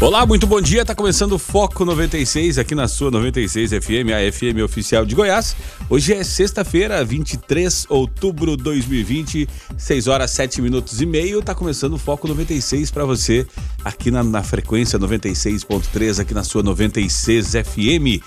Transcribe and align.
Olá, 0.00 0.24
muito 0.24 0.46
bom 0.46 0.62
dia. 0.62 0.82
Tá 0.82 0.94
começando 0.94 1.32
o 1.32 1.38
Foco 1.38 1.84
96 1.84 2.56
aqui 2.56 2.74
na 2.74 2.88
sua 2.88 3.10
96 3.10 3.72
FM, 3.72 4.08
a 4.16 4.32
FM 4.32 4.64
oficial 4.64 5.04
de 5.04 5.14
Goiás. 5.14 5.54
Hoje 5.90 6.14
é 6.14 6.24
sexta-feira, 6.24 7.04
23 7.04 7.82
de 7.82 7.86
outubro 7.90 8.56
de 8.56 8.62
2020, 8.62 9.46
6 9.76 10.06
horas 10.06 10.30
7 10.30 10.62
minutos 10.62 11.02
e 11.02 11.06
meio. 11.06 11.42
Tá 11.42 11.54
começando 11.54 11.92
o 11.92 11.98
Foco 11.98 12.26
96 12.26 12.90
para 12.90 13.04
você 13.04 13.46
aqui 13.84 14.10
na, 14.10 14.24
na 14.24 14.42
frequência 14.42 14.98
96.3 14.98 16.18
aqui 16.18 16.32
na 16.32 16.44
sua 16.44 16.62
96 16.62 17.52
FM. 17.52 18.24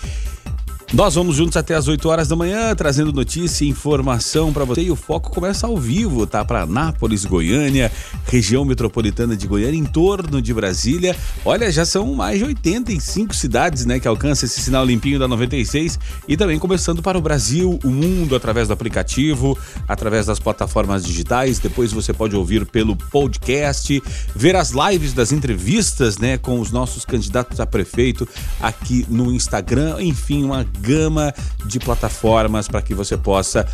Nós 0.94 1.16
vamos 1.16 1.38
juntos 1.38 1.58
até 1.58 1.74
as 1.74 1.88
8 1.88 2.08
horas 2.08 2.28
da 2.28 2.36
manhã, 2.36 2.76
trazendo 2.76 3.12
notícia 3.12 3.66
e 3.66 3.68
informação 3.68 4.54
para 4.54 4.64
você. 4.64 4.84
E 4.84 4.92
o 4.92 4.96
foco 4.96 5.32
começa 5.32 5.66
ao 5.66 5.76
vivo, 5.76 6.28
tá? 6.28 6.46
Para 6.46 6.62
Anápolis, 6.62 7.26
Goiânia, 7.26 7.92
região 8.28 8.64
metropolitana 8.64 9.36
de 9.36 9.48
Goiânia, 9.48 9.80
em 9.80 9.86
torno 9.86 10.40
de 10.40 10.54
Brasília. 10.54 11.16
Olha, 11.44 11.72
já 11.72 11.84
são 11.84 12.14
mais 12.14 12.38
de 12.38 12.46
85 12.46 13.34
cidades, 13.34 13.88
né, 13.88 14.00
que 14.00 14.08
alcançam 14.08 14.46
esse 14.46 14.62
sinal 14.62 14.86
limpinho 14.86 15.18
da 15.18 15.28
96 15.28 15.98
e 16.28 16.38
também 16.38 16.60
começando 16.60 17.02
para 17.02 17.18
o 17.18 17.22
Brasil, 17.22 17.80
o 17.84 17.90
mundo 17.90 18.36
através 18.36 18.68
do 18.68 18.74
aplicativo, 18.76 19.58
através 19.88 20.28
das 20.28 20.38
plataformas 20.38 21.04
digitais. 21.04 21.58
Depois 21.58 21.92
você 21.92 22.14
pode 22.14 22.36
ouvir 22.36 22.68
pelo 22.68 22.96
podcast, 22.96 24.00
ver 24.36 24.56
as 24.56 24.70
lives 24.70 25.12
das 25.12 25.32
entrevistas, 25.32 26.20
né, 26.20 26.38
com 26.38 26.60
os 26.60 26.70
nossos 26.70 27.04
candidatos 27.04 27.60
a 27.60 27.66
prefeito 27.66 28.30
aqui 28.62 29.08
no 29.10 29.34
Instagram. 29.34 30.00
Enfim, 30.00 30.44
uma 30.44 30.64
gama 30.84 31.34
de 31.66 31.80
plataformas 31.80 32.68
para 32.68 32.82
que 32.82 32.94
você 32.94 33.16
possa 33.18 33.66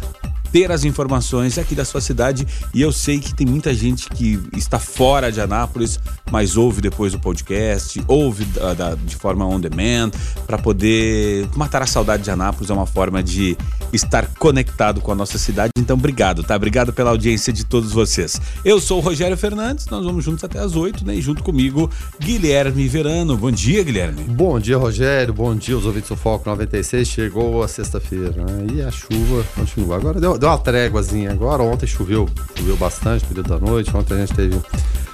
ter 0.52 0.72
as 0.72 0.84
informações 0.84 1.58
aqui 1.58 1.76
da 1.76 1.86
sua 1.86 2.02
cidade. 2.02 2.48
E 2.74 2.82
eu 2.82 2.92
sei 2.92 3.20
que 3.20 3.34
tem 3.34 3.46
muita 3.46 3.74
gente 3.74 4.10
que 4.10 4.40
está 4.56 4.80
fora 4.80 5.32
de 5.32 5.42
Anápolis, 5.42 6.00
mas 6.32 6.58
ouve 6.58 6.82
depois 6.82 7.14
o 7.14 7.20
podcast, 7.20 8.02
ouve 8.08 8.46
da, 8.46 8.74
da, 8.74 8.96
de 8.96 9.16
forma 9.16 9.46
on 9.46 9.60
demand, 9.60 10.12
para 10.46 10.58
poder 10.58 11.48
matar 11.56 11.82
a 11.82 11.88
saudade 11.88 12.24
de 12.24 12.32
Anápolis. 12.32 12.70
É 12.70 12.74
uma 12.74 12.86
forma 12.86 13.22
de 13.24 13.58
estar 13.92 14.28
conectado 14.38 15.02
com 15.02 15.12
a 15.12 15.16
nossa 15.16 15.38
cidade. 15.38 15.72
Então, 15.78 15.96
obrigado, 15.96 16.44
tá? 16.44 16.56
Obrigado 16.56 16.94
pela 16.94 17.10
audiência 17.10 17.52
de 17.52 17.66
todos 17.66 17.92
vocês. 17.92 18.40
Eu 18.64 18.80
sou 18.80 19.00
o 19.00 19.02
Rogério 19.02 19.38
Fernandes, 19.38 19.88
nós 19.88 20.06
vamos 20.06 20.24
juntos 20.24 20.44
até 20.44 20.60
as 20.60 20.76
8, 20.76 21.06
né? 21.06 21.16
E 21.16 21.22
junto 21.22 21.44
comigo, 21.44 21.90
Guilherme 22.20 22.88
Verano. 22.88 23.38
Bom 23.38 23.52
dia, 23.52 23.84
Guilherme. 23.84 24.24
Bom 24.24 24.60
dia, 24.60 24.78
Rogério. 24.78 25.34
Bom 25.34 25.56
dia, 25.56 25.78
os 25.78 25.86
ouvintes 25.86 26.10
do 26.10 26.16
Foco 26.16 26.50
96. 26.50 27.08
Chegou 27.08 27.64
a 27.64 27.68
sexta-feira, 27.68 28.44
né? 28.44 28.68
E 28.74 28.82
a 28.82 28.92
chuva 28.92 29.44
continua. 29.56 29.96
Agora 29.96 30.20
deu, 30.20 30.38
deu 30.40 30.50
uma 30.50 30.58
tréguazinha 30.58 31.32
agora. 31.32 31.62
Ontem 31.62 31.86
choveu, 31.86 32.28
choveu 32.58 32.78
bastante, 32.78 33.26
período 33.26 33.50
da 33.50 33.60
noite. 33.60 33.96
Ontem 33.96 34.16
a 34.16 34.18
gente 34.18 34.34
teve 34.34 34.60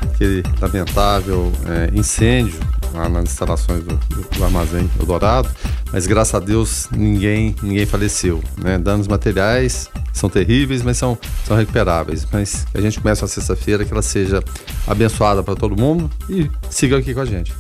aquele 0.01 0.43
lamentável 0.61 1.51
é, 1.67 1.97
incêndio 1.97 2.59
lá 2.93 3.09
nas 3.09 3.25
instalações 3.25 3.83
do, 3.83 3.95
do, 3.95 4.37
do, 4.37 4.43
armazém 4.43 4.89
Eldorado, 4.97 5.49
mas 5.91 6.07
graças 6.07 6.33
a 6.33 6.39
Deus 6.39 6.87
ninguém, 6.91 7.53
ninguém 7.61 7.85
faleceu. 7.85 8.41
Né? 8.57 8.77
Danos 8.77 9.07
materiais 9.07 9.89
são 10.13 10.29
terríveis, 10.29 10.81
mas 10.81 10.97
são, 10.97 11.17
são 11.45 11.57
recuperáveis. 11.57 12.25
Mas 12.31 12.65
a 12.73 12.79
gente 12.79 12.99
comece 13.01 13.25
a 13.25 13.27
sexta-feira, 13.27 13.83
que 13.83 13.91
ela 13.91 14.01
seja 14.01 14.41
abençoada 14.87 15.43
para 15.43 15.55
todo 15.55 15.75
mundo 15.75 16.09
e 16.29 16.49
siga 16.69 16.97
aqui 16.97 17.13
com 17.13 17.19
a 17.19 17.25
gente. 17.25 17.53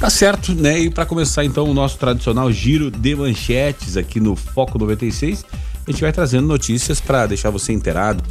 Tá 0.00 0.10
certo, 0.10 0.54
né? 0.54 0.80
E 0.80 0.90
para 0.90 1.06
começar 1.06 1.44
então 1.44 1.70
o 1.70 1.74
nosso 1.74 1.96
tradicional 1.98 2.50
giro 2.50 2.90
de 2.90 3.14
manchetes 3.14 3.96
aqui 3.96 4.18
no 4.18 4.34
Foco 4.34 4.76
96, 4.76 5.44
a 5.86 5.90
gente 5.90 6.00
vai 6.00 6.12
trazendo 6.12 6.46
notícias 6.46 7.00
para 7.00 7.26
deixar 7.26 7.50
você 7.50 7.72
inteirado 7.72 8.22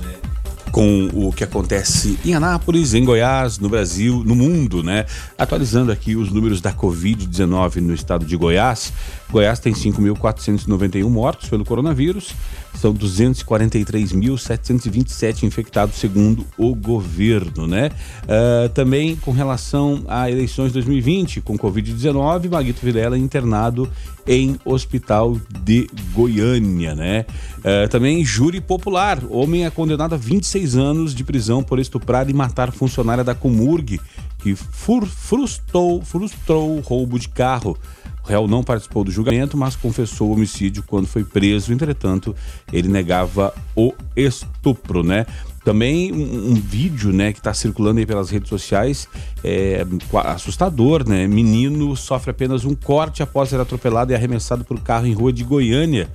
com 0.71 1.07
o 1.13 1.31
que 1.31 1.43
acontece 1.43 2.17
em 2.25 2.33
Anápolis, 2.33 2.95
em 2.95 3.05
Goiás, 3.05 3.59
no 3.59 3.69
Brasil, 3.69 4.23
no 4.25 4.33
mundo, 4.33 4.81
né? 4.81 5.05
Atualizando 5.37 5.91
aqui 5.91 6.15
os 6.15 6.31
números 6.31 6.61
da 6.61 6.73
Covid-19 6.73 7.75
no 7.75 7.93
estado 7.93 8.25
de 8.25 8.35
Goiás. 8.35 8.91
Goiás 9.33 9.59
tem 9.59 9.73
5.491 9.73 11.09
mortos 11.09 11.49
pelo 11.49 11.65
coronavírus, 11.65 12.35
são 12.75 12.93
243.727 12.93 15.41
infectados, 15.41 15.95
segundo 15.95 16.45
o 16.55 16.75
governo, 16.75 17.65
né? 17.65 17.89
Uh, 18.25 18.69
também 18.69 19.15
com 19.15 19.31
relação 19.31 20.03
a 20.07 20.29
eleições 20.29 20.71
2020, 20.71 21.41
com 21.41 21.57
Covid-19, 21.57 22.51
Maguito 22.51 22.85
Vilela 22.85 23.17
internado 23.17 23.89
em 24.27 24.55
hospital 24.63 25.35
de 25.63 25.89
Goiânia, 26.13 26.93
né? 26.93 27.25
Uh, 27.59 27.89
também 27.89 28.23
júri 28.23 28.61
popular, 28.61 29.17
homem 29.31 29.65
é 29.65 29.71
condenado 29.71 30.13
a 30.13 30.17
26 30.17 30.75
anos 30.75 31.15
de 31.15 31.23
prisão 31.23 31.63
por 31.63 31.79
estuprar 31.79 32.29
e 32.29 32.33
matar 32.33 32.71
funcionária 32.71 33.23
da 33.23 33.33
Comurg, 33.33 33.99
que 34.37 34.55
frustrou, 34.55 36.03
frustrou 36.03 36.77
o 36.77 36.81
roubo 36.81 37.17
de 37.17 37.29
carro. 37.29 37.75
O 38.23 38.27
réu 38.27 38.47
não 38.47 38.63
participou 38.63 39.03
do 39.03 39.11
julgamento, 39.11 39.57
mas 39.57 39.75
confessou 39.75 40.29
o 40.29 40.33
homicídio 40.33 40.83
quando 40.87 41.07
foi 41.07 41.23
preso. 41.23 41.73
Entretanto, 41.73 42.35
ele 42.71 42.87
negava 42.87 43.53
o 43.75 43.93
estupro, 44.15 45.03
né? 45.03 45.25
Também 45.63 46.11
um, 46.11 46.51
um 46.51 46.55
vídeo, 46.55 47.13
né, 47.13 47.31
que 47.31 47.39
está 47.39 47.53
circulando 47.53 47.99
aí 47.99 48.05
pelas 48.05 48.29
redes 48.29 48.49
sociais, 48.49 49.07
é 49.43 49.85
assustador, 50.25 51.07
né? 51.07 51.25
Menino 51.27 51.95
sofre 51.95 52.31
apenas 52.31 52.65
um 52.65 52.75
corte 52.75 53.23
após 53.23 53.49
ser 53.49 53.59
atropelado 53.59 54.11
e 54.11 54.15
arremessado 54.15 54.63
por 54.63 54.79
carro 54.79 55.05
em 55.05 55.13
rua 55.13 55.31
de 55.31 55.43
Goiânia. 55.43 56.09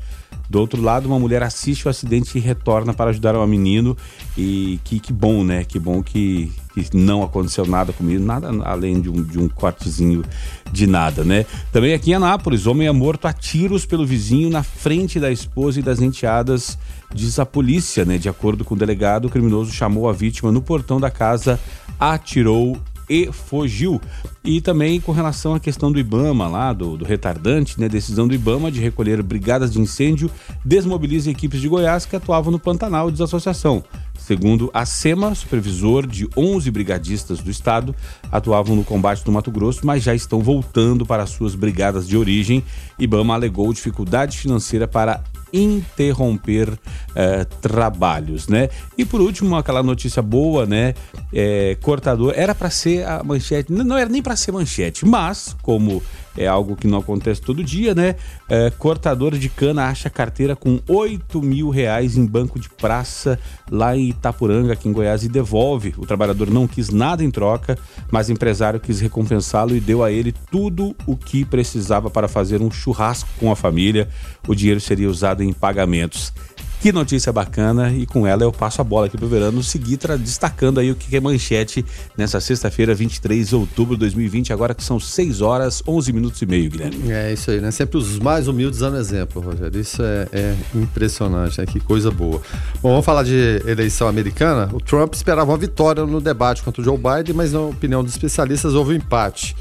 Do 0.48 0.60
outro 0.60 0.80
lado, 0.80 1.06
uma 1.06 1.18
mulher 1.18 1.42
assiste 1.42 1.86
o 1.86 1.90
acidente 1.90 2.38
e 2.38 2.40
retorna 2.40 2.94
para 2.94 3.10
ajudar 3.10 3.36
o 3.36 3.46
menino. 3.46 3.96
E 4.36 4.80
que, 4.82 4.98
que 4.98 5.12
bom, 5.12 5.44
né? 5.44 5.62
Que 5.62 5.78
bom 5.78 6.02
que, 6.02 6.50
que 6.74 6.96
não 6.96 7.22
aconteceu 7.22 7.66
nada 7.66 7.92
comigo, 7.92 8.24
nada 8.24 8.48
além 8.64 9.00
de 9.00 9.10
um, 9.10 9.22
de 9.22 9.38
um 9.38 9.48
cortezinho 9.48 10.24
de 10.72 10.86
nada, 10.86 11.22
né? 11.22 11.44
Também 11.70 11.92
aqui 11.92 12.12
em 12.12 12.14
Anápolis, 12.14 12.66
homem 12.66 12.88
é 12.88 12.92
morto 12.92 13.26
a 13.26 13.32
tiros 13.32 13.84
pelo 13.84 14.06
vizinho 14.06 14.48
na 14.48 14.62
frente 14.62 15.20
da 15.20 15.30
esposa 15.30 15.80
e 15.80 15.82
das 15.82 16.00
enteadas, 16.00 16.78
diz 17.14 17.38
a 17.38 17.44
polícia, 17.44 18.04
né? 18.04 18.16
De 18.16 18.28
acordo 18.28 18.64
com 18.64 18.74
o 18.74 18.78
delegado, 18.78 19.26
o 19.26 19.30
criminoso 19.30 19.72
chamou 19.72 20.08
a 20.08 20.12
vítima 20.12 20.50
no 20.50 20.62
portão 20.62 20.98
da 20.98 21.10
casa, 21.10 21.60
atirou 22.00 22.78
e 23.08 23.30
fugiu. 23.32 24.00
E 24.44 24.60
também 24.60 25.00
com 25.00 25.12
relação 25.12 25.54
à 25.54 25.60
questão 25.60 25.92
do 25.92 25.98
Ibama, 25.98 26.48
lá, 26.48 26.72
do, 26.72 26.96
do, 26.96 27.04
retardante, 27.04 27.80
né? 27.80 27.88
Decisão 27.88 28.26
do 28.26 28.34
Ibama 28.34 28.70
de 28.70 28.80
recolher 28.80 29.22
brigadas 29.22 29.72
de 29.72 29.80
incêndio 29.80 30.30
desmobiliza 30.64 31.30
equipes 31.30 31.60
de 31.60 31.68
Goiás 31.68 32.06
que 32.06 32.16
atuavam 32.16 32.50
no 32.50 32.58
Pantanal, 32.58 33.10
diz 33.10 33.20
a 33.20 33.24
associação. 33.24 33.84
Segundo 34.18 34.70
a 34.74 34.84
SEMA, 34.84 35.34
supervisor 35.34 36.06
de 36.06 36.28
11 36.36 36.70
brigadistas 36.70 37.40
do 37.40 37.50
estado 37.50 37.94
atuavam 38.30 38.76
no 38.76 38.84
combate 38.84 39.24
do 39.24 39.32
Mato 39.32 39.50
Grosso, 39.50 39.86
mas 39.86 40.02
já 40.02 40.14
estão 40.14 40.40
voltando 40.40 41.06
para 41.06 41.24
suas 41.24 41.54
brigadas 41.54 42.06
de 42.06 42.16
origem. 42.16 42.62
Ibama 42.98 43.34
alegou 43.34 43.72
dificuldade 43.72 44.36
financeira 44.36 44.86
para 44.86 45.22
interromper 45.52 46.78
eh, 47.14 47.44
trabalhos, 47.60 48.48
né? 48.48 48.68
E 48.96 49.04
por 49.04 49.20
último, 49.20 49.56
aquela 49.56 49.82
notícia 49.82 50.22
boa, 50.22 50.66
né? 50.66 50.94
É, 51.32 51.76
cortador 51.80 52.32
era 52.36 52.54
para 52.54 52.70
ser 52.70 53.06
a 53.06 53.22
manchete, 53.22 53.72
não, 53.72 53.84
não 53.84 53.96
era 53.96 54.08
nem 54.08 54.22
para 54.22 54.36
ser 54.36 54.52
manchete, 54.52 55.06
mas 55.06 55.56
como 55.62 56.02
é 56.38 56.46
algo 56.46 56.76
que 56.76 56.86
não 56.86 56.98
acontece 56.98 57.40
todo 57.40 57.64
dia, 57.64 57.94
né? 57.94 58.14
É, 58.48 58.70
cortador 58.70 59.36
de 59.36 59.48
cana 59.48 59.86
acha 59.86 60.08
carteira 60.08 60.54
com 60.54 60.80
8 60.88 61.42
mil 61.42 61.68
reais 61.68 62.16
em 62.16 62.24
banco 62.24 62.60
de 62.60 62.68
praça 62.68 63.38
lá 63.70 63.96
em 63.96 64.10
Itapuranga, 64.10 64.72
aqui 64.72 64.88
em 64.88 64.92
Goiás, 64.92 65.24
e 65.24 65.28
devolve. 65.28 65.94
O 65.98 66.06
trabalhador 66.06 66.48
não 66.48 66.68
quis 66.68 66.90
nada 66.90 67.24
em 67.24 67.30
troca, 67.30 67.76
mas 68.10 68.28
o 68.28 68.32
empresário 68.32 68.78
quis 68.78 69.00
recompensá-lo 69.00 69.74
e 69.74 69.80
deu 69.80 70.04
a 70.04 70.12
ele 70.12 70.32
tudo 70.50 70.94
o 71.06 71.16
que 71.16 71.44
precisava 71.44 72.08
para 72.08 72.28
fazer 72.28 72.62
um 72.62 72.70
churrasco 72.70 73.28
com 73.40 73.50
a 73.50 73.56
família. 73.56 74.08
O 74.46 74.54
dinheiro 74.54 74.80
seria 74.80 75.10
usado 75.10 75.42
em 75.42 75.52
pagamentos. 75.52 76.32
Que 76.80 76.92
notícia 76.92 77.32
bacana 77.32 77.90
e 77.90 78.06
com 78.06 78.24
ela 78.24 78.44
eu 78.44 78.52
passo 78.52 78.80
a 78.80 78.84
bola 78.84 79.06
aqui 79.06 79.18
pro 79.18 79.26
Verano 79.26 79.64
seguir 79.64 79.98
destacando 80.20 80.78
aí 80.78 80.92
o 80.92 80.94
que 80.94 81.16
é 81.16 81.20
manchete 81.20 81.84
nessa 82.16 82.40
sexta-feira, 82.40 82.94
23 82.94 83.48
de 83.48 83.54
outubro 83.56 83.96
de 83.96 84.00
2020, 84.00 84.52
agora 84.52 84.72
que 84.72 84.84
são 84.84 85.00
6 85.00 85.40
horas, 85.40 85.82
11 85.86 86.12
minutos 86.12 86.40
e 86.40 86.46
meio, 86.46 86.70
Guilherme. 86.70 87.10
É 87.10 87.32
isso 87.32 87.50
aí, 87.50 87.60
né? 87.60 87.72
Sempre 87.72 87.98
os 87.98 88.20
mais 88.20 88.46
humildes 88.46 88.78
dando 88.78 88.96
exemplo, 88.96 89.42
Rogério. 89.42 89.80
Isso 89.80 90.00
é, 90.04 90.28
é 90.32 90.56
impressionante, 90.72 91.60
né? 91.60 91.66
Que 91.66 91.80
coisa 91.80 92.12
boa. 92.12 92.40
Bom, 92.80 92.90
vamos 92.90 93.04
falar 93.04 93.24
de 93.24 93.60
eleição 93.66 94.06
americana. 94.06 94.70
O 94.72 94.80
Trump 94.80 95.14
esperava 95.14 95.50
uma 95.50 95.58
vitória 95.58 96.06
no 96.06 96.20
debate 96.20 96.62
contra 96.62 96.80
o 96.80 96.84
Joe 96.84 96.96
Biden, 96.96 97.34
mas 97.34 97.52
na 97.52 97.60
opinião 97.60 98.04
dos 98.04 98.12
especialistas 98.12 98.74
houve 98.74 98.92
um 98.92 98.96
empate. 98.96 99.56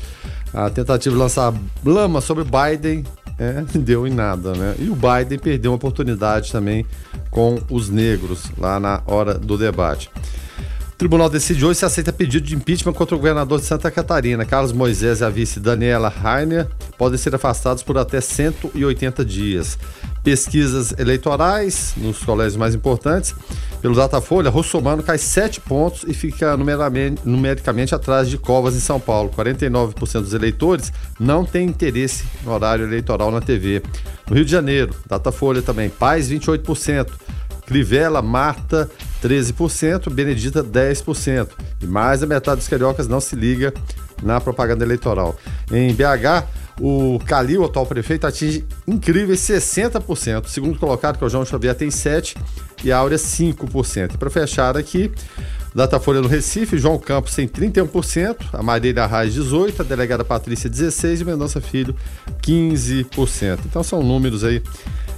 A 0.53 0.69
tentativa 0.69 1.15
de 1.15 1.19
lançar 1.19 1.51
lama 1.83 2.21
sobre 2.21 2.43
Biden 2.43 3.03
é, 3.37 3.63
deu 3.77 4.07
em 4.07 4.11
nada, 4.11 4.53
né? 4.53 4.75
E 4.79 4.89
o 4.89 4.95
Biden 4.95 5.39
perdeu 5.39 5.71
uma 5.71 5.77
oportunidade 5.77 6.51
também 6.51 6.85
com 7.29 7.59
os 7.69 7.89
negros 7.89 8.45
lá 8.57 8.79
na 8.79 9.01
hora 9.05 9.35
do 9.35 9.57
debate. 9.57 10.09
O 10.93 10.97
tribunal 10.97 11.29
decide 11.29 11.63
hoje 11.63 11.77
se 11.77 11.85
aceita 11.85 12.11
pedido 12.11 12.47
de 12.47 12.55
impeachment 12.55 12.93
contra 12.93 13.15
o 13.15 13.19
governador 13.19 13.59
de 13.59 13.65
Santa 13.65 13.91
Catarina. 13.91 14.43
Carlos 14.45 14.71
Moisés 14.71 15.19
e 15.19 15.23
a 15.23 15.29
vice 15.29 15.59
Daniela 15.59 16.09
Rainer 16.09 16.67
podem 16.97 17.19
ser 17.19 17.35
afastados 17.35 17.83
por 17.83 17.99
até 17.99 18.19
180 18.19 19.23
dias. 19.23 19.77
Pesquisas 20.23 20.93
eleitorais 20.97 21.93
nos 21.97 22.19
colégios 22.19 22.57
mais 22.57 22.75
importantes. 22.75 23.33
Pelo 23.81 23.95
Datafolha, 23.95 24.49
Rossomano 24.49 25.01
cai 25.01 25.17
7 25.17 25.61
pontos 25.61 26.03
e 26.07 26.13
fica 26.13 26.57
numericamente, 26.57 27.95
atrás 27.95 28.27
de 28.29 28.37
Covas 28.37 28.75
em 28.75 28.79
São 28.79 28.99
Paulo. 28.99 29.29
49% 29.29 30.21
dos 30.21 30.33
eleitores 30.33 30.91
não 31.19 31.45
têm 31.45 31.67
interesse 31.67 32.25
no 32.43 32.51
horário 32.51 32.85
eleitoral 32.85 33.31
na 33.31 33.39
TV. 33.39 33.81
No 34.29 34.35
Rio 34.35 34.43
de 34.43 34.51
Janeiro, 34.51 34.93
Datafolha 35.07 35.61
também, 35.61 35.89
Paz 35.89 36.29
28%. 36.29 37.07
Crivella, 37.65 38.21
Marta, 38.21 38.89
13%, 39.21 40.09
Benedita, 40.09 40.63
10%. 40.63 41.49
E 41.81 41.85
mais 41.85 42.21
da 42.21 42.25
metade 42.25 42.59
dos 42.59 42.67
cariocas 42.69 43.09
não 43.09 43.19
se 43.19 43.35
liga 43.35 43.73
na 44.23 44.39
propaganda 44.39 44.85
eleitoral. 44.85 45.35
Em 45.69 45.93
BH, 45.93 46.47
o 46.79 47.19
Calil, 47.25 47.63
atual 47.63 47.85
prefeito, 47.85 48.27
atinge 48.27 48.65
incríveis 48.87 49.39
60%. 49.39 50.45
O 50.45 50.49
segundo 50.49 50.77
colocado, 50.77 51.17
que 51.17 51.23
é 51.23 51.27
o 51.27 51.29
João 51.29 51.45
Xavier, 51.45 51.75
tem 51.75 51.89
7% 51.89 52.37
e 52.83 52.91
a 52.91 52.97
Áurea 52.97 53.17
5%. 53.17 54.13
E 54.13 54.17
para 54.17 54.29
fechar 54.29 54.77
aqui, 54.77 55.11
Datafolha 55.73 56.21
no 56.21 56.27
Recife, 56.27 56.77
João 56.77 56.97
Campos 56.97 57.35
tem 57.35 57.47
31%, 57.47 58.37
a 58.53 58.63
Marília 58.63 59.03
Arraes 59.03 59.35
18%, 59.35 59.79
a 59.79 59.83
delegada 59.83 60.23
Patrícia 60.23 60.69
16% 60.69 61.21
e 61.21 61.25
Mendonça 61.25 61.61
Filho 61.61 61.95
15%. 62.41 63.59
Então 63.65 63.83
são 63.83 64.01
números 64.01 64.43
aí 64.43 64.61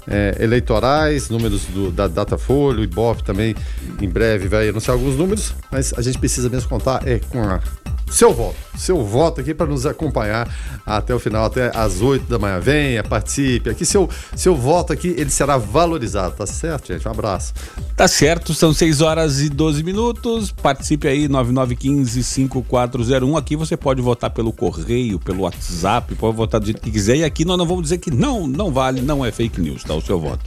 é, 0.07 0.35
eleitorais, 0.39 1.29
números 1.29 1.65
do, 1.65 1.91
da 1.91 2.07
Datafolha, 2.07 2.79
o 2.79 2.83
Ibope 2.83 3.23
também 3.23 3.55
em 4.01 4.09
breve 4.09 4.47
vai 4.47 4.69
anunciar 4.69 4.95
alguns 4.95 5.15
números, 5.15 5.53
mas 5.71 5.93
a 5.95 6.01
gente 6.01 6.17
precisa 6.17 6.49
mesmo 6.49 6.67
contar 6.67 7.07
é 7.07 7.19
com 7.19 7.41
a 7.41 7.61
seu 8.09 8.33
voto, 8.33 8.55
seu 8.75 9.03
voto 9.03 9.41
aqui 9.41 9.53
para 9.53 9.67
nos 9.67 9.85
acompanhar 9.85 10.49
até 10.85 11.13
o 11.13 11.19
final, 11.19 11.43
até 11.45 11.69
às 11.75 11.99
8 12.01 12.27
da 12.27 12.39
manhã. 12.39 12.59
Venha, 12.59 13.03
participe. 13.03 13.69
Aqui 13.69 13.85
seu, 13.85 14.09
seu 14.35 14.55
voto 14.55 14.91
aqui, 14.91 15.13
ele 15.17 15.29
será 15.29 15.57
valorizado, 15.57 16.33
tá 16.35 16.47
certo, 16.47 16.91
gente? 16.91 17.07
Um 17.07 17.11
abraço. 17.11 17.53
Tá 17.95 18.07
certo, 18.07 18.51
são 18.53 18.73
6 18.73 19.01
horas 19.01 19.41
e 19.41 19.49
12 19.49 19.83
minutos. 19.83 20.51
Participe 20.51 21.07
aí 21.07 21.29
99155401. 21.29 23.37
Aqui 23.37 23.55
você 23.55 23.77
pode 23.77 24.01
votar 24.01 24.31
pelo 24.31 24.51
correio, 24.51 25.19
pelo 25.19 25.43
WhatsApp, 25.43 26.15
pode 26.15 26.35
votar 26.35 26.59
do 26.59 26.65
jeito 26.65 26.81
que 26.81 26.89
quiser. 26.89 27.17
E 27.17 27.23
aqui 27.23 27.45
nós 27.45 27.57
não 27.57 27.65
vamos 27.65 27.83
dizer 27.83 27.99
que 27.99 28.09
não, 28.09 28.47
não 28.47 28.71
vale, 28.71 29.01
não 29.01 29.23
é 29.23 29.31
fake 29.31 29.61
news, 29.61 29.83
tá? 29.83 29.93
O 29.93 30.01
seu 30.01 30.19
voto. 30.19 30.43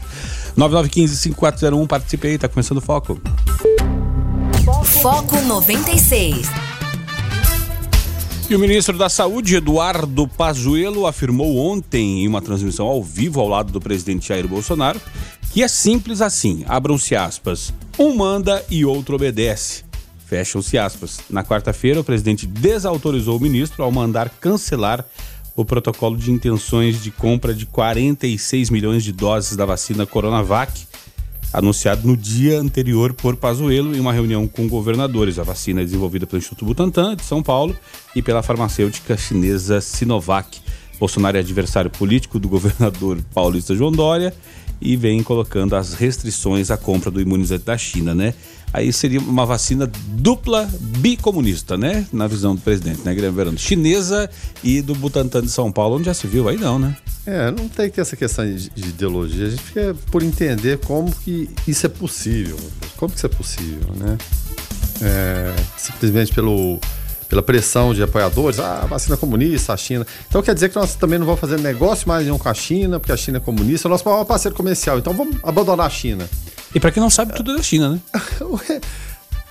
99155401, 0.59 1.87
participe 1.87 2.27
aí, 2.27 2.39
tá 2.39 2.49
começando 2.49 2.79
o 2.79 2.81
foco. 2.81 3.21
Foco 4.85 5.41
96. 5.43 6.49
E 8.51 8.55
o 8.55 8.59
ministro 8.59 8.99
da 8.99 9.09
Saúde, 9.09 9.57
Eduardo 9.57 10.29
Pazuello, 10.29 11.07
afirmou 11.07 11.57
ontem, 11.57 12.23
em 12.23 12.29
uma 12.29 12.43
transmissão 12.43 12.87
ao 12.87 13.03
vivo 13.03 13.41
ao 13.41 13.49
lado 13.49 13.73
do 13.73 13.81
presidente 13.81 14.29
Jair 14.29 14.47
Bolsonaro, 14.47 15.01
que 15.53 15.63
é 15.63 15.69
simples 15.69 16.21
assim, 16.21 16.65
abram-se 16.69 17.17
aspas, 17.17 17.73
um 17.99 18.15
manda 18.15 18.63
e 18.71 18.85
outro 18.85 19.17
obedece. 19.17 19.85
Fecham-se 20.27 20.77
aspas. 20.77 21.21
Na 21.31 21.45
quarta-feira, 21.45 22.01
o 22.01 22.05
presidente 22.05 22.47
desautorizou 22.47 23.37
o 23.37 23.41
ministro 23.41 23.85
ao 23.85 23.93
mandar 23.93 24.29
cancelar 24.29 25.05
o 25.55 25.65
protocolo 25.65 26.17
de 26.17 26.31
intenções 26.31 27.03
de 27.03 27.11
compra 27.11 27.55
de 27.55 27.67
46 27.67 28.71
milhões 28.71 29.05
de 29.05 29.13
doses 29.13 29.57
da 29.57 29.67
vacina 29.67 30.07
Coronavac, 30.07 30.87
anunciado 31.53 32.07
no 32.07 32.17
dia 32.17 32.61
anterior 32.61 33.13
por 33.13 33.37
Pazuello 33.37 33.95
em 33.95 34.01
uma 34.01 34.13
reunião 34.13 34.49
com 34.49 34.69
governadores. 34.69 35.39
A 35.39 35.43
vacina 35.43 35.83
é 35.83 35.85
desenvolvida 35.85 36.27
pelo 36.27 36.39
Instituto 36.39 36.65
Butantan 36.65 37.15
de 37.15 37.25
São 37.25 37.43
Paulo 37.43 37.77
e 38.17 38.23
pela 38.23 38.43
farmacêutica 38.43 39.17
chinesa 39.17 39.81
Sinovac. 39.81 40.61
Bolsonaro 40.99 41.37
é 41.37 41.41
adversário 41.41 41.91
político 41.91 42.39
do 42.39 42.49
governador 42.49 43.19
paulista 43.35 43.75
João 43.75 43.93
Dória 43.93 44.33
e 44.81 44.97
vem 44.97 45.23
colocando 45.23 45.77
as 45.77 45.95
restrições 45.95 46.71
à 46.71 46.77
compra 46.77 47.11
do 47.11 47.21
imunizante 47.21 47.65
da 47.65 47.79
China, 47.79 48.15
né? 48.15 48.35
Aí 48.73 48.93
seria 48.93 49.21
uma 49.21 49.45
vacina 49.45 49.91
dupla 50.09 50.69
bicomunista, 50.81 51.77
né? 51.77 52.07
Na 52.13 52.27
visão 52.27 52.55
do 52.55 52.61
presidente, 52.61 53.03
né, 53.05 53.15
Guilherme 53.15 53.37
Verano? 53.37 53.59
Chinesa 53.59 54.31
e 54.65 54.81
do 54.81 54.95
Butantan 54.95 55.43
de 55.43 55.51
São 55.51 55.71
Paulo, 55.71 55.97
onde 55.97 56.07
já 56.07 56.15
se 56.15 56.27
viu, 56.27 56.49
aí 56.49 56.57
não, 56.57 56.79
né? 56.79 56.97
É, 57.27 57.51
não 57.51 57.69
tem 57.69 57.89
que 57.89 57.97
ter 57.97 58.01
essa 58.01 58.17
questão 58.17 58.45
de, 58.45 58.71
de 58.71 58.89
ideologia. 58.89 59.47
A 59.47 59.51
gente 59.51 59.63
fica 59.63 59.95
por 60.11 60.23
entender 60.23 60.79
como 60.79 61.15
que 61.15 61.51
isso 61.69 61.87
é 61.87 61.89
possível. 61.89 62.57
Como 62.97 63.13
que 63.13 63.19
isso 63.19 63.27
é 63.27 63.29
possível, 63.29 63.95
né? 63.97 64.19
É, 65.03 65.55
simplesmente 65.77 66.33
pelo, 66.33 66.81
pela 67.29 67.43
pressão 67.43 67.95
de 67.95 68.03
apoiadores, 68.03 68.59
ah, 68.59 68.87
vacina 68.89 69.17
comunista, 69.17 69.73
a 69.73 69.77
China. 69.77 70.07
Então 70.29 70.43
quer 70.43 70.55
dizer 70.55 70.69
que 70.69 70.77
nós 70.77 70.95
também 70.95 71.19
não 71.19 71.27
vamos 71.27 71.41
fazer 71.41 71.59
negócio 71.61 72.09
mais 72.09 72.25
nenhum 72.25 72.39
com 72.39 72.49
a 72.49 72.55
China, 72.55 72.99
porque 72.99 73.13
a 73.13 73.17
China 73.17 73.39
é 73.39 73.41
comunista, 73.41 73.87
é 73.87 73.89
o 73.89 73.91
nosso 73.91 74.09
maior 74.09 74.25
parceiro 74.25 74.57
comercial. 74.57 74.99
Então 74.99 75.13
vamos 75.13 75.37
abandonar 75.43 75.87
a 75.87 75.91
China. 75.91 76.29
E 76.75 76.81
para 76.81 76.91
quem 76.91 77.03
não 77.03 77.11
sabe, 77.11 77.35
tudo 77.35 77.53
é 77.53 77.57
da 77.57 77.63
China, 77.63 77.91
né? 77.91 78.01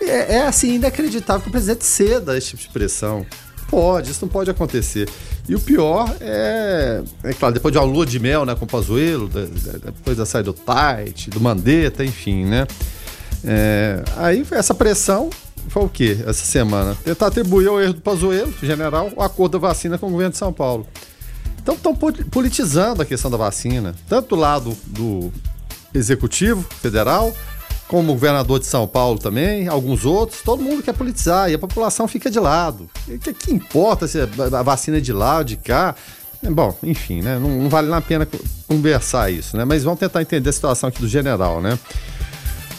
é, 0.02 0.38
é 0.38 0.42
assim, 0.44 0.76
inacreditável 0.76 1.42
que 1.42 1.50
o 1.50 1.52
presidente 1.52 1.86
ceda 1.86 2.34
a 2.34 2.38
esse 2.38 2.50
tipo 2.50 2.64
de 2.64 2.70
pressão. 2.70 3.26
Pode, 3.70 4.12
isso 4.12 4.26
não 4.26 4.30
pode 4.30 4.50
acontecer. 4.50 5.08
E 5.48 5.56
o 5.56 5.60
pior 5.60 6.14
é, 6.20 7.02
é 7.24 7.34
claro, 7.34 7.54
depois 7.54 7.72
de 7.72 7.78
uma 7.78 7.86
lua 7.86 8.06
de 8.06 8.20
mel, 8.20 8.46
né, 8.46 8.54
com 8.54 8.66
o 8.66 8.68
Pazuello, 8.68 9.30
depois 9.30 10.18
da 10.18 10.26
saída 10.26 10.52
do 10.52 10.54
Tait, 10.54 11.30
do 11.30 11.40
Mandetta, 11.40 12.04
enfim, 12.04 12.46
né? 12.46 12.68
É, 13.44 14.04
aí 14.18 14.46
essa 14.52 14.74
pressão 14.74 15.30
foi 15.70 15.84
o 15.84 15.90
quê 15.90 16.18
essa 16.28 16.44
semana? 16.46 16.98
Tentar 17.04 17.28
atribuir 17.28 17.68
ao 17.68 17.82
erro 17.82 17.94
do 17.94 18.02
Pazuello, 18.02 18.54
general, 18.62 19.12
o 19.16 19.22
acordo 19.22 19.54
da 19.54 19.68
vacina 19.68 19.98
com 19.98 20.08
o 20.08 20.12
governo 20.12 20.32
de 20.32 20.38
São 20.38 20.52
Paulo. 20.52 20.86
Então 21.62 21.76
estão 21.76 21.96
politizando 21.96 23.02
a 23.02 23.06
questão 23.06 23.30
da 23.32 23.38
vacina, 23.38 23.96
tanto 24.10 24.30
do 24.30 24.36
lado 24.36 24.78
do 24.88 25.32
executivo 25.94 26.64
federal, 26.82 27.36
como 27.88 28.12
o 28.12 28.16
governador 28.16 28.60
de 28.60 28.66
São 28.66 28.88
Paulo 28.88 29.20
também, 29.20 29.68
alguns 29.68 30.06
outros, 30.06 30.42
todo 30.42 30.64
mundo 30.64 30.82
quer 30.82 30.94
politizar 30.94 31.52
e 31.52 31.54
a 31.54 31.60
população 31.60 32.08
fica 32.08 32.30
de 32.32 32.40
lado. 32.40 32.90
O 33.08 33.18
que, 33.18 33.34
que, 33.34 33.54
importa 33.54 34.08
se 34.08 34.20
a 34.20 34.64
vacina 34.64 34.98
é 34.98 35.02
de 35.02 35.12
lá 35.12 35.40
ou 35.40 35.44
de 35.44 35.58
cá? 35.58 35.94
É, 36.44 36.50
bom, 36.50 36.76
enfim, 36.82 37.22
né? 37.22 37.38
Não, 37.38 37.50
não, 37.50 37.70
vale 37.70 37.94
a 37.94 38.02
pena 38.02 38.28
conversar 38.68 39.30
isso, 39.30 39.58
né? 39.58 39.66
Mas 39.66 39.84
vamos 39.84 40.00
tentar 40.00 40.22
entender 40.22 40.50
a 40.50 40.54
situação 40.54 40.90
aqui 40.90 41.02
do 41.02 41.08
general, 41.08 41.62
né? 41.62 41.78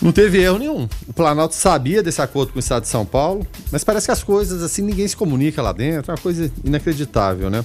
Não 0.00 0.10
teve 0.10 0.42
erro 0.42 0.58
nenhum. 0.58 0.88
O 1.06 1.12
Planalto 1.12 1.54
sabia 1.54 2.02
desse 2.02 2.20
acordo 2.20 2.52
com 2.52 2.58
o 2.58 2.60
Estado 2.60 2.82
de 2.82 2.88
São 2.88 3.04
Paulo, 3.04 3.46
mas 3.70 3.84
parece 3.84 4.06
que 4.06 4.12
as 4.12 4.24
coisas, 4.24 4.60
assim, 4.62 4.82
ninguém 4.82 5.06
se 5.06 5.16
comunica 5.16 5.62
lá 5.62 5.72
dentro, 5.72 6.10
é 6.10 6.14
uma 6.14 6.20
coisa 6.20 6.50
inacreditável, 6.64 7.48
né? 7.48 7.64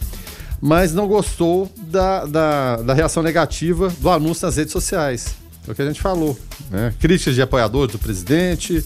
Mas 0.61 0.93
não 0.93 1.07
gostou 1.07 1.71
da, 1.77 2.25
da, 2.25 2.75
da 2.77 2.93
reação 2.93 3.21
negativa 3.21 3.93
do 3.99 4.09
anúncio 4.09 4.45
nas 4.45 4.57
redes 4.57 4.73
sociais. 4.73 5.35
É 5.67 5.71
o 5.71 5.75
que 5.75 5.81
a 5.81 5.85
gente 5.85 6.01
falou. 6.01 6.37
Né? 6.71 6.93
Críticas 6.99 7.35
de 7.35 7.41
apoiadores 7.41 7.91
do 7.91 7.99
presidente, 7.99 8.83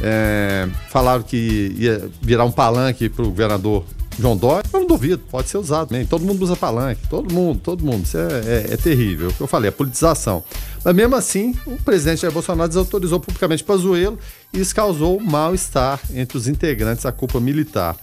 é, 0.00 0.68
falaram 0.90 1.22
que 1.22 1.74
ia 1.78 2.10
virar 2.20 2.44
um 2.44 2.52
palanque 2.52 3.08
para 3.08 3.24
o 3.24 3.28
governador 3.28 3.84
João 4.18 4.36
Dória. 4.36 4.68
Eu 4.72 4.80
não 4.80 4.86
duvido, 4.86 5.22
pode 5.30 5.48
ser 5.48 5.58
usado 5.58 5.88
também. 5.88 6.06
Todo 6.06 6.24
mundo 6.24 6.42
usa 6.42 6.56
palanque, 6.56 7.06
todo 7.08 7.32
mundo, 7.32 7.60
todo 7.62 7.84
mundo. 7.84 8.04
Isso 8.04 8.18
é, 8.18 8.28
é, 8.46 8.66
é 8.72 8.76
terrível. 8.76 9.28
O 9.28 9.32
que 9.32 9.40
eu 9.40 9.46
falei, 9.46 9.68
a 9.68 9.72
politização. 9.72 10.42
Mas 10.84 10.94
mesmo 10.94 11.16
assim, 11.16 11.54
o 11.66 11.76
presidente 11.82 12.22
Jair 12.22 12.32
Bolsonaro 12.32 12.68
desautorizou 12.68 13.20
publicamente 13.20 13.64
Pazuello 13.64 14.18
e 14.52 14.60
isso 14.60 14.74
causou 14.74 15.20
mal-estar 15.20 16.00
entre 16.14 16.36
os 16.36 16.48
integrantes 16.48 17.04
da 17.04 17.12
culpa 17.12 17.40
militar. 17.40 17.96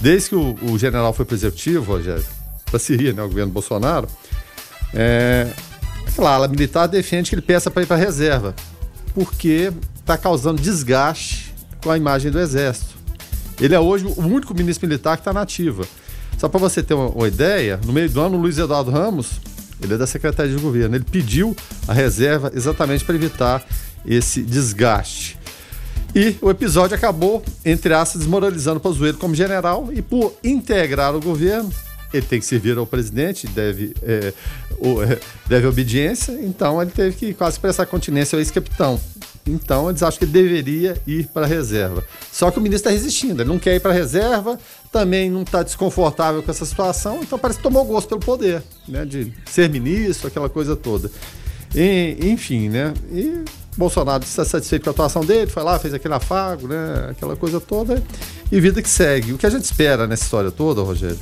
Desde 0.00 0.30
que 0.30 0.36
o, 0.36 0.56
o 0.62 0.78
general 0.78 1.12
foi 1.12 1.24
para 1.24 1.34
o 1.34 1.36
executivo, 1.36 1.84
Rogério, 1.84 2.24
para 2.74 2.78
Síria, 2.80 3.12
né, 3.12 3.22
o 3.22 3.28
governo 3.28 3.52
Bolsonaro, 3.52 4.08
é, 4.92 5.48
a 6.18 6.48
militar 6.48 6.88
defende 6.88 7.30
que 7.30 7.36
ele 7.36 7.42
peça 7.42 7.70
para 7.70 7.82
ir 7.82 7.86
para 7.86 7.96
reserva, 7.96 8.54
porque 9.14 9.72
está 10.00 10.18
causando 10.18 10.60
desgaste 10.60 11.54
com 11.82 11.90
a 11.90 11.96
imagem 11.96 12.32
do 12.32 12.40
Exército. 12.40 12.94
Ele 13.60 13.74
é 13.74 13.80
hoje 13.80 14.04
o 14.04 14.20
único 14.20 14.52
ministro 14.52 14.88
militar 14.88 15.16
que 15.16 15.20
está 15.20 15.32
na 15.32 15.42
ativa. 15.42 15.84
Só 16.36 16.48
para 16.48 16.58
você 16.58 16.82
ter 16.82 16.94
uma, 16.94 17.08
uma, 17.08 17.28
ideia, 17.28 17.78
no 17.84 17.92
meio 17.92 18.10
do 18.10 18.20
ano, 18.20 18.36
o 18.36 18.40
Luiz 18.40 18.58
Eduardo 18.58 18.90
Ramos, 18.90 19.40
ele 19.80 19.94
é 19.94 19.96
da 19.96 20.06
Secretaria 20.06 20.54
de 20.54 20.60
Governo, 20.60 20.96
ele 20.96 21.04
pediu 21.04 21.56
a 21.86 21.92
reserva 21.92 22.50
exatamente 22.54 23.04
para 23.04 23.14
evitar 23.14 23.64
esse 24.04 24.42
desgaste. 24.42 25.38
E 26.12 26.36
o 26.40 26.50
episódio 26.50 26.96
acabou, 26.96 27.42
entre 27.64 27.94
aspas, 27.94 28.20
desmoralizando 28.20 28.78
o 28.78 28.80
Pazuello 28.80 29.18
como 29.18 29.34
general 29.34 29.88
e 29.92 30.02
por 30.02 30.34
integrar 30.42 31.14
o 31.14 31.20
governo, 31.20 31.72
ele 32.16 32.26
tem 32.26 32.38
que 32.38 32.46
servir 32.46 32.78
ao 32.78 32.86
presidente, 32.86 33.46
deve, 33.46 33.94
é, 34.02 34.32
o, 34.78 35.02
é, 35.02 35.18
deve 35.46 35.66
obediência, 35.66 36.32
então 36.42 36.80
ele 36.80 36.90
teve 36.90 37.16
que 37.16 37.34
quase 37.34 37.58
prestar 37.58 37.86
continência 37.86 38.36
ao 38.36 38.40
ex-capitão. 38.40 39.00
Então 39.46 39.90
eles 39.90 40.02
acham 40.02 40.18
que 40.18 40.24
ele 40.24 40.32
deveria 40.32 40.96
ir 41.06 41.26
para 41.26 41.44
a 41.44 41.48
reserva. 41.48 42.02
Só 42.32 42.50
que 42.50 42.58
o 42.58 42.62
ministro 42.62 42.88
está 42.88 42.90
resistindo, 42.90 43.42
ele 43.42 43.48
não 43.48 43.58
quer 43.58 43.74
ir 43.74 43.80
para 43.80 43.90
a 43.90 43.94
reserva, 43.94 44.58
também 44.90 45.30
não 45.30 45.42
está 45.42 45.62
desconfortável 45.62 46.42
com 46.42 46.50
essa 46.50 46.64
situação, 46.64 47.20
então 47.22 47.38
parece 47.38 47.58
que 47.58 47.62
tomou 47.62 47.84
gosto 47.84 48.08
pelo 48.08 48.20
poder, 48.20 48.62
né? 48.88 49.04
De 49.04 49.32
ser 49.46 49.68
ministro, 49.68 50.28
aquela 50.28 50.48
coisa 50.48 50.74
toda. 50.74 51.10
E, 51.74 52.16
enfim, 52.20 52.68
né? 52.68 52.94
E 53.10 53.44
Bolsonaro 53.76 54.22
está 54.22 54.44
satisfeito 54.44 54.84
com 54.84 54.90
a 54.90 54.92
atuação 54.92 55.24
dele, 55.24 55.50
foi 55.50 55.62
lá, 55.62 55.78
fez 55.78 55.92
aquele 55.92 56.14
afago, 56.14 56.68
né? 56.68 57.08
Aquela 57.10 57.36
coisa 57.36 57.60
toda. 57.60 58.02
E 58.50 58.60
vida 58.60 58.80
que 58.80 58.88
segue. 58.88 59.32
O 59.32 59.38
que 59.38 59.46
a 59.46 59.50
gente 59.50 59.64
espera 59.64 60.06
nessa 60.06 60.24
história 60.24 60.50
toda, 60.50 60.80
Rogério, 60.82 61.18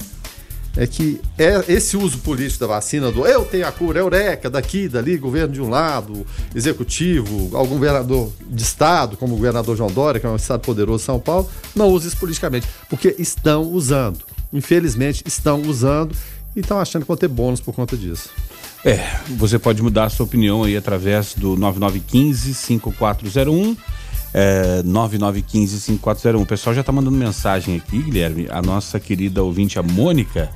é 0.76 0.86
que 0.86 1.20
é 1.38 1.64
esse 1.68 1.96
uso 1.96 2.18
político 2.18 2.60
da 2.60 2.66
vacina, 2.66 3.12
do 3.12 3.26
eu 3.26 3.44
tenho 3.44 3.66
a 3.66 3.72
cura, 3.72 4.00
eureka, 4.00 4.48
daqui, 4.48 4.88
dali, 4.88 5.16
governo 5.16 5.52
de 5.52 5.60
um 5.60 5.68
lado, 5.68 6.24
executivo, 6.54 7.56
algum 7.56 7.74
governador 7.74 8.32
de 8.48 8.62
estado, 8.62 9.16
como 9.16 9.34
o 9.34 9.36
governador 9.36 9.76
João 9.76 9.90
Dória, 9.90 10.20
que 10.20 10.26
é 10.26 10.30
um 10.30 10.36
estado 10.36 10.60
poderoso 10.60 10.98
de 10.98 11.04
São 11.04 11.20
Paulo, 11.20 11.48
não 11.74 11.88
use 11.88 12.06
isso 12.08 12.16
politicamente, 12.16 12.66
porque 12.88 13.14
estão 13.18 13.62
usando. 13.62 14.20
Infelizmente, 14.52 15.22
estão 15.26 15.62
usando 15.62 16.14
e 16.54 16.60
estão 16.60 16.78
achando 16.78 17.02
que 17.02 17.08
vão 17.08 17.16
ter 17.16 17.28
bônus 17.28 17.60
por 17.60 17.74
conta 17.74 17.96
disso. 17.96 18.28
É, 18.84 18.98
você 19.28 19.58
pode 19.58 19.82
mudar 19.82 20.04
a 20.04 20.10
sua 20.10 20.26
opinião 20.26 20.62
aí 20.64 20.76
através 20.76 21.34
do 21.34 21.56
9915-5401. 21.56 23.76
É, 24.34 24.82
9915-5401. 24.84 26.42
O 26.42 26.46
pessoal 26.46 26.74
já 26.74 26.80
está 26.80 26.92
mandando 26.92 27.16
mensagem 27.16 27.76
aqui, 27.76 28.02
Guilherme. 28.02 28.48
A 28.50 28.62
nossa 28.62 28.98
querida 28.98 29.42
ouvinte, 29.42 29.78
a 29.78 29.82
Mônica, 29.82 30.50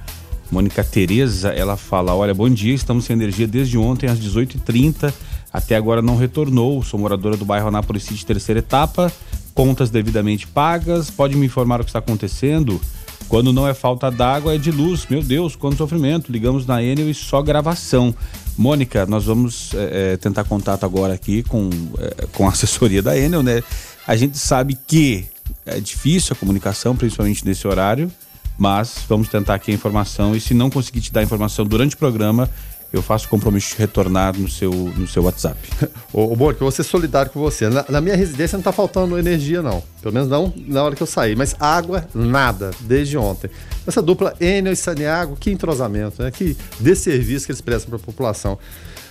Mônica 0.50 0.82
Tereza, 0.82 1.50
ela 1.50 1.76
fala: 1.76 2.14
Olha, 2.14 2.32
bom 2.32 2.48
dia, 2.48 2.74
estamos 2.74 3.04
sem 3.04 3.14
energia 3.14 3.46
desde 3.46 3.76
ontem 3.76 4.08
às 4.08 4.18
18h30. 4.18 5.12
Até 5.52 5.76
agora 5.76 6.02
não 6.02 6.16
retornou. 6.16 6.82
Sou 6.82 6.98
moradora 6.98 7.36
do 7.36 7.44
bairro 7.44 7.68
Anápolis 7.68 8.04
City, 8.04 8.24
terceira 8.24 8.58
etapa. 8.60 9.12
Contas 9.54 9.90
devidamente 9.90 10.46
pagas. 10.46 11.10
Pode 11.10 11.36
me 11.36 11.46
informar 11.46 11.80
o 11.80 11.84
que 11.84 11.90
está 11.90 11.98
acontecendo? 11.98 12.80
Quando 13.28 13.52
não 13.52 13.66
é 13.66 13.74
falta 13.74 14.10
d'água, 14.10 14.54
é 14.54 14.58
de 14.58 14.70
luz. 14.70 15.06
Meu 15.08 15.22
Deus, 15.22 15.56
quanto 15.56 15.78
sofrimento. 15.78 16.30
Ligamos 16.30 16.66
na 16.66 16.82
Enel 16.82 17.10
e 17.10 17.14
só 17.14 17.42
gravação. 17.42 18.14
Mônica, 18.56 19.04
nós 19.06 19.24
vamos 19.24 19.70
é, 19.74 20.16
tentar 20.16 20.44
contato 20.44 20.84
agora 20.84 21.14
aqui 21.14 21.42
com, 21.42 21.68
é, 21.98 22.26
com 22.32 22.46
a 22.46 22.50
assessoria 22.52 23.02
da 23.02 23.16
Enel, 23.16 23.42
né? 23.42 23.62
A 24.06 24.16
gente 24.16 24.38
sabe 24.38 24.78
que 24.86 25.26
é 25.64 25.80
difícil 25.80 26.32
a 26.32 26.36
comunicação, 26.36 26.96
principalmente 26.96 27.44
nesse 27.44 27.66
horário, 27.66 28.10
mas 28.58 28.98
vamos 29.08 29.28
tentar 29.28 29.54
aqui 29.54 29.70
a 29.70 29.74
informação 29.74 30.34
e 30.34 30.40
se 30.40 30.54
não 30.54 30.70
conseguir 30.70 31.00
te 31.00 31.12
dar 31.12 31.22
informação 31.22 31.64
durante 31.64 31.94
o 31.94 31.98
programa, 31.98 32.48
eu 32.96 33.02
faço 33.02 33.28
compromisso 33.28 33.74
de 33.74 33.78
retornar 33.78 34.36
no 34.38 34.48
seu, 34.48 34.70
no 34.70 35.06
seu 35.06 35.22
WhatsApp. 35.22 35.58
Ô, 36.12 36.32
ô 36.32 36.36
Mônica, 36.36 36.62
eu 36.62 36.66
vou 36.66 36.70
ser 36.70 36.82
solidário 36.82 37.30
com 37.30 37.40
você. 37.40 37.68
Na, 37.68 37.84
na, 37.88 38.00
minha 38.00 38.16
residência 38.16 38.56
não 38.56 38.62
tá 38.62 38.72
faltando 38.72 39.18
energia, 39.18 39.62
não. 39.62 39.82
Pelo 40.00 40.14
menos 40.14 40.28
não 40.28 40.52
na 40.56 40.82
hora 40.82 40.94
que 40.94 41.02
eu 41.02 41.06
saí. 41.06 41.36
Mas 41.36 41.54
água, 41.60 42.06
nada, 42.14 42.70
desde 42.80 43.16
ontem. 43.16 43.50
Essa 43.86 44.02
dupla 44.02 44.34
Enel 44.40 44.72
e 44.72 44.76
Saniago, 44.76 45.36
que 45.36 45.50
entrosamento, 45.50 46.22
né? 46.22 46.30
Que 46.30 46.56
desserviço 46.80 47.46
que 47.46 47.52
eles 47.52 47.60
prestam 47.60 47.90
para 47.90 47.98
a 47.98 48.02
população. 48.02 48.58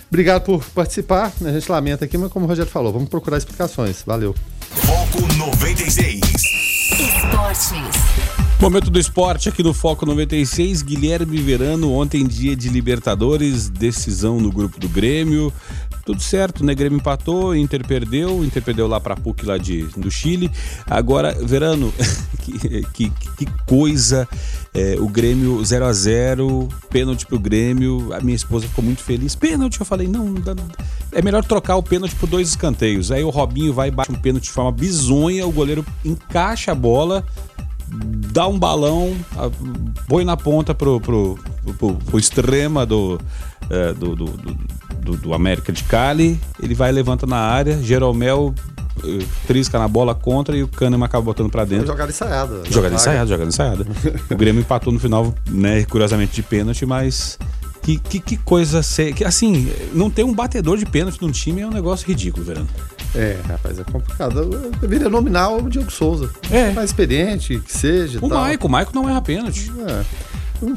Obrigado 0.08 0.42
por 0.42 0.64
participar. 0.66 1.32
A 1.44 1.52
gente 1.52 1.70
lamenta 1.70 2.04
aqui, 2.04 2.16
mas 2.16 2.30
como 2.30 2.44
o 2.46 2.48
Rogério 2.48 2.70
falou, 2.70 2.92
vamos 2.92 3.08
procurar 3.08 3.38
explicações. 3.38 4.02
Valeu. 4.06 4.34
Foco 4.60 5.20
96. 5.36 6.20
Esportes. 6.92 8.35
Momento 8.58 8.90
do 8.90 8.98
esporte 8.98 9.50
aqui 9.50 9.62
no 9.62 9.74
Foco 9.74 10.06
96. 10.06 10.82
Guilherme 10.82 11.36
Verano, 11.38 11.92
ontem 11.92 12.26
dia 12.26 12.56
de 12.56 12.70
Libertadores, 12.70 13.68
decisão 13.68 14.40
no 14.40 14.50
grupo 14.50 14.80
do 14.80 14.88
Grêmio. 14.88 15.52
Tudo 16.06 16.22
certo, 16.22 16.64
né? 16.64 16.74
Grêmio 16.74 16.96
empatou, 16.96 17.54
Inter 17.54 17.86
perdeu, 17.86 18.42
Inter 18.42 18.62
perdeu 18.62 18.88
lá 18.88 18.98
pra 18.98 19.14
PUC 19.14 19.44
lá 19.44 19.58
de, 19.58 19.82
do 19.96 20.10
Chile. 20.10 20.50
Agora, 20.86 21.32
Verano, 21.34 21.92
que, 22.42 22.80
que, 22.94 23.10
que 23.10 23.46
coisa. 23.66 24.26
É, 24.72 24.96
o 24.98 25.08
Grêmio 25.08 25.62
0 25.64 25.84
a 25.84 25.92
0 25.92 26.68
pênalti 26.88 27.26
pro 27.26 27.38
Grêmio. 27.38 28.12
A 28.14 28.20
minha 28.20 28.36
esposa 28.36 28.66
ficou 28.66 28.84
muito 28.84 29.02
feliz. 29.02 29.34
Pênalti, 29.34 29.78
eu 29.78 29.86
falei, 29.86 30.08
não, 30.08 30.34
é 31.12 31.20
melhor 31.20 31.44
trocar 31.44 31.76
o 31.76 31.82
pênalti 31.82 32.14
por 32.16 32.28
dois 32.28 32.48
escanteios. 32.48 33.12
Aí 33.12 33.22
o 33.22 33.30
Robinho 33.30 33.74
vai 33.74 33.88
e 33.88 33.90
bate 33.90 34.12
um 34.12 34.16
pênalti 34.16 34.44
de 34.44 34.50
forma 34.50 34.72
bizonha, 34.72 35.46
o 35.46 35.52
goleiro 35.52 35.84
encaixa 36.04 36.72
a 36.72 36.74
bola 36.74 37.24
dá 37.88 38.46
um 38.46 38.58
balão, 38.58 39.16
põe 40.08 40.24
na 40.24 40.36
ponta 40.36 40.74
pro, 40.74 41.00
pro, 41.00 41.38
pro, 41.78 41.94
pro 41.94 42.18
extrema 42.18 42.84
do, 42.84 43.20
é, 43.70 43.92
do, 43.94 44.16
do, 44.16 44.26
do, 45.00 45.16
do, 45.16 45.34
América 45.34 45.72
de 45.72 45.84
Cali, 45.84 46.40
ele 46.62 46.74
vai 46.74 46.90
levanta 46.90 47.26
na 47.26 47.38
área, 47.38 47.80
Jeromel 47.82 48.54
eh, 49.04 49.24
trisca 49.46 49.78
na 49.78 49.86
bola 49.86 50.14
contra 50.14 50.56
e 50.56 50.62
o 50.62 50.68
Kahneman 50.68 51.06
acaba 51.06 51.24
botando 51.24 51.50
para 51.50 51.64
dentro. 51.64 51.86
Jogada 51.86 52.10
ensaiada. 52.10 52.62
Jogada 52.68 52.94
ensaiada, 52.94 53.26
jogada 53.26 53.48
ensaiada. 53.48 53.86
o 54.30 54.36
Grêmio 54.36 54.60
empatou 54.60 54.92
no 54.92 54.98
final, 54.98 55.34
né, 55.48 55.84
curiosamente 55.84 56.34
de 56.34 56.42
pênalti, 56.42 56.84
mas 56.84 57.38
que, 57.82 57.98
que, 57.98 58.18
que 58.18 58.36
coisa 58.36 58.82
ser, 58.82 59.14
que 59.14 59.24
assim, 59.24 59.70
não 59.92 60.10
ter 60.10 60.24
um 60.24 60.34
batedor 60.34 60.76
de 60.76 60.84
pênalti 60.86 61.22
num 61.22 61.30
time 61.30 61.60
é 61.60 61.66
um 61.66 61.70
negócio 61.70 62.06
ridículo, 62.06 62.44
Verano. 62.44 62.68
É, 63.16 63.38
rapaz, 63.48 63.78
é 63.78 63.84
complicado. 63.84 64.40
Eu 64.40 64.70
deveria 64.72 65.08
nominar 65.08 65.48
o 65.48 65.68
Diego 65.68 65.90
Souza. 65.90 66.30
É. 66.50 66.70
Mais 66.72 66.90
experiente, 66.90 67.58
que 67.60 67.72
seja. 67.72 68.18
O 68.20 68.28
Maico, 68.28 68.66
o 68.66 68.70
Maico 68.70 68.92
não 68.94 69.08
erra 69.08 69.22
pênalti. 69.22 69.72
É. 69.88 70.04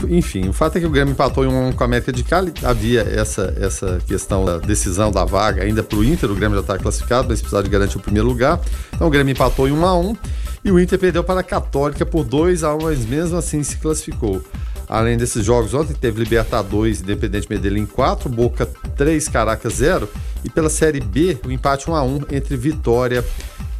Enfim, 0.09 0.49
o 0.49 0.53
fato 0.53 0.77
é 0.77 0.81
que 0.81 0.85
o 0.85 0.89
Grêmio 0.89 1.11
empatou 1.11 1.45
em 1.45 1.47
um 1.47 1.71
com 1.71 1.83
a 1.83 1.85
América 1.85 2.11
de 2.11 2.23
Cali. 2.23 2.53
Havia 2.63 3.01
essa, 3.01 3.53
essa 3.59 3.99
questão 4.05 4.43
da 4.43 4.57
decisão 4.57 5.11
da 5.11 5.23
vaga 5.23 5.63
ainda 5.63 5.83
para 5.83 5.97
o 5.97 6.03
Inter. 6.03 6.29
O 6.31 6.35
Grêmio 6.35 6.55
já 6.55 6.61
está 6.61 6.77
classificado, 6.77 7.27
mas 7.29 7.39
precisava 7.39 7.63
de 7.63 7.69
garantir 7.69 7.97
o 7.97 8.01
primeiro 8.01 8.27
lugar. 8.27 8.59
Então 8.93 9.07
o 9.07 9.09
Grêmio 9.09 9.31
empatou 9.31 9.67
em 9.67 9.71
1 9.71 9.85
a 9.85 9.97
1 9.97 10.17
e 10.65 10.71
o 10.71 10.79
Inter 10.79 10.99
perdeu 10.99 11.23
para 11.23 11.39
a 11.39 11.43
Católica 11.43 12.05
por 12.05 12.25
2 12.25 12.63
a 12.63 12.75
1 12.75 12.79
mas 12.81 13.05
mesmo 13.05 13.37
assim 13.37 13.63
se 13.63 13.77
classificou. 13.77 14.43
Além 14.89 15.17
desses 15.17 15.45
jogos, 15.45 15.75
ontem 15.75 15.93
teve 15.93 16.19
Libertar 16.19 16.63
2, 16.63 17.01
Independente 17.01 17.47
Medellín 17.47 17.85
4, 17.85 18.27
Boca 18.27 18.65
3, 18.97 19.27
Caracas 19.27 19.73
0. 19.73 20.09
E 20.43 20.49
pela 20.49 20.69
Série 20.69 20.99
B, 20.99 21.37
o 21.45 21.51
empate 21.51 21.89
1 21.89 21.95
a 21.95 22.01
1 22.01 22.21
entre 22.31 22.57
Vitória 22.57 23.23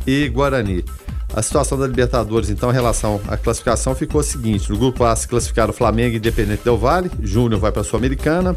e 0.06 0.30
Guarani. 0.30 0.86
A 1.34 1.42
situação 1.42 1.78
da 1.78 1.88
Libertadores, 1.88 2.50
então, 2.50 2.70
em 2.70 2.74
relação 2.74 3.22
à 3.28 3.38
classificação, 3.38 3.96
ficou 3.96 4.22
a 4.22 4.24
seguinte: 4.24 4.70
no 4.72 4.78
grupo 4.78 5.04
A 5.04 5.16
se 5.16 5.28
classificaram 5.28 5.74
Flamengo 5.74 6.14
e 6.14 6.18
Independente 6.18 6.64
Del 6.64 6.78
Vale, 6.78 7.10
Júnior 7.22 7.60
vai 7.60 7.72
para 7.72 7.82
a 7.82 7.84
Sul-Americana. 7.84 8.56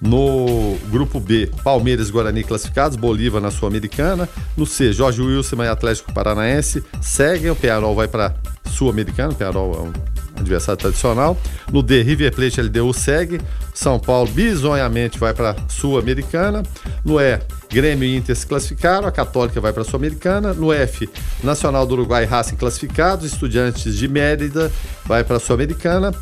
No 0.00 0.76
grupo 0.90 1.18
B, 1.18 1.50
Palmeiras 1.64 2.08
e 2.08 2.12
Guarani 2.12 2.44
classificados, 2.44 2.96
Bolívar 2.96 3.40
na 3.40 3.50
Sul-Americana. 3.50 4.28
No 4.56 4.64
C, 4.64 4.92
Jorge 4.92 5.20
Wilson 5.20 5.64
e 5.64 5.68
Atlético 5.68 6.12
Paranaense 6.12 6.84
seguem, 7.00 7.50
o 7.50 7.56
Pearol 7.56 7.94
vai 7.94 8.08
para 8.08 8.34
Sul-Americana, 8.64 9.32
o 9.32 9.34
Pearol 9.34 9.74
é 9.74 9.80
um 9.80 10.17
adversário 10.40 10.78
tradicional. 10.78 11.36
No 11.72 11.82
D, 11.82 12.02
River 12.02 12.34
Plate 12.34 12.60
LDU 12.60 12.92
segue. 12.92 13.40
São 13.74 13.98
Paulo 13.98 14.30
bizonhamente 14.30 15.18
vai 15.18 15.32
para 15.32 15.56
Sul-Americana. 15.68 16.62
No 17.04 17.20
E, 17.20 17.40
Grêmio 17.70 18.08
e 18.08 18.16
Inter 18.16 18.34
se 18.34 18.46
classificaram. 18.46 19.06
A 19.06 19.12
Católica 19.12 19.60
vai 19.60 19.72
para 19.72 19.84
Sul-Americana. 19.84 20.52
No 20.52 20.72
F, 20.72 21.08
Nacional 21.44 21.86
do 21.86 21.94
Uruguai 21.94 22.24
e 22.24 22.26
Racing 22.26 22.56
classificados. 22.56 23.32
Estudiantes 23.32 23.96
de 23.96 24.08
Mérida 24.08 24.70
vai 25.04 25.22
para 25.22 25.38
Sul-Americana. 25.38 26.12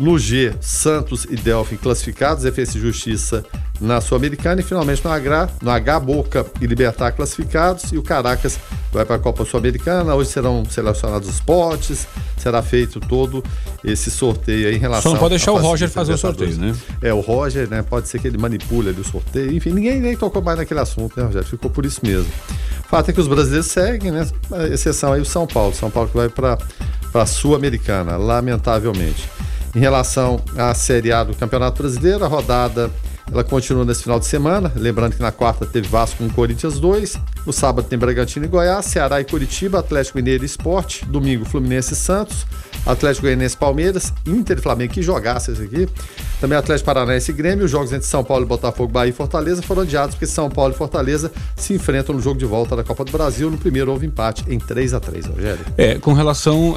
No 0.00 0.18
G, 0.18 0.54
Santos 0.62 1.26
e 1.28 1.36
Delfim 1.36 1.76
classificados, 1.76 2.42
Defesa 2.42 2.78
e 2.78 2.80
Justiça 2.80 3.44
na 3.78 4.00
Sul-Americana. 4.00 4.62
E 4.62 4.64
finalmente 4.64 5.04
no 5.04 5.12
H, 5.12 5.50
no 5.60 5.70
H, 5.70 6.00
Boca 6.00 6.46
e 6.58 6.66
Libertar 6.66 7.12
classificados. 7.12 7.92
E 7.92 7.98
o 7.98 8.02
Caracas 8.02 8.58
vai 8.90 9.04
para 9.04 9.16
a 9.16 9.18
Copa 9.18 9.44
Sul-Americana. 9.44 10.14
Hoje 10.14 10.30
serão 10.30 10.64
selecionados 10.64 11.28
os 11.28 11.38
potes, 11.38 12.08
será 12.38 12.62
feito 12.62 12.98
todo 12.98 13.44
esse 13.84 14.10
sorteio 14.10 14.68
aí 14.68 14.76
em 14.76 14.78
relação. 14.78 15.02
Só 15.02 15.10
não 15.10 15.18
pode 15.18 15.34
deixar 15.34 15.52
o 15.52 15.58
Roger 15.58 15.90
fazer 15.90 16.14
o 16.14 16.18
sorteio, 16.18 16.56
né? 16.56 16.74
É, 17.02 17.12
o 17.12 17.20
Roger, 17.20 17.68
né? 17.68 17.82
Pode 17.82 18.08
ser 18.08 18.20
que 18.20 18.26
ele 18.26 18.38
manipule 18.38 18.88
ali 18.88 19.00
o 19.00 19.04
sorteio. 19.04 19.52
Enfim, 19.52 19.70
ninguém 19.70 20.00
nem 20.00 20.16
tocou 20.16 20.40
mais 20.40 20.56
naquele 20.56 20.80
assunto, 20.80 21.14
né, 21.14 21.26
Rogério? 21.26 21.46
Ficou 21.46 21.70
por 21.70 21.84
isso 21.84 22.00
mesmo. 22.02 22.30
O 22.86 22.88
fato 22.88 23.10
é 23.10 23.12
que 23.12 23.20
os 23.20 23.28
brasileiros 23.28 23.66
seguem, 23.66 24.10
né? 24.10 24.26
A 24.50 24.66
exceção 24.66 25.12
aí 25.12 25.20
o 25.20 25.26
São 25.26 25.46
Paulo. 25.46 25.74
São 25.74 25.90
Paulo 25.90 26.08
que 26.08 26.16
vai 26.16 26.30
para 26.30 26.56
a 27.12 27.26
Sul-Americana, 27.26 28.16
lamentavelmente. 28.16 29.28
Em 29.74 29.78
relação 29.78 30.40
à 30.56 30.74
Série 30.74 31.12
A 31.12 31.22
do 31.22 31.34
Campeonato 31.34 31.82
Brasileiro, 31.82 32.24
a 32.24 32.28
rodada 32.28 32.90
ela 33.32 33.44
continua 33.44 33.84
nesse 33.84 34.02
final 34.02 34.18
de 34.18 34.26
semana. 34.26 34.72
Lembrando 34.74 35.14
que 35.14 35.22
na 35.22 35.30
quarta 35.30 35.64
teve 35.64 35.86
Vasco 35.86 36.18
com 36.18 36.28
Corinthians 36.30 36.80
2. 36.80 37.16
No 37.46 37.52
sábado 37.52 37.86
tem 37.88 37.98
Bragantino 37.98 38.44
e 38.44 38.48
Goiás, 38.48 38.86
Ceará 38.86 39.20
e 39.20 39.24
Curitiba, 39.24 39.78
Atlético 39.78 40.18
Mineiro 40.18 40.44
e 40.44 40.46
Esporte. 40.46 41.04
Domingo, 41.06 41.44
Fluminense 41.44 41.94
e 41.94 41.96
Santos. 41.96 42.46
Atlético 42.86 43.26
Goianiense 43.26 43.56
Palmeiras, 43.56 44.12
Inter 44.26 44.58
e 44.58 44.60
Flamengo, 44.60 44.92
que 44.92 45.02
jogasse 45.02 45.50
esse 45.50 45.62
aqui. 45.62 45.88
Também 46.40 46.56
Atlético 46.56 46.86
Paranaense 46.86 47.30
e 47.30 47.34
Grêmio. 47.34 47.64
Os 47.66 47.70
jogos 47.70 47.92
entre 47.92 48.06
São 48.06 48.24
Paulo, 48.24 48.46
Botafogo, 48.46 48.90
Bahia 48.90 49.10
e 49.10 49.12
Fortaleza 49.12 49.62
foram 49.62 49.82
adiados 49.82 50.14
porque 50.14 50.26
São 50.26 50.48
Paulo 50.48 50.72
e 50.72 50.76
Fortaleza 50.76 51.30
se 51.56 51.74
enfrentam 51.74 52.14
no 52.14 52.22
jogo 52.22 52.38
de 52.38 52.46
volta 52.46 52.74
da 52.74 52.82
Copa 52.82 53.04
do 53.04 53.12
Brasil. 53.12 53.50
No 53.50 53.58
primeiro 53.58 53.90
houve 53.90 54.06
empate 54.06 54.44
em 54.48 54.58
3 54.58 54.94
a 54.94 55.00
3 55.00 55.26
Rogério. 55.26 55.64
É, 55.76 55.98
com 55.98 56.12
relação 56.12 56.74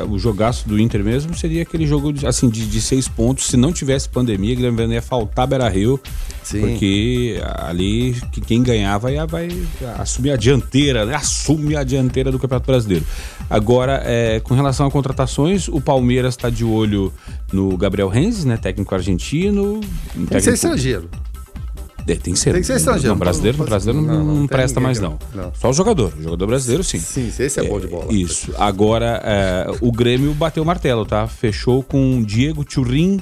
ao 0.00 0.18
jogaço 0.18 0.66
do 0.66 0.78
Inter 0.78 1.04
mesmo, 1.04 1.36
seria 1.36 1.62
aquele 1.62 1.86
jogo 1.86 2.12
assim, 2.26 2.48
de, 2.48 2.66
de 2.66 2.80
seis 2.80 3.06
pontos. 3.06 3.46
Se 3.46 3.56
não 3.56 3.72
tivesse 3.72 4.08
pandemia, 4.08 4.54
Guilherme 4.54 4.94
ia 4.94 5.02
faltar 5.02 5.46
Beira 5.46 5.68
Rio. 5.68 6.00
Sim. 6.44 6.60
Porque 6.60 7.40
ali 7.56 8.14
quem 8.46 8.62
ganhava 8.62 9.10
ia, 9.10 9.26
vai 9.26 9.48
assumir 9.98 10.30
a 10.30 10.36
dianteira, 10.36 11.06
né? 11.06 11.14
assume 11.14 11.74
a 11.74 11.82
dianteira 11.82 12.30
do 12.30 12.38
Campeonato 12.38 12.66
Brasileiro. 12.66 13.04
Agora, 13.48 14.02
é, 14.04 14.40
com 14.40 14.54
relação 14.54 14.86
a 14.86 14.90
contratações, 14.90 15.68
o 15.68 15.80
Palmeiras 15.80 16.34
está 16.34 16.50
de 16.50 16.64
olho 16.64 17.12
no 17.52 17.76
Gabriel 17.76 18.08
Renz, 18.08 18.44
né? 18.44 18.56
Técnico 18.56 18.94
argentino. 18.94 19.80
Tem 20.14 20.26
que 20.26 20.40
ser 20.42 20.54
estrangeiro. 20.54 21.08
É, 22.06 22.14
tem 22.16 22.34
que 22.34 22.38
ser. 22.38 22.52
Tem 22.52 22.60
que 22.60 22.66
ser 22.66 22.76
estrangeiro. 22.76 23.08
Não, 23.08 23.18
brasileiro, 23.18 23.58
Não, 23.58 23.64
brasileiro 23.64 24.02
não, 24.02 24.24
não, 24.24 24.34
não 24.40 24.46
presta 24.46 24.78
mais, 24.78 25.00
não. 25.00 25.18
Só 25.54 25.70
o 25.70 25.72
jogador. 25.72 26.12
O 26.18 26.22
jogador 26.22 26.46
brasileiro, 26.46 26.84
sim. 26.84 26.98
Sim, 26.98 27.28
esse 27.38 27.58
é 27.58 27.62
bom 27.62 27.80
de 27.80 27.86
bola. 27.86 28.12
Isso. 28.12 28.52
Agora, 28.58 29.22
é, 29.24 29.66
o 29.80 29.90
Grêmio 29.90 30.34
bateu 30.34 30.62
o 30.62 30.66
martelo, 30.66 31.06
tá? 31.06 31.26
Fechou 31.26 31.82
com 31.82 32.22
Diego 32.22 32.64
Turin 32.64 33.20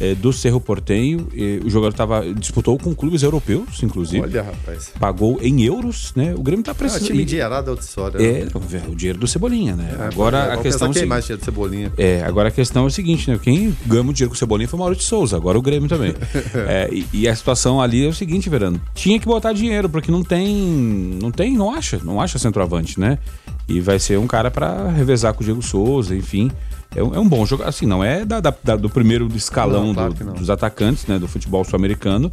é, 0.00 0.14
do 0.14 0.32
Cerro 0.32 0.60
Portenho. 0.60 1.28
E 1.34 1.60
o 1.64 1.70
jogador 1.70 1.92
tava, 1.94 2.32
disputou 2.34 2.78
com 2.78 2.94
clubes 2.94 3.22
europeus, 3.22 3.82
inclusive. 3.82 4.22
Olha, 4.22 4.42
rapaz. 4.42 4.92
Pagou 4.98 5.38
em 5.42 5.62
euros, 5.62 6.12
né? 6.16 6.34
O 6.36 6.42
Grêmio 6.42 6.64
tá 6.64 6.72
Ah, 6.72 6.74
precisando. 6.74 7.06
time 7.06 7.22
endinheirado 7.22 7.70
é 7.70 7.74
né? 8.18 8.18
É, 8.24 8.88
o 8.88 8.94
dinheiro 8.94 9.18
do 9.18 9.26
Cebolinha, 9.26 9.76
né? 9.76 9.94
É, 10.00 10.04
agora 10.04 10.52
a 10.54 10.56
questão 10.56 10.88
é 10.88 10.90
o 10.90 10.92
quem 10.92 11.00
seguinte- 11.00 11.08
mais 11.08 11.24
dinheiro 11.24 11.40
de 11.40 11.44
cebolinha. 11.44 11.92
é, 11.98 12.22
agora 12.22 12.48
a 12.48 12.52
questão 12.52 12.84
é 12.84 12.86
o 12.86 12.90
seguinte, 12.90 13.30
né? 13.30 13.38
Quem 13.42 13.76
ganhou 13.86 14.04
dinheiro 14.12 14.30
com 14.30 14.34
o 14.34 14.38
Cebolinha 14.38 14.68
foi 14.68 14.78
o 14.78 14.80
Maurício 14.80 15.02
de 15.02 15.08
Souza, 15.08 15.36
agora 15.36 15.58
o 15.58 15.62
Grêmio 15.62 15.88
também. 15.88 16.14
É, 16.66 16.88
e, 16.92 17.06
e 17.12 17.28
a 17.28 17.34
situação 17.34 17.80
ali 17.80 18.04
é 18.04 18.08
o 18.08 18.12
seguinte, 18.14 18.48
Verano, 18.48 18.80
tinha 18.94 19.18
que 19.18 19.26
botar 19.26 19.52
dinheiro, 19.52 19.88
porque 19.88 20.10
não 20.10 20.22
tem, 20.22 20.54
não 21.20 21.30
tem, 21.30 21.56
não 21.56 21.70
acha, 21.72 22.00
não 22.02 22.20
acha 22.20 22.38
centroavante, 22.38 22.98
né? 22.98 23.18
E 23.68 23.80
vai 23.80 23.98
ser 23.98 24.18
um 24.18 24.26
cara 24.26 24.50
pra 24.50 24.88
revezar 24.90 25.32
com 25.34 25.42
o 25.42 25.44
Diego 25.44 25.62
Souza, 25.62 26.14
enfim. 26.14 26.50
É 26.94 27.02
um, 27.02 27.14
é 27.14 27.18
um 27.20 27.28
bom 27.28 27.46
jogo, 27.46 27.62
assim, 27.62 27.86
não 27.86 28.02
é 28.02 28.24
da- 28.24 28.40
da- 28.40 28.54
da- 28.64 28.76
do 28.76 28.90
primeiro 28.90 29.28
escalão 29.34 29.86
Não, 29.88 29.94
claro 29.94 30.12
do- 30.14 30.32
dos 30.32 30.50
atacantes, 30.50 31.06
né, 31.06 31.18
do 31.18 31.28
futebol 31.28 31.64
sul-americano, 31.64 32.30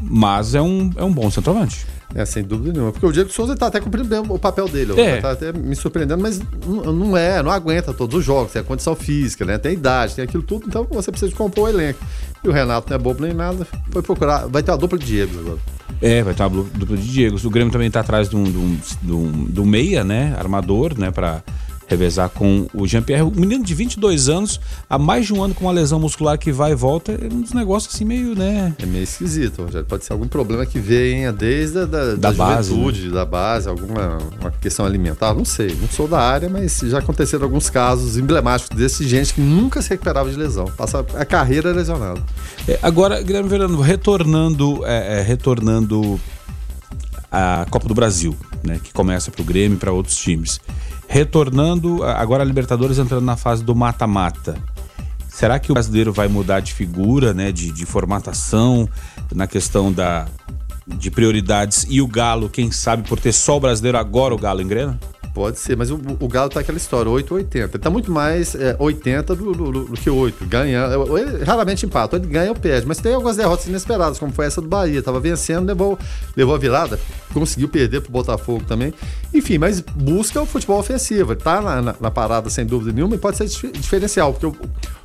mas 0.00 0.54
é 0.54 0.60
um, 0.62 0.90
é 0.96 1.02
um 1.04 1.12
bom 1.12 1.30
centroavante. 1.30 1.86
É, 2.14 2.24
sem 2.24 2.42
dúvida 2.42 2.72
nenhuma. 2.72 2.90
Porque 2.90 3.04
o 3.04 3.12
Diego 3.12 3.30
Souza 3.30 3.54
tá 3.54 3.66
até 3.66 3.80
cumprindo 3.80 4.08
bem 4.08 4.18
o 4.18 4.38
papel 4.38 4.66
dele. 4.66 4.98
É. 4.98 5.20
Tá 5.20 5.32
até 5.32 5.52
me 5.52 5.76
surpreendendo, 5.76 6.22
mas 6.22 6.40
não 6.66 7.14
é, 7.14 7.42
não 7.42 7.50
aguenta 7.50 7.92
todos 7.92 8.18
os 8.18 8.24
jogos. 8.24 8.50
Tem 8.52 8.62
a 8.62 8.64
condição 8.64 8.94
física, 8.96 9.44
né? 9.44 9.58
Tem 9.58 9.74
idade, 9.74 10.14
tem 10.14 10.24
aquilo 10.24 10.42
tudo. 10.42 10.64
Então 10.66 10.86
você 10.90 11.10
precisa 11.10 11.28
de 11.30 11.36
compor 11.36 11.64
o 11.64 11.68
elenco. 11.68 12.00
E 12.42 12.48
o 12.48 12.52
Renato 12.52 12.88
não 12.88 12.96
é 12.96 12.98
bobo 12.98 13.22
nem 13.22 13.34
nada. 13.34 13.66
Foi 13.90 14.00
procurar. 14.00 14.46
Vai 14.48 14.62
ter 14.62 14.70
uma 14.70 14.78
dupla 14.78 14.96
de 14.98 15.04
Diego 15.04 15.38
agora. 15.38 15.58
É, 16.00 16.22
vai 16.22 16.32
ter 16.32 16.42
uma 16.44 16.48
blu- 16.48 16.68
dupla 16.74 16.96
de 16.96 17.06
Diegos. 17.12 17.44
O 17.44 17.50
Grêmio 17.50 17.70
também 17.70 17.90
tá 17.90 18.00
atrás 18.00 18.30
de 18.30 18.36
um, 18.36 18.44
de 18.44 18.56
um, 18.56 18.78
de 19.02 19.12
um- 19.12 19.44
do 19.44 19.66
meia, 19.66 20.02
né? 20.02 20.34
Armador, 20.38 20.98
né? 20.98 21.10
Pra 21.10 21.42
revezar 21.88 22.28
com 22.28 22.68
o 22.72 22.86
Jean-Pierre. 22.86 23.22
Um 23.22 23.30
menino 23.30 23.64
de 23.64 23.74
22 23.74 24.28
anos, 24.28 24.60
há 24.88 24.98
mais 24.98 25.26
de 25.26 25.32
um 25.32 25.42
ano 25.42 25.54
com 25.54 25.64
uma 25.64 25.72
lesão 25.72 25.98
muscular 25.98 26.38
que 26.38 26.52
vai 26.52 26.72
e 26.72 26.74
volta. 26.74 27.12
É 27.12 27.32
um 27.32 27.40
dos 27.40 27.52
negócios 27.52 27.94
assim 27.94 28.04
meio, 28.04 28.34
né? 28.34 28.74
É 28.78 28.86
meio 28.86 29.02
esquisito, 29.02 29.62
Rogério. 29.62 29.86
Pode 29.86 30.04
ser 30.04 30.12
algum 30.12 30.28
problema 30.28 30.66
que 30.66 30.78
venha 30.78 31.32
desde 31.32 31.78
a 31.78 31.84
da, 31.86 32.14
da, 32.14 32.32
base, 32.32 32.70
né? 32.70 32.76
juventude, 32.76 33.10
da 33.10 33.24
base, 33.24 33.68
alguma 33.68 34.18
uma 34.38 34.50
questão 34.50 34.84
alimentar. 34.84 35.34
Não 35.34 35.44
sei, 35.44 35.74
não 35.80 35.88
sou 35.88 36.06
da 36.06 36.20
área, 36.20 36.48
mas 36.48 36.78
já 36.84 36.98
aconteceram 36.98 37.44
alguns 37.44 37.70
casos 37.70 38.18
emblemáticos 38.18 38.76
desse 38.76 39.08
gente 39.08 39.32
que 39.32 39.40
nunca 39.40 39.80
se 39.80 39.88
recuperava 39.88 40.30
de 40.30 40.36
lesão. 40.36 40.66
Passa 40.66 41.04
a 41.14 41.24
carreira 41.24 41.72
lesionado. 41.72 42.22
É, 42.66 42.78
agora, 42.82 43.22
Guilherme 43.22 43.48
Verano, 43.48 43.80
retornando, 43.80 44.84
é, 44.84 45.20
é, 45.20 45.22
retornando 45.22 46.20
a 47.32 47.66
Copa 47.70 47.88
do 47.88 47.94
Brasil, 47.94 48.36
né? 48.62 48.78
Que 48.82 48.92
começa 48.92 49.30
pro 49.30 49.42
Grêmio 49.42 49.76
e 49.76 49.78
para 49.78 49.90
outros 49.90 50.16
times. 50.16 50.60
Retornando, 51.08 52.04
agora 52.04 52.42
a 52.42 52.46
Libertadores 52.46 52.98
entrando 52.98 53.24
na 53.24 53.34
fase 53.34 53.64
do 53.64 53.74
mata-mata. 53.74 54.56
Será 55.26 55.58
que 55.58 55.70
o 55.70 55.74
brasileiro 55.74 56.12
vai 56.12 56.28
mudar 56.28 56.60
de 56.60 56.74
figura, 56.74 57.32
né? 57.32 57.50
De, 57.50 57.72
de 57.72 57.86
formatação, 57.86 58.88
na 59.34 59.46
questão 59.46 59.90
da, 59.90 60.26
de 60.86 61.10
prioridades? 61.10 61.86
E 61.88 62.02
o 62.02 62.06
Galo, 62.06 62.50
quem 62.50 62.70
sabe, 62.70 63.08
por 63.08 63.18
ter 63.18 63.32
só 63.32 63.56
o 63.56 63.60
brasileiro, 63.60 63.96
agora 63.96 64.34
o 64.34 64.38
Galo 64.38 64.60
engrena? 64.60 65.00
Pode 65.38 65.60
ser, 65.60 65.76
mas 65.76 65.88
o, 65.88 66.00
o 66.18 66.26
Galo 66.26 66.50
tá 66.50 66.58
aquela 66.58 66.76
história, 66.76 67.08
8 67.08 67.30
ou 67.30 67.36
80. 67.38 67.76
Ele 67.76 67.78
tá 67.78 67.88
muito 67.88 68.10
mais 68.10 68.56
é, 68.56 68.74
80 68.76 69.36
do, 69.36 69.52
do- 69.52 69.70
do- 69.70 69.84
do 69.84 69.92
que 69.92 70.10
8. 70.10 70.44
Ganha, 70.46 70.80
ele 71.16 71.44
raramente 71.44 71.86
empata, 71.86 72.16
ele 72.16 72.26
ganha 72.26 72.50
ou 72.50 72.56
perde. 72.56 72.88
Mas 72.88 72.98
tem 72.98 73.14
algumas 73.14 73.36
derrotas 73.36 73.68
inesperadas, 73.68 74.18
como 74.18 74.32
foi 74.32 74.46
essa 74.46 74.60
do 74.60 74.66
Bahia. 74.66 75.00
Tava 75.00 75.20
vencendo, 75.20 75.64
levou, 75.64 75.96
levou 76.36 76.56
a 76.56 76.58
virada, 76.58 76.98
conseguiu 77.32 77.68
perder 77.68 78.00
pro 78.00 78.10
Botafogo 78.10 78.64
também. 78.66 78.92
Enfim, 79.32 79.58
mas 79.58 79.80
busca 79.80 80.42
o 80.42 80.46
futebol 80.46 80.80
ofensivo. 80.80 81.30
Ele 81.32 81.40
tá 81.40 81.60
na, 81.62 81.80
na- 81.82 81.94
na 82.00 82.10
parada 82.10 82.50
sem 82.50 82.66
dúvida 82.66 82.92
nenhuma 82.92 83.14
e 83.14 83.18
pode 83.18 83.36
ser 83.36 83.46
dif- 83.46 83.70
diferencial, 83.70 84.32
porque 84.32 84.46
o 84.46 84.56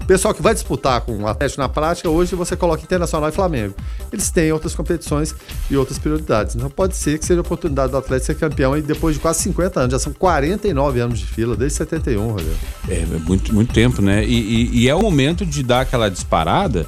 pessoal 0.06 0.34
que 0.34 0.42
vai 0.42 0.54
disputar 0.54 1.02
com 1.02 1.18
o 1.18 1.28
Atlético 1.28 1.62
na 1.62 1.70
prática, 1.70 2.10
hoje 2.10 2.36
você 2.36 2.56
coloca 2.56 2.84
Internacional 2.84 3.30
e 3.30 3.32
Flamengo. 3.32 3.74
Eles 4.12 4.30
têm 4.30 4.52
outras 4.52 4.76
competições 4.76 5.34
e 5.70 5.78
outras 5.78 5.98
prioridades. 5.98 6.56
Então 6.56 6.70
pode 6.70 6.96
ser 6.96 7.18
que 7.20 7.26
seja 7.26 7.40
a 7.40 7.42
oportunidade 7.42 7.92
do 7.92 7.98
Atlético 7.98 8.26
ser 8.28 8.36
campeão 8.36 8.74
aí 8.74 8.82
depois 8.82 9.16
de 9.16 9.22
quase 9.22 9.40
50 9.44 9.80
anos. 9.80 9.92
Já 9.92 10.00
são 10.00 10.14
49 10.14 11.00
anos 11.00 11.20
de 11.20 11.26
fila, 11.26 11.56
desde 11.56 11.78
71, 11.78 12.32
Rogério. 12.32 12.54
É, 12.90 12.94
é 13.00 13.06
muito, 13.06 13.54
muito 13.54 13.74
tempo, 13.74 14.02
né? 14.02 14.24
E, 14.26 14.34
e- 14.34 14.78
e 14.84 14.90
é 14.90 14.96
o 14.96 15.02
momento 15.02 15.46
de 15.46 15.64
dar 15.64 15.82
aquela 15.82 16.10
disparada, 16.10 16.86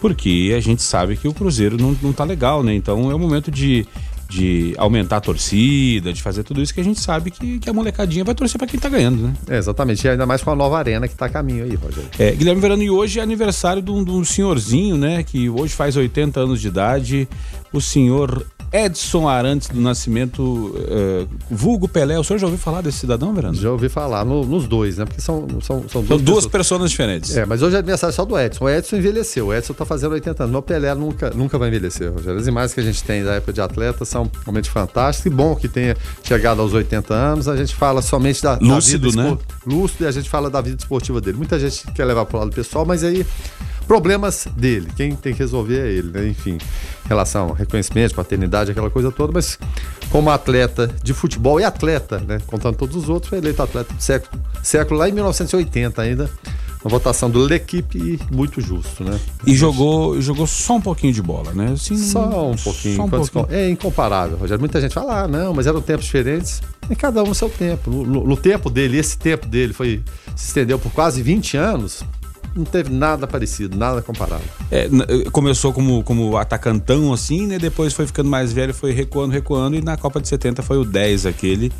porque 0.00 0.52
a 0.56 0.60
gente 0.60 0.82
sabe 0.82 1.16
que 1.16 1.26
o 1.28 1.32
Cruzeiro 1.34 1.76
não, 1.80 1.96
não 2.02 2.12
tá 2.12 2.24
legal, 2.24 2.62
né? 2.62 2.74
Então 2.74 3.10
é 3.10 3.14
o 3.14 3.18
momento 3.18 3.50
de, 3.50 3.86
de 4.34 4.74
aumentar 4.76 5.18
a 5.18 5.20
torcida, 5.20 6.12
de 6.12 6.20
fazer 6.20 6.42
tudo 6.42 6.60
isso 6.60 6.74
que 6.74 6.80
a 6.80 6.84
gente 6.84 6.98
sabe 6.98 7.30
que, 7.30 7.60
que 7.60 7.70
a 7.70 7.72
molecadinha 7.72 8.24
vai 8.24 8.34
torcer 8.34 8.58
pra 8.58 8.66
quem 8.66 8.80
tá 8.80 8.88
ganhando, 8.88 9.28
né? 9.28 9.34
É, 9.48 9.56
exatamente. 9.56 10.04
E 10.04 10.10
ainda 10.10 10.26
mais 10.26 10.42
com 10.42 10.50
a 10.50 10.56
nova 10.56 10.76
arena 10.76 11.06
que 11.06 11.14
tá 11.14 11.26
a 11.26 11.28
caminho 11.28 11.64
aí, 11.64 11.74
Rogério. 11.74 12.10
É, 12.18 12.32
Guilherme 12.32 12.60
Verano, 12.60 12.82
e 12.82 12.90
hoje 12.90 13.20
é 13.20 13.22
aniversário 13.22 13.80
de 13.80 13.90
um, 13.92 14.02
de 14.02 14.10
um 14.10 14.24
senhorzinho, 14.24 14.96
né? 14.96 15.22
Que 15.22 15.48
hoje 15.48 15.72
faz 15.72 15.96
80 15.96 16.40
anos 16.40 16.60
de 16.60 16.66
idade, 16.66 17.28
o 17.74 17.80
senhor 17.80 18.46
Edson 18.72 19.28
Arantes 19.28 19.68
do 19.68 19.80
Nascimento, 19.80 20.74
eh, 20.88 21.26
vulgo 21.48 21.86
Pelé. 21.86 22.18
O 22.18 22.24
senhor 22.24 22.38
já 22.40 22.46
ouviu 22.46 22.58
falar 22.58 22.80
desse 22.80 22.98
cidadão, 22.98 23.32
Verano? 23.32 23.54
Já 23.54 23.70
ouvi 23.70 23.88
falar 23.88 24.24
no- 24.24 24.44
nos 24.44 24.66
dois, 24.66 24.98
né? 24.98 25.04
Porque 25.04 25.20
são, 25.20 25.46
são, 25.60 25.84
são 25.88 26.02
duas, 26.02 26.08
São 26.08 26.18
duas 26.18 26.46
pessoas- 26.46 26.90
diferentes. 26.90 27.36
É, 27.36 27.46
mas 27.46 27.62
hoje 27.62 27.76
é 27.76 27.78
aniversário 27.78 28.12
só 28.14 28.24
do 28.24 28.36
Edson. 28.36 28.64
O 28.64 28.68
Edson 28.68 28.96
envelheceu. 28.96 29.46
O 29.48 29.54
Edson 29.54 29.74
tá 29.74 29.84
fazendo 29.84 30.12
80 30.12 30.42
anos. 30.42 30.50
Meu 30.52 30.60
Pelé 30.62 30.92
nunca, 30.94 31.30
nunca 31.30 31.56
vai 31.56 31.68
envelhecer, 31.68 32.12
Rogério. 32.12 32.40
As 32.40 32.46
imagens 32.48 32.74
que 32.74 32.80
a 32.80 32.82
gente 32.82 33.02
tem 33.04 33.22
da 33.22 33.34
época 33.34 33.52
de 33.52 33.60
atleta 33.60 34.04
são 34.04 34.28
realmente 34.42 34.68
fantásticas. 34.68 35.32
E 35.32 35.34
bom 35.34 35.54
que 35.54 35.68
tenha 35.68 35.96
chegado 36.24 36.60
aos 36.60 36.72
80 36.72 37.14
anos. 37.14 37.46
A 37.46 37.56
gente 37.56 37.74
fala 37.76 38.02
somente 38.02 38.42
da, 38.42 38.56
da 38.56 38.60
Lúcido, 38.74 39.08
vida 39.10 39.22
né? 39.22 39.28
espor- 39.30 39.44
Lúcido 39.66 40.04
e 40.04 40.06
a 40.08 40.10
gente 40.10 40.28
fala 40.28 40.50
da 40.50 40.60
vida 40.60 40.76
esportiva 40.80 41.20
dele. 41.20 41.36
Muita 41.36 41.60
gente 41.60 41.86
quer 41.92 42.04
levar 42.04 42.24
pro 42.26 42.38
lado 42.38 42.50
pessoal, 42.50 42.84
mas 42.84 43.04
aí 43.04 43.24
problemas 43.86 44.46
dele. 44.56 44.88
Quem 44.96 45.14
tem 45.14 45.32
que 45.32 45.38
resolver 45.38 45.78
é 45.78 45.92
ele, 45.92 46.10
né? 46.10 46.26
Enfim, 46.28 46.58
relação 47.08 47.50
a 47.52 47.54
reconhecimento, 47.56 48.14
paternidade, 48.14 48.70
aquela 48.70 48.90
coisa 48.90 49.10
toda, 49.12 49.32
mas 49.32 49.58
como 50.10 50.30
atleta 50.30 50.90
de 51.02 51.12
futebol 51.12 51.60
e 51.60 51.64
atleta, 51.64 52.18
né? 52.26 52.40
Contando 52.46 52.76
todos 52.76 52.96
os 52.96 53.08
outros, 53.08 53.28
foi 53.30 53.38
eleito 53.38 53.62
atleta 53.62 53.92
do 53.92 54.02
século, 54.02 54.42
século 54.62 54.98
lá 55.00 55.08
em 55.08 55.12
1980 55.12 56.02
ainda. 56.02 56.30
Uma 56.84 56.90
votação 56.90 57.30
do 57.30 57.38
L'Equipe 57.42 57.96
e 57.96 58.20
muito 58.30 58.60
justo, 58.60 59.02
né? 59.02 59.18
E 59.46 59.54
jogou, 59.54 60.20
jogou 60.20 60.46
só 60.46 60.76
um 60.76 60.82
pouquinho 60.82 61.14
de 61.14 61.22
bola, 61.22 61.50
né? 61.54 61.70
Assim, 61.72 61.96
Só 61.96 62.50
um 62.50 62.56
pouquinho. 62.56 62.96
Só 62.96 63.04
um 63.04 63.08
pouquinho. 63.08 63.46
É 63.48 63.70
incomparável, 63.70 64.36
Rogério. 64.36 64.60
Muita 64.60 64.78
gente 64.82 64.92
fala, 64.92 65.22
ah, 65.22 65.26
não, 65.26 65.54
mas 65.54 65.66
eram 65.66 65.80
tempos 65.80 66.04
diferentes. 66.04 66.60
E 66.90 66.94
cada 66.94 67.22
um 67.22 67.28
no 67.28 67.34
seu 67.34 67.48
tempo. 67.48 67.88
No, 67.90 68.04
no- 68.04 68.26
no 68.26 68.36
tempo 68.36 68.68
dele, 68.68 68.98
esse 68.98 69.16
tempo 69.16 69.46
dele 69.46 69.72
foi 69.72 70.02
se 70.36 70.48
estendeu 70.48 70.78
por 70.78 70.92
quase 70.92 71.22
20 71.22 71.56
anos. 71.56 72.02
Não 72.54 72.64
teve 72.64 72.90
nada 72.90 73.26
parecido, 73.26 73.76
nada 73.76 74.00
comparável. 74.00 74.46
É, 74.70 74.84
eh, 74.84 75.30
começou 75.32 75.72
como, 75.72 76.04
como 76.04 76.36
atacantão, 76.36 77.12
assim, 77.12 77.46
né? 77.46 77.58
Depois 77.58 77.92
foi 77.92 78.06
ficando 78.06 78.30
mais 78.30 78.52
velho, 78.52 78.72
foi 78.72 78.92
recuando, 78.92 79.32
recuando. 79.32 79.76
E 79.76 79.80
na 79.82 79.96
Copa 79.96 80.20
de 80.20 80.28
70 80.28 80.62
foi 80.62 80.78
o 80.78 80.84
10 80.84 81.26
aquele. 81.26 81.72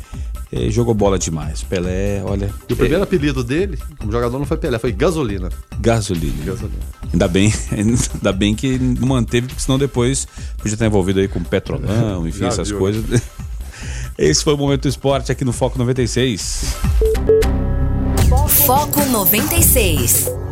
Eh, 0.51 0.69
jogou 0.69 0.93
bola 0.93 1.17
demais. 1.17 1.63
Pelé, 1.63 2.21
olha. 2.25 2.49
E 2.69 2.73
o 2.73 2.75
primeiro 2.75 3.03
apelido 3.03 3.43
dele, 3.43 3.77
como 3.97 4.11
jogador, 4.11 4.37
não 4.37 4.45
foi 4.45 4.57
Pelé, 4.57 4.77
foi 4.77 4.91
Gasolina. 4.91 5.49
gasolina. 5.79 6.43
Gasolina. 6.45 6.79
Ainda 7.11 7.27
bem, 7.27 7.53
ainda 7.71 8.33
bem 8.33 8.53
que 8.53 8.77
não 8.77 9.07
manteve, 9.07 9.47
porque 9.47 9.61
senão 9.61 9.79
depois 9.79 10.27
podia 10.57 10.73
estar 10.73 10.85
envolvido 10.85 11.19
aí 11.19 11.27
com 11.27 11.41
petrolão, 11.41 12.25
enfim, 12.27 12.39
Já 12.39 12.47
essas 12.47 12.69
viu, 12.69 12.79
coisas. 12.79 13.03
Esse 14.17 14.43
foi 14.43 14.53
o 14.53 14.57
Momento 14.57 14.83
do 14.83 14.87
Esporte 14.87 15.31
aqui 15.31 15.43
no 15.43 15.51
Foco 15.51 15.77
96. 15.77 16.75
Foco 18.65 19.05
96. 19.05 20.44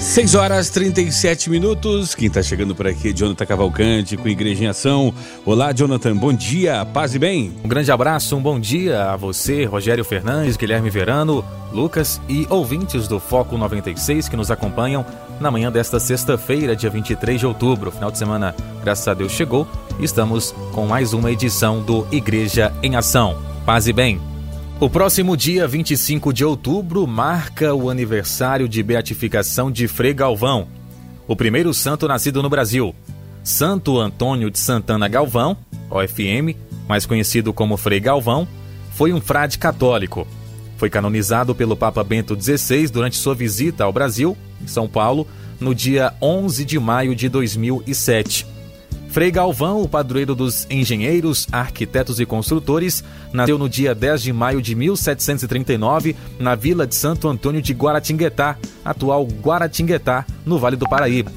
6 0.00 0.34
horas 0.34 0.70
37 0.70 1.50
minutos. 1.50 2.14
Quem 2.14 2.30
tá 2.30 2.42
chegando 2.42 2.74
por 2.74 2.86
aqui 2.86 3.10
é 3.10 3.12
Jonathan 3.12 3.44
Cavalcante 3.44 4.16
com 4.16 4.26
Igreja 4.26 4.64
em 4.64 4.66
Ação. 4.66 5.12
Olá, 5.44 5.72
Jonathan. 5.72 6.16
Bom 6.16 6.32
dia. 6.32 6.86
Paz 6.86 7.14
e 7.14 7.18
bem. 7.18 7.52
Um 7.62 7.68
grande 7.68 7.92
abraço, 7.92 8.34
um 8.34 8.40
bom 8.40 8.58
dia 8.58 9.10
a 9.10 9.16
você, 9.16 9.66
Rogério 9.66 10.02
Fernandes, 10.02 10.56
Guilherme 10.56 10.88
Verano, 10.88 11.44
Lucas 11.70 12.18
e 12.30 12.46
ouvintes 12.48 13.06
do 13.06 13.20
Foco 13.20 13.58
96 13.58 14.26
que 14.26 14.36
nos 14.36 14.50
acompanham 14.50 15.04
na 15.38 15.50
manhã 15.50 15.70
desta 15.70 16.00
sexta-feira, 16.00 16.74
dia 16.74 16.88
23 16.88 17.38
de 17.38 17.46
outubro. 17.46 17.90
Final 17.90 18.10
de 18.10 18.16
semana, 18.16 18.54
graças 18.82 19.06
a 19.06 19.12
Deus, 19.12 19.32
chegou 19.32 19.68
estamos 20.00 20.54
com 20.72 20.86
mais 20.86 21.12
uma 21.12 21.30
edição 21.30 21.82
do 21.82 22.06
Igreja 22.10 22.72
em 22.82 22.96
Ação. 22.96 23.36
Paz 23.66 23.86
e 23.86 23.92
bem. 23.92 24.29
O 24.80 24.88
próximo 24.88 25.36
dia 25.36 25.68
25 25.68 26.32
de 26.32 26.42
outubro 26.42 27.06
marca 27.06 27.74
o 27.74 27.90
aniversário 27.90 28.66
de 28.66 28.82
beatificação 28.82 29.70
de 29.70 29.86
Frei 29.86 30.14
Galvão, 30.14 30.68
o 31.28 31.36
primeiro 31.36 31.74
santo 31.74 32.08
nascido 32.08 32.42
no 32.42 32.48
Brasil. 32.48 32.94
Santo 33.44 34.00
Antônio 34.00 34.50
de 34.50 34.58
Santana 34.58 35.06
Galvão, 35.06 35.54
OFM, 35.90 36.56
mais 36.88 37.04
conhecido 37.04 37.52
como 37.52 37.76
Frei 37.76 38.00
Galvão, 38.00 38.48
foi 38.94 39.12
um 39.12 39.20
frade 39.20 39.58
católico. 39.58 40.26
Foi 40.78 40.88
canonizado 40.88 41.54
pelo 41.54 41.76
Papa 41.76 42.02
Bento 42.02 42.34
XVI 42.34 42.88
durante 42.88 43.18
sua 43.18 43.34
visita 43.34 43.84
ao 43.84 43.92
Brasil, 43.92 44.34
em 44.62 44.66
São 44.66 44.88
Paulo, 44.88 45.28
no 45.60 45.74
dia 45.74 46.14
11 46.22 46.64
de 46.64 46.78
maio 46.78 47.14
de 47.14 47.28
2007. 47.28 48.46
Frei 49.10 49.28
Galvão, 49.28 49.82
o 49.82 49.88
padroeiro 49.88 50.36
dos 50.36 50.68
engenheiros, 50.70 51.48
arquitetos 51.50 52.20
e 52.20 52.26
construtores, 52.26 53.02
nasceu 53.32 53.58
no 53.58 53.68
dia 53.68 53.92
10 53.92 54.22
de 54.22 54.32
maio 54.32 54.62
de 54.62 54.72
1739 54.76 56.14
na 56.38 56.54
vila 56.54 56.86
de 56.86 56.94
Santo 56.94 57.26
Antônio 57.26 57.60
de 57.60 57.72
Guaratinguetá, 57.72 58.56
atual 58.84 59.26
Guaratinguetá, 59.26 60.24
no 60.46 60.60
Vale 60.60 60.76
do 60.76 60.88
Paraíba. 60.88 61.32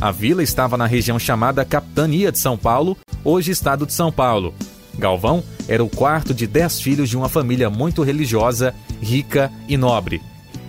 A 0.00 0.12
vila 0.12 0.40
estava 0.40 0.76
na 0.76 0.86
região 0.86 1.18
chamada 1.18 1.64
Capitania 1.64 2.30
de 2.30 2.38
São 2.38 2.56
Paulo, 2.56 2.96
hoje 3.24 3.50
Estado 3.50 3.86
de 3.86 3.92
São 3.92 4.12
Paulo. 4.12 4.54
Galvão 4.96 5.42
era 5.66 5.82
o 5.82 5.90
quarto 5.90 6.32
de 6.32 6.46
dez 6.46 6.80
filhos 6.80 7.10
de 7.10 7.16
uma 7.16 7.28
família 7.28 7.68
muito 7.68 8.04
religiosa, 8.04 8.72
rica 9.02 9.50
e 9.68 9.76
nobre. 9.76 10.22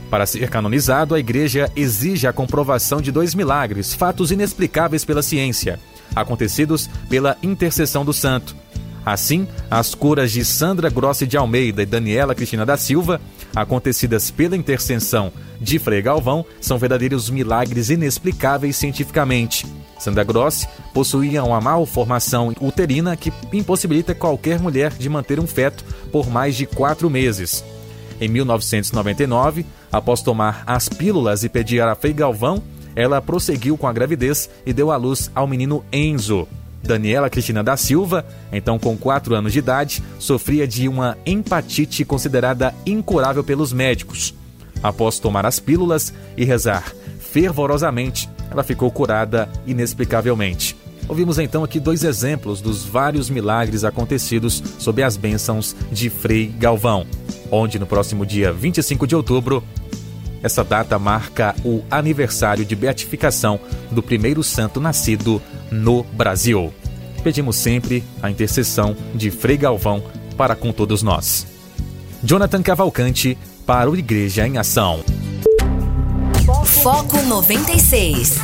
Para 0.10 0.26
ser 0.26 0.50
canonizado, 0.50 1.14
a 1.14 1.20
igreja 1.20 1.72
exige 1.76 2.26
a 2.26 2.34
comprovação 2.34 3.00
de 3.00 3.12
dois 3.12 3.36
milagres, 3.36 3.94
fatos 3.94 4.32
inexplicáveis 4.32 5.06
pela 5.06 5.22
ciência 5.22 5.80
acontecidos 6.16 6.90
pela 7.10 7.38
intercessão 7.42 8.04
do 8.04 8.14
santo. 8.14 8.56
Assim, 9.06 9.48
as 9.72 9.96
curas 9.96 10.34
de 10.34 10.44
Sandra 10.44 10.90
Grossi 10.90 11.26
de 11.26 11.38
Almeida 11.38 11.82
e 11.82 11.86
Daniela 11.86 12.36
Cristina 12.36 12.66
da 12.66 12.76
Silva, 12.76 13.22
acontecidas 13.56 14.30
pela 14.30 14.58
intercessão 14.58 15.32
de 15.62 15.80
Frei 15.80 16.02
Galvão, 16.02 16.46
são 16.60 16.78
verdadeiros 16.78 17.30
milagres 17.30 17.90
inexplicáveis 17.90 18.76
cientificamente. 18.76 19.66
Sandra 19.98 20.26
Grossi 20.26 20.68
possuía 20.94 21.42
uma 21.44 21.62
malformação 21.62 22.54
uterina 22.60 23.16
que 23.16 23.32
impossibilita 23.54 24.14
qualquer 24.14 24.60
mulher 24.60 24.92
de 24.92 25.08
manter 25.08 25.40
um 25.40 25.48
feto 25.48 25.86
por 26.12 26.30
mais 26.30 26.56
de 26.56 26.66
quatro 26.66 27.10
meses. 27.10 27.64
Em 28.20 28.28
1999, 28.28 29.66
após 29.90 30.22
tomar 30.22 30.64
as 30.66 30.90
pílulas 30.90 31.46
e 31.46 31.50
pedir 31.50 31.82
a 31.82 31.96
Frei 31.96 32.14
Galvão 32.14 32.62
ela 32.98 33.22
prosseguiu 33.22 33.78
com 33.78 33.88
a 33.88 33.94
gravidez 33.94 34.50
e 34.66 34.74
deu 34.74 34.92
à 34.92 34.98
luz 34.98 35.30
ao 35.36 35.46
menino 35.46 35.86
Enzo. 35.94 36.48
Daniela 36.82 37.30
Cristina 37.30 37.64
da 37.64 37.78
Silva, 37.78 38.26
então 38.52 38.80
com 38.80 38.98
4 38.98 39.36
anos 39.36 39.54
de 39.54 39.60
idade, 39.60 40.04
sofria 40.18 40.68
de 40.68 40.90
uma 40.90 41.16
empatite 41.24 42.04
considerada 42.04 42.74
incurável 42.88 43.44
pelos 43.44 43.72
médicos. 43.72 44.34
Após 44.82 45.20
tomar 45.20 45.46
as 45.46 45.60
pílulas 45.60 46.12
e 46.36 46.44
rezar 46.44 46.92
fervorosamente, 47.20 48.28
ela 48.50 48.64
ficou 48.64 48.90
curada 48.90 49.48
inexplicavelmente. 49.68 50.76
Ouvimos 51.08 51.38
então 51.38 51.64
aqui 51.64 51.80
dois 51.80 52.04
exemplos 52.04 52.62
dos 52.62 52.84
vários 52.84 53.30
milagres 53.30 53.84
acontecidos 53.84 54.64
sob 54.80 55.04
as 55.04 55.16
bênçãos 55.16 55.76
de 55.92 56.10
Frei 56.10 56.48
Galvão, 56.48 57.06
onde 57.52 57.78
no 57.78 57.86
próximo 57.86 58.26
dia 58.26 58.52
25 58.52 59.06
de 59.06 59.16
outubro 59.16 59.64
essa 60.44 60.64
data 60.64 60.98
marca 61.00 61.56
o 61.64 61.82
aniversário 61.90 62.66
de 62.66 62.76
beatificação 62.76 63.60
do 63.92 64.04
primeiro 64.04 64.44
santo 64.44 64.80
nascido 64.80 65.42
no 65.72 66.04
Brasil. 66.04 66.74
Pedimos 67.24 67.56
sempre 67.56 68.04
a 68.22 68.30
intercessão 68.30 68.96
de 69.14 69.32
Frei 69.32 69.58
Galvão 69.58 70.04
para 70.38 70.56
com 70.56 70.72
todos 70.72 71.02
nós. 71.02 71.48
Jonathan 72.24 72.62
Cavalcante 72.62 73.38
para 73.66 73.90
o 73.90 73.96
Igreja 73.96 74.48
em 74.48 74.58
Ação. 74.58 75.04
Foco 76.66 77.22
96. 77.24 78.40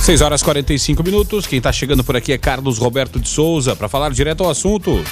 6 0.00 0.20
horas 0.20 0.42
45 0.42 1.02
minutos. 1.02 1.46
Quem 1.46 1.58
está 1.58 1.72
chegando 1.72 2.04
por 2.04 2.14
aqui 2.14 2.32
é 2.32 2.38
Carlos 2.38 2.78
Roberto 2.78 3.18
de 3.18 3.28
Souza 3.28 3.74
para 3.74 3.88
falar 3.88 4.10
direto 4.10 4.44
ao 4.44 4.50
assunto. 4.50 5.02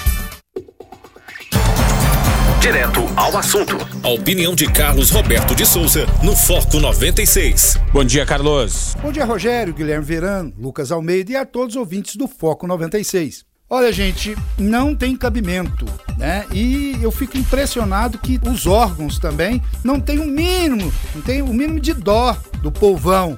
Direto 2.62 3.00
ao 3.16 3.36
assunto. 3.36 3.76
A 4.04 4.08
opinião 4.10 4.54
de 4.54 4.70
Carlos 4.70 5.10
Roberto 5.10 5.52
de 5.52 5.66
Souza 5.66 6.06
no 6.22 6.36
Foco 6.36 6.78
96. 6.78 7.76
Bom 7.92 8.04
dia, 8.04 8.24
Carlos. 8.24 8.94
Bom 9.02 9.10
dia, 9.10 9.24
Rogério, 9.24 9.74
Guilherme 9.74 10.04
Verano, 10.04 10.54
Lucas 10.56 10.92
Almeida 10.92 11.32
e 11.32 11.36
a 11.36 11.44
todos 11.44 11.74
os 11.74 11.80
ouvintes 11.80 12.14
do 12.14 12.28
Foco 12.28 12.64
96. 12.68 13.44
Olha, 13.68 13.92
gente, 13.92 14.36
não 14.56 14.94
tem 14.94 15.16
cabimento, 15.16 15.86
né? 16.16 16.46
E 16.52 16.96
eu 17.02 17.10
fico 17.10 17.36
impressionado 17.36 18.16
que 18.18 18.38
os 18.48 18.64
órgãos 18.64 19.18
também 19.18 19.60
não 19.82 19.98
têm 19.98 20.20
o 20.20 20.22
um 20.22 20.26
mínimo, 20.26 20.92
não 21.16 21.20
tem 21.20 21.42
o 21.42 21.46
um 21.46 21.52
mínimo 21.52 21.80
de 21.80 21.92
dó 21.92 22.36
do 22.62 22.70
povão. 22.70 23.36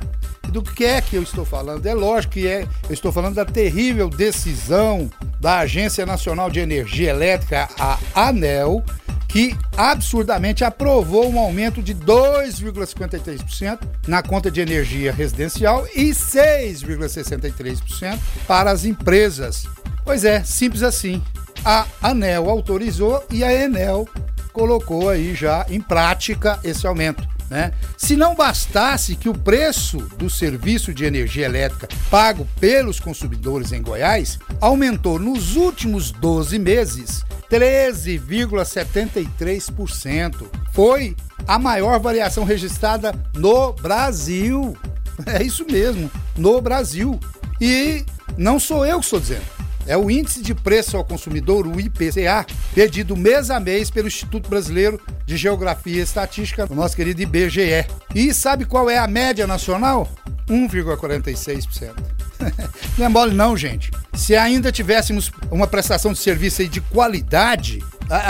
Do 0.55 0.63
que 0.63 0.85
é 0.85 1.01
que 1.01 1.17
eu 1.17 1.23
estou 1.25 1.45
falando? 1.45 1.85
É 1.85 1.93
lógico 1.93 2.35
que 2.35 2.47
é, 2.47 2.69
eu 2.85 2.95
estou 2.95 3.11
falando 3.11 3.35
da 3.35 3.45
terrível 3.45 4.09
decisão 4.09 5.11
da 5.41 5.59
Agência 5.59 6.07
Nacional 6.07 6.49
de 6.49 6.61
Energia 6.61 7.11
Elétrica, 7.11 7.69
a 7.77 7.99
ANEL, 8.15 8.85
que 9.27 9.57
absurdamente 9.77 10.63
aprovou 10.63 11.29
um 11.29 11.41
aumento 11.41 11.83
de 11.83 11.93
2,53% 11.93 13.81
na 14.07 14.23
conta 14.23 14.49
de 14.49 14.61
energia 14.61 15.13
residencial 15.13 15.89
e 15.93 16.11
6,63% 16.11 18.17
para 18.47 18.71
as 18.71 18.85
empresas. 18.85 19.67
Pois 20.05 20.25
é, 20.25 20.45
simples 20.45 20.85
assim. 20.85 21.21
A 21.65 21.85
ANEL 22.01 22.49
autorizou 22.49 23.27
e 23.29 23.43
a 23.43 23.53
Enel 23.53 24.07
colocou 24.53 25.09
aí 25.09 25.35
já 25.35 25.67
em 25.69 25.81
prática 25.81 26.61
esse 26.63 26.87
aumento. 26.87 27.34
Né? 27.51 27.73
Se 27.97 28.17
não 28.17 28.35
bastasse 28.35 29.17
que 29.17 29.29
o 29.29 29.35
preço 29.35 29.99
do 30.17 30.31
serviço 30.31 30.95
de 30.95 31.05
energia 31.05 31.45
elétrica 31.45 31.87
pago 32.11 32.49
pelos 32.59 32.99
consumidores 32.99 33.71
em 33.73 33.83
Goiás 33.83 34.39
aumentou 34.61 35.19
nos 35.19 35.57
últimos 35.57 36.11
12 36.11 36.59
meses 36.59 37.23
13,73%. 37.51 40.47
Foi 40.73 41.15
a 41.47 41.59
maior 41.59 42.01
variação 42.01 42.45
registrada 42.45 43.15
no 43.35 43.73
Brasil. 43.73 44.75
É 45.27 45.41
isso 45.45 45.65
mesmo, 45.65 46.11
no 46.37 46.61
Brasil. 46.61 47.21
E 47.61 48.05
não 48.37 48.59
sou 48.59 48.85
eu 48.85 48.99
que 48.99 49.05
estou 49.05 49.21
dizendo. 49.21 49.45
É 49.87 49.97
o 49.97 50.11
Índice 50.11 50.43
de 50.43 50.55
Preço 50.55 50.97
ao 50.97 51.05
Consumidor, 51.05 51.67
o 51.67 51.79
IPCA, 51.79 52.47
pedido 52.75 53.17
mês 53.17 53.51
a 53.51 53.61
mês 53.61 53.91
pelo 53.91 54.09
Instituto 54.09 54.49
Brasileiro 54.49 55.01
de 55.27 55.37
Geografia 55.37 55.97
e 55.97 56.01
Estatística, 56.01 56.67
o 56.71 56.75
nosso 56.75 56.97
querido 56.97 57.21
IBGE. 57.21 57.87
E 58.15 58.33
sabe 58.33 58.65
qual 58.65 58.89
é 58.89 58.99
a 58.99 59.07
média 59.07 59.47
nacional? 59.47 60.09
1,46%. 60.49 61.93
não 62.99 63.07
é 63.07 63.09
mole 63.09 63.35
não, 63.35 63.57
gente. 63.57 63.91
Se 64.13 64.37
ainda 64.37 64.73
tivéssemos 64.73 65.31
uma 65.51 65.67
prestação 65.67 66.13
de 66.13 66.19
serviço 66.19 66.67
de 66.67 66.81
qualidade, 66.81 67.83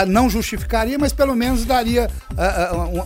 não 0.09 0.31
justificaria, 0.31 0.99
mas 0.99 1.13
pelo 1.13 1.35
menos 1.35 1.65
daria 1.65 2.11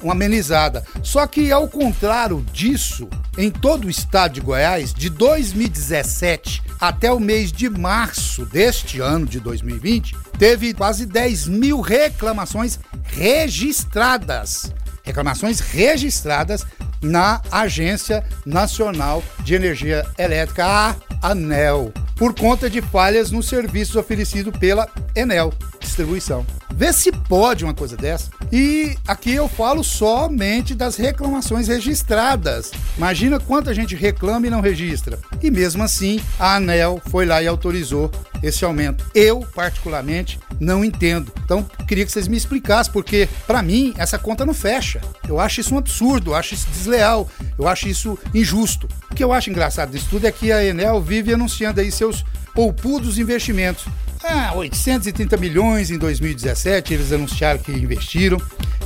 uma 0.02 0.12
amenizada. 0.12 0.84
Só 1.02 1.26
que, 1.26 1.50
ao 1.50 1.68
contrário 1.68 2.44
disso, 2.52 3.08
em 3.36 3.50
todo 3.50 3.86
o 3.86 3.90
estado 3.90 4.34
de 4.34 4.40
Goiás, 4.40 4.92
de 4.92 5.08
2017 5.08 6.62
até 6.80 7.12
o 7.12 7.20
mês 7.20 7.50
de 7.50 7.68
março 7.68 8.44
deste 8.46 9.00
ano 9.00 9.26
de 9.26 9.40
2020, 9.40 10.16
teve 10.38 10.72
quase 10.74 11.06
10 11.06 11.48
mil 11.48 11.80
reclamações 11.80 12.78
registradas. 13.04 14.72
Reclamações 15.02 15.60
registradas 15.60 16.66
na 17.00 17.40
Agência 17.50 18.24
Nacional 18.44 19.22
de 19.42 19.54
Energia 19.54 20.04
Elétrica, 20.18 20.66
a 20.66 20.94
ANEL, 21.22 21.92
por 22.16 22.34
conta 22.34 22.68
de 22.68 22.82
falhas 22.82 23.30
nos 23.30 23.48
serviços 23.48 23.96
oferecidos 23.96 24.56
pela 24.58 24.88
Enel 25.14 25.52
Distribuição. 25.88 26.46
Vê 26.74 26.92
se 26.92 27.10
pode 27.10 27.64
uma 27.64 27.74
coisa 27.74 27.96
dessa. 27.96 28.30
E 28.52 28.96
aqui 29.06 29.34
eu 29.34 29.48
falo 29.48 29.82
somente 29.82 30.74
das 30.74 30.96
reclamações 30.96 31.66
registradas. 31.66 32.70
Imagina 32.96 33.40
quanta 33.40 33.74
gente 33.74 33.96
reclama 33.96 34.46
e 34.46 34.50
não 34.50 34.60
registra. 34.60 35.18
E 35.42 35.50
mesmo 35.50 35.82
assim, 35.82 36.20
a 36.38 36.56
ANEL 36.56 37.00
foi 37.10 37.26
lá 37.26 37.42
e 37.42 37.48
autorizou 37.48 38.10
esse 38.42 38.64
aumento. 38.64 39.04
Eu, 39.14 39.40
particularmente, 39.54 40.38
não 40.60 40.84
entendo. 40.84 41.32
Então, 41.44 41.68
queria 41.86 42.04
que 42.04 42.12
vocês 42.12 42.28
me 42.28 42.36
explicassem, 42.36 42.92
porque 42.92 43.28
para 43.46 43.62
mim 43.62 43.94
essa 43.96 44.18
conta 44.18 44.46
não 44.46 44.54
fecha. 44.54 45.00
Eu 45.28 45.40
acho 45.40 45.60
isso 45.60 45.74
um 45.74 45.78
absurdo, 45.78 46.30
eu 46.30 46.34
acho 46.36 46.54
isso 46.54 46.68
desleal, 46.70 47.28
eu 47.58 47.66
acho 47.66 47.88
isso 47.88 48.18
injusto. 48.34 48.88
O 49.10 49.14
que 49.14 49.24
eu 49.24 49.32
acho 49.32 49.50
engraçado 49.50 49.90
disso 49.90 50.06
tudo 50.10 50.26
é 50.26 50.32
que 50.32 50.52
a 50.52 50.64
Enel 50.64 51.00
vive 51.00 51.34
anunciando 51.34 51.80
aí 51.80 51.90
seus 51.90 52.24
poupudos 52.54 53.18
investimentos. 53.18 53.84
Ah, 54.24 54.52
830 54.54 55.36
milhões 55.36 55.90
em 55.90 55.98
2017, 55.98 56.92
eles 56.92 57.12
anunciaram 57.12 57.60
que 57.60 57.70
investiram. 57.70 58.38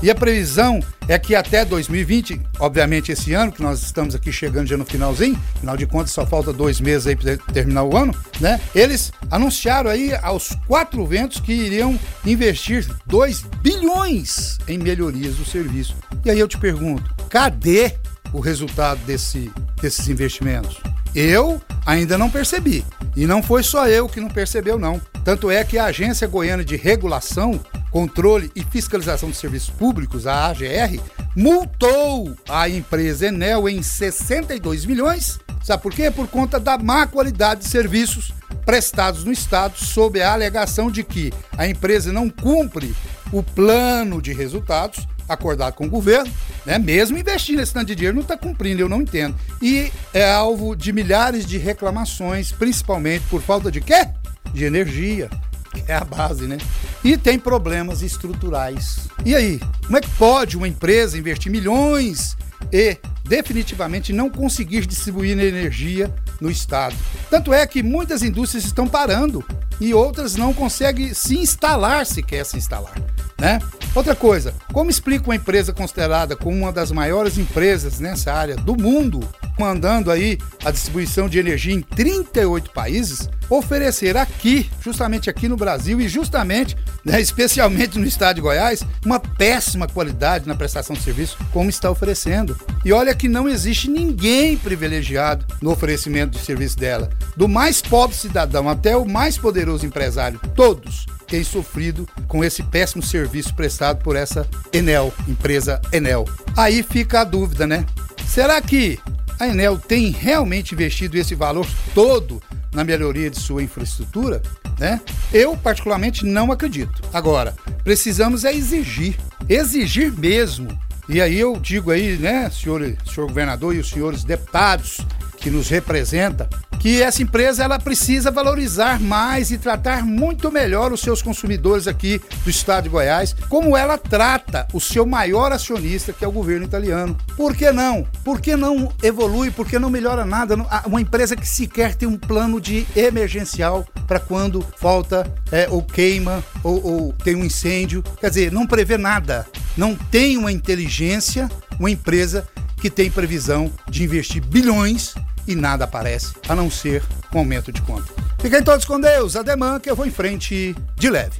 E 0.02 0.10
a 0.10 0.14
previsão 0.14 0.80
é 1.08 1.18
que 1.18 1.34
até 1.34 1.64
2020, 1.64 2.40
obviamente 2.58 3.12
esse 3.12 3.32
ano, 3.32 3.52
que 3.52 3.62
nós 3.62 3.82
estamos 3.82 4.14
aqui 4.14 4.32
chegando 4.32 4.66
já 4.66 4.76
no 4.76 4.84
finalzinho, 4.84 5.40
afinal 5.54 5.76
de 5.76 5.86
contas 5.86 6.10
só 6.10 6.26
falta 6.26 6.52
dois 6.52 6.80
meses 6.80 7.06
aí 7.06 7.14
para 7.14 7.36
terminar 7.52 7.84
o 7.84 7.96
ano, 7.96 8.14
né? 8.40 8.60
Eles 8.74 9.12
anunciaram 9.30 9.90
aí 9.90 10.12
aos 10.22 10.56
quatro 10.66 11.06
ventos 11.06 11.40
que 11.40 11.52
iriam 11.52 11.98
investir 12.26 12.86
2 13.06 13.42
bilhões 13.62 14.58
em 14.66 14.76
melhorias 14.76 15.36
do 15.36 15.44
serviço. 15.44 15.96
E 16.24 16.30
aí 16.30 16.38
eu 16.38 16.48
te 16.48 16.58
pergunto, 16.58 17.14
cadê 17.28 17.94
o 18.32 18.40
resultado 18.40 18.98
desse, 19.04 19.52
desses 19.80 20.08
investimentos? 20.08 20.80
Eu 21.14 21.60
ainda 21.84 22.16
não 22.16 22.30
percebi. 22.30 22.84
E 23.14 23.26
não 23.26 23.42
foi 23.42 23.62
só 23.62 23.86
eu 23.86 24.08
que 24.08 24.20
não 24.20 24.28
percebeu, 24.28 24.78
não. 24.78 25.00
Tanto 25.24 25.50
é 25.50 25.64
que 25.64 25.78
a 25.78 25.86
Agência 25.86 26.26
Goiana 26.26 26.64
de 26.64 26.76
Regulação, 26.76 27.60
Controle 27.90 28.50
e 28.56 28.64
Fiscalização 28.64 29.30
de 29.30 29.36
Serviços 29.36 29.70
Públicos, 29.70 30.26
a 30.26 30.46
AGR, 30.46 31.00
multou 31.36 32.34
a 32.48 32.68
empresa 32.68 33.26
Enel 33.26 33.68
em 33.68 33.82
62 33.82 34.86
milhões 34.86 35.38
Sabe 35.62 35.82
por 35.82 35.92
quê? 35.92 36.10
Por 36.10 36.26
conta 36.26 36.58
da 36.58 36.76
má 36.76 37.06
qualidade 37.06 37.62
de 37.62 37.68
serviços 37.68 38.32
prestados 38.64 39.24
no 39.24 39.32
Estado, 39.32 39.78
sob 39.78 40.20
a 40.20 40.32
alegação 40.32 40.90
de 40.90 41.04
que 41.04 41.32
a 41.56 41.66
empresa 41.66 42.12
não 42.12 42.28
cumpre 42.28 42.94
o 43.32 43.42
plano 43.42 44.20
de 44.20 44.32
resultados 44.32 45.06
acordado 45.32 45.74
com 45.74 45.86
o 45.86 45.90
governo, 45.90 46.32
né? 46.64 46.78
mesmo 46.78 47.18
investindo 47.18 47.60
esse 47.60 47.72
tanto 47.72 47.86
de 47.86 47.94
dinheiro, 47.94 48.14
não 48.14 48.22
está 48.22 48.36
cumprindo, 48.36 48.80
eu 48.80 48.88
não 48.88 49.02
entendo. 49.02 49.34
E 49.60 49.92
é 50.12 50.30
alvo 50.30 50.74
de 50.76 50.92
milhares 50.92 51.44
de 51.44 51.58
reclamações, 51.58 52.52
principalmente 52.52 53.24
por 53.28 53.42
falta 53.42 53.70
de 53.70 53.80
quê? 53.80 54.08
De 54.52 54.64
energia, 54.64 55.30
que 55.72 55.90
é 55.90 55.94
a 55.94 56.04
base, 56.04 56.46
né? 56.46 56.58
E 57.02 57.16
tem 57.16 57.38
problemas 57.38 58.02
estruturais. 58.02 59.08
E 59.24 59.34
aí, 59.34 59.60
como 59.84 59.96
é 59.96 60.00
que 60.00 60.10
pode 60.10 60.56
uma 60.56 60.68
empresa 60.68 61.18
investir 61.18 61.50
milhões 61.50 62.36
e 62.70 62.98
definitivamente 63.24 64.12
não 64.12 64.28
conseguir 64.28 64.86
distribuir 64.86 65.38
energia 65.38 66.12
no 66.40 66.50
estado. 66.50 66.94
Tanto 67.30 67.52
é 67.52 67.66
que 67.66 67.82
muitas 67.82 68.22
indústrias 68.22 68.64
estão 68.64 68.86
parando 68.86 69.44
e 69.80 69.94
outras 69.94 70.36
não 70.36 70.52
conseguem 70.52 71.14
se 71.14 71.38
instalar 71.38 72.04
se 72.04 72.22
quer 72.22 72.44
se 72.44 72.56
instalar. 72.56 72.94
Né? 73.38 73.58
Outra 73.94 74.14
coisa, 74.14 74.54
como 74.72 74.90
explica 74.90 75.24
uma 75.24 75.36
empresa 75.36 75.72
considerada 75.72 76.36
como 76.36 76.56
uma 76.56 76.72
das 76.72 76.92
maiores 76.92 77.38
empresas 77.38 77.98
nessa 77.98 78.32
área 78.32 78.56
do 78.56 78.76
mundo, 78.76 79.20
mandando 79.62 80.10
aí 80.10 80.38
a 80.64 80.72
distribuição 80.72 81.28
de 81.28 81.38
energia 81.38 81.72
em 81.72 81.80
38 81.80 82.70
países, 82.70 83.30
oferecer 83.48 84.16
aqui, 84.16 84.68
justamente 84.80 85.30
aqui 85.30 85.46
no 85.46 85.56
Brasil 85.56 86.00
e 86.00 86.08
justamente, 86.08 86.76
né, 87.04 87.20
especialmente 87.20 87.96
no 87.96 88.04
estado 88.04 88.36
de 88.36 88.42
Goiás, 88.42 88.82
uma 89.06 89.20
péssima 89.20 89.86
qualidade 89.86 90.48
na 90.48 90.56
prestação 90.56 90.96
de 90.96 91.02
serviço, 91.02 91.38
como 91.52 91.70
está 91.70 91.88
oferecendo. 91.88 92.58
E 92.84 92.92
olha 92.92 93.14
que 93.14 93.28
não 93.28 93.48
existe 93.48 93.88
ninguém 93.88 94.56
privilegiado 94.56 95.46
no 95.60 95.70
oferecimento 95.70 96.36
de 96.36 96.44
serviço 96.44 96.76
dela, 96.76 97.08
do 97.36 97.48
mais 97.48 97.80
pobre 97.80 98.16
cidadão 98.16 98.68
até 98.68 98.96
o 98.96 99.04
mais 99.04 99.38
poderoso 99.38 99.86
empresário, 99.86 100.40
todos 100.56 101.06
têm 101.28 101.44
sofrido 101.44 102.06
com 102.28 102.44
esse 102.44 102.62
péssimo 102.62 103.02
serviço 103.02 103.54
prestado 103.54 104.02
por 104.02 104.16
essa 104.16 104.46
Enel, 104.72 105.14
empresa 105.26 105.80
Enel. 105.90 106.26
Aí 106.54 106.82
fica 106.82 107.20
a 107.20 107.24
dúvida, 107.24 107.66
né? 107.66 107.86
Será 108.26 108.60
que 108.60 108.98
a 109.42 109.48
Enel 109.48 109.76
tem 109.76 110.10
realmente 110.10 110.72
investido 110.72 111.18
esse 111.18 111.34
valor 111.34 111.66
todo 111.92 112.40
na 112.72 112.84
melhoria 112.84 113.28
de 113.28 113.40
sua 113.40 113.60
infraestrutura, 113.60 114.40
né? 114.78 115.00
Eu 115.32 115.56
particularmente 115.56 116.24
não 116.24 116.52
acredito. 116.52 117.02
Agora, 117.12 117.52
precisamos 117.82 118.44
é 118.44 118.54
exigir, 118.54 119.16
exigir 119.48 120.12
mesmo. 120.12 120.68
E 121.08 121.20
aí 121.20 121.40
eu 121.40 121.56
digo 121.56 121.90
aí, 121.90 122.16
né, 122.16 122.48
senhor, 122.50 122.96
senhor 123.04 123.26
governador 123.26 123.74
e 123.74 123.80
os 123.80 123.90
senhores 123.90 124.22
deputados 124.22 124.98
que 125.42 125.50
nos 125.50 125.68
representa, 125.68 126.48
que 126.78 127.02
essa 127.02 127.22
empresa 127.22 127.64
ela 127.64 127.78
precisa 127.78 128.30
valorizar 128.30 129.00
mais 129.00 129.50
e 129.50 129.58
tratar 129.58 130.04
muito 130.04 130.50
melhor 130.52 130.92
os 130.92 131.00
seus 131.00 131.20
consumidores 131.20 131.88
aqui 131.88 132.20
do 132.44 132.50
estado 132.50 132.84
de 132.84 132.88
Goiás, 132.88 133.34
como 133.48 133.76
ela 133.76 133.98
trata 133.98 134.66
o 134.72 134.80
seu 134.80 135.04
maior 135.04 135.52
acionista, 135.52 136.12
que 136.12 136.24
é 136.24 136.28
o 136.28 136.32
governo 136.32 136.64
italiano. 136.64 137.16
Por 137.36 137.56
que 137.56 137.72
não? 137.72 138.06
Por 138.24 138.40
que 138.40 138.56
não 138.56 138.92
evolui? 139.02 139.50
Por 139.50 139.66
que 139.66 139.78
não 139.78 139.90
melhora 139.90 140.24
nada? 140.24 140.54
Uma 140.86 141.00
empresa 141.00 141.36
que 141.36 141.48
sequer 141.48 141.96
tem 141.96 142.08
um 142.08 142.16
plano 142.16 142.60
de 142.60 142.86
emergencial 142.94 143.84
para 144.06 144.20
quando 144.20 144.64
falta 144.76 145.26
é, 145.50 145.68
ou 145.68 145.82
queima 145.82 146.42
ou, 146.62 146.84
ou 146.84 147.12
tem 147.12 147.34
um 147.34 147.44
incêndio. 147.44 148.02
Quer 148.20 148.28
dizer, 148.28 148.52
não 148.52 148.66
prevê 148.66 148.96
nada. 148.96 149.46
Não 149.76 149.96
tem 149.96 150.36
uma 150.36 150.52
inteligência, 150.52 151.50
uma 151.78 151.90
empresa 151.90 152.46
que 152.80 152.90
tem 152.90 153.10
previsão 153.10 153.70
de 153.88 154.02
investir 154.02 154.44
bilhões 154.44 155.14
e 155.46 155.54
nada 155.54 155.84
aparece, 155.84 156.34
a 156.48 156.54
não 156.54 156.70
ser 156.70 157.02
um 157.34 157.38
aumento 157.38 157.72
de 157.72 157.80
conta. 157.82 158.12
Fiquem 158.38 158.62
todos 158.62 158.84
com 158.84 159.00
Deus, 159.00 159.36
ademã 159.36 159.78
que 159.78 159.90
eu 159.90 159.96
vou 159.96 160.06
em 160.06 160.10
frente 160.10 160.74
de 160.96 161.10
leve. 161.10 161.38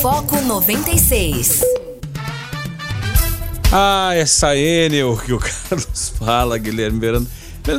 Foco 0.00 0.40
96. 0.40 1.62
Ah, 3.70 4.12
essa 4.14 4.56
Enel 4.56 5.16
que 5.16 5.32
o 5.32 5.38
Carlos 5.68 6.12
fala, 6.18 6.56
Guilherme 6.56 6.98
Verano. 6.98 7.26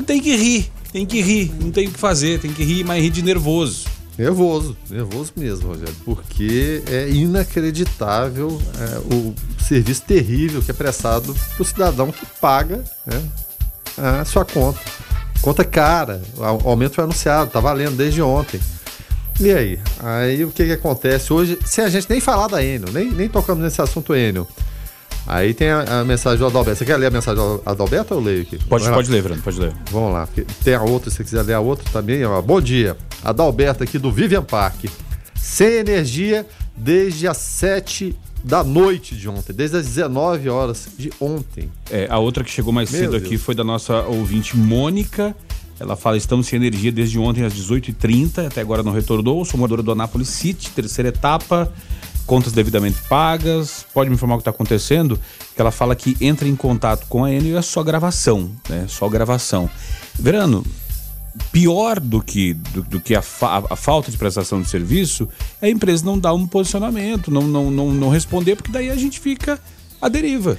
Tem 0.06 0.22
que 0.22 0.36
rir, 0.36 0.72
tem 0.92 1.06
que 1.06 1.22
rir, 1.22 1.52
não 1.60 1.72
tem 1.72 1.88
o 1.88 1.92
que 1.92 2.00
fazer, 2.00 2.40
tem 2.40 2.54
que 2.54 2.64
rir, 2.64 2.84
mas 2.84 3.02
rir 3.02 3.10
de 3.10 3.24
nervoso. 3.24 3.88
Nervoso, 4.18 4.76
nervoso 4.90 5.32
mesmo, 5.38 5.70
Rogério, 5.70 5.96
porque 6.04 6.84
é 6.88 7.10
inacreditável 7.10 8.62
é, 8.78 9.16
o 9.16 9.34
serviço 9.64 10.02
terrível 10.02 10.62
que 10.62 10.70
é 10.72 10.74
prestado 10.74 11.34
para 11.34 11.62
o 11.62 11.66
cidadão 11.66 12.12
que 12.12 12.26
paga 12.42 12.84
né, 13.06 13.24
a 13.98 14.26
sua 14.26 14.46
conta. 14.46 14.80
Conta 15.42 15.64
cara, 15.64 16.22
o 16.38 16.70
aumento 16.70 16.96
foi 16.96 17.04
anunciado, 17.04 17.50
tá 17.50 17.60
valendo 17.60 17.96
desde 17.96 18.22
ontem. 18.22 18.60
E 19.40 19.52
aí? 19.54 19.80
Aí 20.00 20.44
o 20.44 20.52
que 20.52 20.66
que 20.66 20.74
acontece 20.74 21.32
hoje? 21.32 21.58
Se 21.66 21.80
a 21.80 21.90
gente 21.90 22.10
nem 22.10 22.20
falar 22.20 22.48
da 22.48 22.64
Enel, 22.64 22.92
nem, 22.92 23.10
nem 23.10 23.30
tocamos 23.30 23.64
nesse 23.64 23.82
assunto 23.82 24.14
Enel. 24.14 24.46
Aí 25.26 25.54
tem 25.54 25.70
a, 25.70 26.02
a, 26.02 26.04
mensagem 26.04 26.40
do 26.40 26.48
Adalberto. 26.48 26.80
Você 26.80 26.86
quer 26.86 26.98
ler 26.98 27.06
a 27.06 27.12
mensagem 27.12 27.42
do 27.42 27.62
Adalberto 27.66 28.16
ou 28.16 28.20
eu 28.20 28.26
leio 28.26 28.42
aqui? 28.42 28.58
Pode, 28.66 28.90
pode 28.90 29.12
ler, 29.12 29.22
Fernando, 29.22 29.44
pode 29.44 29.60
ler. 29.60 29.74
Vamos 29.92 30.12
lá. 30.12 30.28
Tem 30.64 30.74
a 30.74 30.82
outra, 30.82 31.10
se 31.10 31.18
você 31.18 31.24
quiser 31.24 31.44
ler 31.44 31.54
a 31.54 31.60
outra 31.60 31.86
também. 31.92 32.26
Ó. 32.26 32.42
Bom 32.42 32.60
dia. 32.60 32.98
Adalberto 33.24 33.84
aqui 33.84 33.98
do 33.98 34.12
Vivian 34.12 34.44
Park. 34.44 34.86
Sem 35.36 35.74
energia 35.74 36.46
desde 36.76 37.28
as 37.28 37.38
7 37.38 38.18
da 38.44 38.64
noite 38.64 39.16
de 39.16 39.28
ontem, 39.28 39.54
desde 39.54 39.78
as 39.78 39.86
19 39.86 40.50
horas 40.50 40.88
de 40.98 41.12
ontem. 41.20 41.70
É, 41.90 42.08
a 42.10 42.18
outra 42.20 42.44
que 42.44 42.52
chegou 42.52 42.72
mais 42.72 42.92
Meu 42.92 43.02
cedo 43.02 43.12
Deus. 43.12 43.24
aqui 43.24 43.38
foi 43.38 43.56
da 43.56 43.64
nossa 43.64 44.02
ouvinte 44.04 44.58
Mônica. 44.58 45.36
Ela 45.80 45.96
fala: 45.96 46.18
estamos 46.18 46.48
sem 46.48 46.58
energia 46.58 46.92
desde 46.92 47.18
ontem 47.18 47.44
às 47.44 47.54
18h30, 47.54 48.48
até 48.48 48.62
agora 48.62 48.84
não 48.84 48.92
retornou. 48.92 49.44
Sou 49.46 49.60
moradora 49.60 49.84
do 49.84 49.92
Anápolis 49.92 50.30
City, 50.30 50.70
terceira 50.72 51.10
etapa, 51.10 51.72
contas 52.26 52.52
devidamente 52.52 52.98
pagas. 53.08 53.86
Pode 53.94 54.10
me 54.10 54.16
informar 54.16 54.36
o 54.36 54.38
que 54.38 54.42
está 54.42 54.52
acontecendo? 54.52 55.20
Que 55.56 55.62
ela 55.62 55.72
fala 55.72 55.96
que 55.96 56.18
entra 56.20 56.48
em 56.48 56.56
contato 56.56 57.06
com 57.08 57.24
a 57.24 57.32
Enel 57.32 57.54
e 57.54 57.56
é 57.56 57.62
só 57.62 57.82
gravação, 57.84 58.52
né? 58.68 58.86
Só 58.88 59.08
gravação. 59.08 59.70
Verano, 60.16 60.66
pior 61.52 62.00
do 62.00 62.22
que, 62.22 62.54
do, 62.54 62.82
do 62.84 63.00
que 63.00 63.16
a, 63.16 63.22
fa 63.22 63.64
a, 63.70 63.76
falta 63.76 64.12
de 64.12 64.18
prestação 64.18 64.62
de 64.62 64.70
serviço 64.70 65.28
é 65.62 65.68
a 65.68 65.70
empresa 65.70 66.06
não 66.06 66.18
dar 66.18 66.34
um 66.34 66.48
posicionamento, 66.48 67.32
não, 67.32 67.44
não, 67.44 67.72
não, 67.72 67.94
não 67.94 68.10
responder, 68.10 68.56
porque 68.56 68.72
daí 68.72 68.90
a 68.90 68.96
gente 68.96 69.20
fica 69.20 69.60
à 70.02 70.10
deriva. 70.10 70.58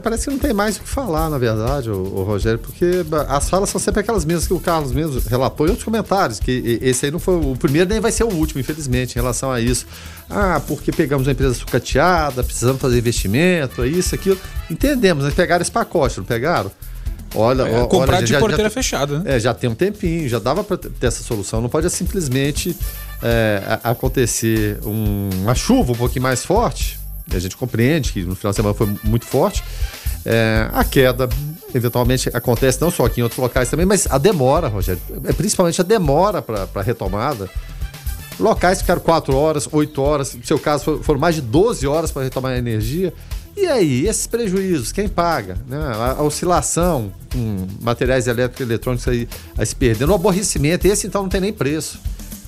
Parece 0.00 0.26
que 0.26 0.30
não 0.30 0.38
tem 0.38 0.52
mais 0.52 0.76
o 0.76 0.80
que 0.80 0.88
falar, 0.88 1.28
na 1.28 1.38
verdade, 1.38 1.90
o, 1.90 1.96
o, 1.96 2.22
Rogério, 2.22 2.56
porque 2.56 3.04
as 3.28 3.50
falas 3.50 3.68
são 3.68 3.80
sempre 3.80 4.00
aquelas 4.00 4.24
mesmas 4.24 4.46
que 4.46 4.54
o 4.54 4.60
Carlos 4.60 4.92
mesmo 4.92 5.20
relatou 5.28 5.66
em 5.66 5.70
outros 5.70 5.84
comentários, 5.84 6.38
que 6.38 6.78
esse 6.80 7.06
aí 7.06 7.10
não 7.10 7.18
foi 7.18 7.34
o 7.34 7.56
primeiro 7.56 7.90
nem 7.90 7.98
vai 7.98 8.12
ser 8.12 8.22
o 8.22 8.28
último, 8.28 8.60
infelizmente, 8.60 9.16
em 9.16 9.20
relação 9.20 9.50
a 9.50 9.60
isso. 9.60 9.84
Ah, 10.30 10.62
porque 10.68 10.92
pegamos 10.92 11.26
uma 11.26 11.32
empresa 11.32 11.54
sucateada, 11.54 12.44
precisamos 12.44 12.80
fazer 12.80 12.96
investimento, 12.96 13.82
é 13.82 13.88
isso, 13.88 14.14
aquilo. 14.14 14.38
Entendemos, 14.70 15.24
né? 15.24 15.32
Pegaram 15.34 15.62
esse 15.62 15.72
pacote, 15.72 16.18
não 16.18 16.24
pegaram? 16.24 16.70
Olha, 17.34 17.62
é, 17.62 17.86
comprar 17.86 18.16
olha, 18.16 18.26
de 18.26 18.32
já, 18.32 18.38
porteira 18.38 18.64
já, 18.64 18.70
fechada. 18.70 19.18
Né? 19.18 19.36
É, 19.36 19.40
já 19.40 19.52
tem 19.52 19.68
um 19.68 19.74
tempinho, 19.74 20.28
já 20.28 20.38
dava 20.38 20.64
para 20.64 20.76
ter 20.76 21.06
essa 21.06 21.22
solução. 21.22 21.60
Não 21.60 21.68
pode 21.68 21.88
simplesmente 21.90 22.76
é, 23.22 23.78
acontecer 23.82 24.78
um, 24.84 25.30
uma 25.42 25.54
chuva 25.54 25.92
um 25.92 25.96
pouquinho 25.96 26.22
mais 26.22 26.44
forte. 26.44 26.98
a 27.32 27.38
gente 27.38 27.56
compreende 27.56 28.12
que 28.12 28.22
no 28.22 28.34
final 28.34 28.52
de 28.52 28.56
semana 28.56 28.74
foi 28.74 28.88
muito 29.04 29.26
forte. 29.26 29.62
É, 30.24 30.68
a 30.72 30.82
queda 30.82 31.28
eventualmente 31.74 32.30
acontece 32.32 32.80
não 32.80 32.90
só 32.90 33.06
aqui 33.06 33.20
em 33.20 33.22
outros 33.22 33.40
locais 33.40 33.68
também, 33.68 33.86
mas 33.86 34.06
a 34.10 34.18
demora, 34.18 34.68
Rogério, 34.68 35.00
é 35.24 35.32
principalmente 35.32 35.80
a 35.80 35.84
demora 35.84 36.42
para 36.42 36.68
a 36.74 36.82
retomada. 36.82 37.48
Locais 38.38 38.80
ficaram 38.80 39.00
4 39.00 39.34
horas, 39.34 39.68
8 39.70 40.02
horas, 40.02 40.34
no 40.34 40.44
seu 40.44 40.58
caso 40.58 41.00
foram 41.02 41.18
mais 41.18 41.34
de 41.36 41.40
12 41.40 41.86
horas 41.86 42.10
para 42.10 42.22
retomar 42.22 42.52
a 42.52 42.58
energia. 42.58 43.12
E 43.56 43.66
aí, 43.66 44.06
esses 44.06 44.26
prejuízos, 44.26 44.92
quem 44.92 45.08
paga? 45.08 45.56
Né? 45.66 45.78
A, 46.18 46.22
oscilação 46.22 47.10
com 47.32 47.66
materiais 47.80 48.26
elétricos 48.26 48.60
e 48.60 48.62
eletrônicos 48.64 49.08
aí, 49.08 49.26
aí 49.56 49.64
se 49.64 49.74
perdendo, 49.74 50.12
o 50.12 50.14
aborrecimento, 50.14 50.86
esse 50.86 51.06
então 51.06 51.22
não 51.22 51.28
tem 51.30 51.40
nem 51.40 51.52
preço. 51.54 51.98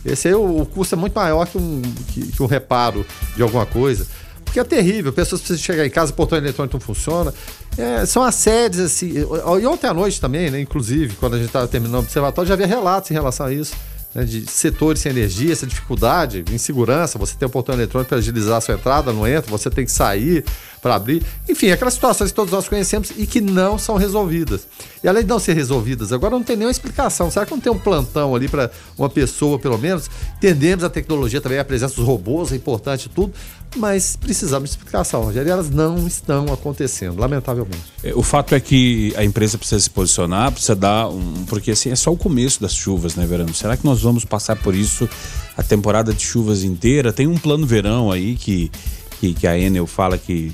Esse 0.05 0.29
aí 0.29 0.35
o, 0.35 0.61
o 0.61 0.67
custo 0.67 0.95
é 0.95 0.99
muito 0.99 1.15
maior 1.15 1.47
que 1.47 1.57
um, 1.57 1.81
que, 2.09 2.33
que 2.33 2.43
um 2.43 2.47
reparo 2.47 3.07
de 3.35 3.43
alguma 3.43 3.65
coisa. 3.65 4.07
Porque 4.45 4.61
é 4.61 4.65
terrível, 4.65 5.11
pessoas 5.11 5.41
precisam 5.41 5.63
chegar 5.63 5.87
em 5.87 5.91
casa, 5.91 6.13
o 6.13 6.15
portão 6.15 6.37
eletrônico 6.37 6.77
não 6.77 6.81
funciona. 6.81 7.33
É, 7.77 8.05
são 8.05 8.23
assédios, 8.23 8.85
assim. 8.85 9.13
E 9.17 9.67
ontem 9.67 9.87
à 9.87 9.95
noite 9.95 10.21
também, 10.21 10.51
né? 10.51 10.61
Inclusive, 10.61 11.17
quando 11.17 11.35
a 11.35 11.39
gente 11.39 11.49
estava 11.49 11.67
terminando 11.67 11.97
o 11.97 12.01
observatório, 12.01 12.49
já 12.49 12.55
havia 12.55 12.67
relatos 12.67 13.11
em 13.11 13.15
relação 13.15 13.47
a 13.47 13.53
isso 13.53 13.75
né, 14.15 14.25
de 14.25 14.51
setores 14.51 15.01
sem 15.01 15.11
energia, 15.11 15.53
essa 15.53 15.67
dificuldade, 15.67 16.45
insegurança, 16.53 17.19
você 17.19 17.35
tem 17.37 17.47
um 17.47 17.51
portão 17.51 17.75
eletrônico 17.75 18.09
para 18.09 18.19
agilizar 18.19 18.57
a 18.57 18.61
sua 18.61 18.75
entrada, 18.75 19.13
não 19.13 19.27
entra, 19.27 19.51
você 19.51 19.71
tem 19.71 19.85
que 19.85 19.93
sair, 19.93 20.45
para 20.81 20.95
abrir. 20.95 21.23
Enfim, 21.49 21.71
aquelas 21.71 21.95
situações 21.95 22.31
que 22.31 22.37
todos 22.37 22.53
nós 22.53 22.69
conhecemos 22.69 23.13
e 23.17 23.27
que 23.27 23.41
não 23.41 23.79
são 23.79 23.97
resolvidas. 23.97 24.67
E 25.03 25.09
além 25.09 25.23
de 25.23 25.29
não 25.29 25.39
ser 25.39 25.55
resolvidas, 25.55 26.13
agora 26.13 26.35
não 26.35 26.43
tem 26.43 26.57
nenhuma 26.57 26.71
explicação. 26.71 27.31
Será 27.31 27.47
que 27.47 27.53
não 27.53 27.61
tem 27.61 27.73
um 27.73 27.79
plantão 27.79 28.35
ali 28.35 28.49
para 28.49 28.71
uma 28.97 29.09
pessoa, 29.09 29.59
pelo 29.59 29.79
menos? 29.79 30.11
Entendemos 30.37 30.85
a 30.85 30.91
tecnologia 30.91 31.41
também, 31.41 31.59
a 31.59 31.65
presença 31.65 31.95
dos 31.95 32.05
robôs 32.05 32.53
é 32.53 32.57
importante 32.57 33.09
tudo, 33.09 33.33
mas 33.77 34.17
precisamos 34.17 34.71
de 34.71 34.77
explicação, 34.77 35.23
Rogério, 35.23 35.49
e 35.49 35.53
elas 35.53 35.71
não 35.71 36.07
estão 36.07 36.47
acontecendo, 36.53 37.19
lamentavelmente. 37.19 37.83
É, 38.03 38.15
o 38.15 38.23
fato 38.23 38.55
é 38.55 38.61
que 38.61 39.13
a 39.17 39.25
empresa 39.25 39.59
precisa 39.59 39.81
se 39.81 39.91
posicionar, 39.91 40.51
precisa 40.53 40.75
dar 40.75 41.09
um. 41.09 41.45
Porque 41.47 41.73
assim, 41.73 41.91
é 41.91 41.97
só 41.97 42.13
o 42.13 42.17
começo 42.17 42.61
das 42.61 42.75
chuvas, 42.75 43.15
né, 43.15 43.27
Verano? 43.27 43.55
Será 43.55 43.77
que 43.77 43.85
nós 43.85 44.03
vamos 44.03 44.25
passar 44.25 44.57
por 44.57 44.75
isso 44.75 45.09
a 45.57 45.63
temporada 45.63 46.13
de 46.13 46.23
chuvas 46.23 46.65
inteira? 46.65 47.13
Tem 47.13 47.27
um 47.27 47.37
plano 47.37 47.67
verão 47.67 48.11
aí 48.11 48.37
que, 48.37 48.71
que, 49.21 49.35
que 49.35 49.47
a 49.47 49.59
Enel 49.59 49.87
fala 49.87 50.17
que 50.17 50.53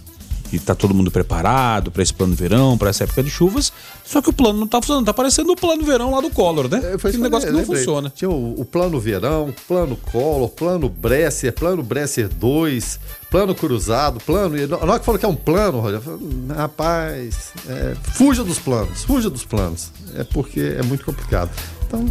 tá 0.59 0.75
todo 0.75 0.95
mundo 0.95 1.11
preparado 1.11 1.91
para 1.91 2.03
esse 2.03 2.13
plano 2.13 2.35
verão, 2.35 2.77
para 2.79 2.91
essa 2.91 3.05
época 3.05 3.23
de 3.23 3.31
chuvas, 3.31 3.73
só 4.05 4.21
que 4.23 4.31
o 4.31 4.33
plano 4.33 4.61
não 4.61 4.67
tá 4.67 4.81
funcionando, 4.81 5.07
tá 5.07 5.15
parecendo 5.15 5.53
o 5.53 5.57
plano 5.57 5.83
verão 5.85 6.11
lá 6.11 6.21
do 6.21 6.31
Collor, 6.31 6.69
né? 6.69 6.79
É, 6.95 6.99
foi 6.99 7.11
Aquele 7.11 7.23
negócio 7.23 7.47
que 7.47 7.53
não 7.53 7.61
lembrei. 7.61 7.79
funciona. 7.79 8.13
Tinha 8.15 8.31
o, 8.31 8.61
o 8.61 8.65
plano 8.65 8.99
verão, 9.01 9.55
plano 9.67 9.97
Collor, 9.97 10.49
plano 10.51 10.89
Bresser, 10.89 11.53
plano 11.53 11.83
Bresser 11.83 12.29
2, 12.29 13.01
plano 13.31 13.55
cruzado, 13.55 14.21
plano. 14.21 14.55
Na 14.67 14.77
hora 14.77 14.99
que 14.99 15.05
falou 15.05 15.19
que 15.19 15.25
é 15.27 15.29
um 15.29 15.35
plano, 15.35 15.83
falei, 15.83 16.01
"Hum, 16.07 16.49
rapaz, 16.55 17.53
é, 17.69 17.95
fuja 18.13 18.45
dos 18.45 18.59
planos, 18.59 19.05
fuja 19.05 19.29
dos 19.31 19.45
planos. 19.45 19.91
É 20.17 20.25
porque 20.25 20.77
é 20.79 20.83
muito 20.83 21.05
complicado. 21.05 21.51
Então. 21.87 22.07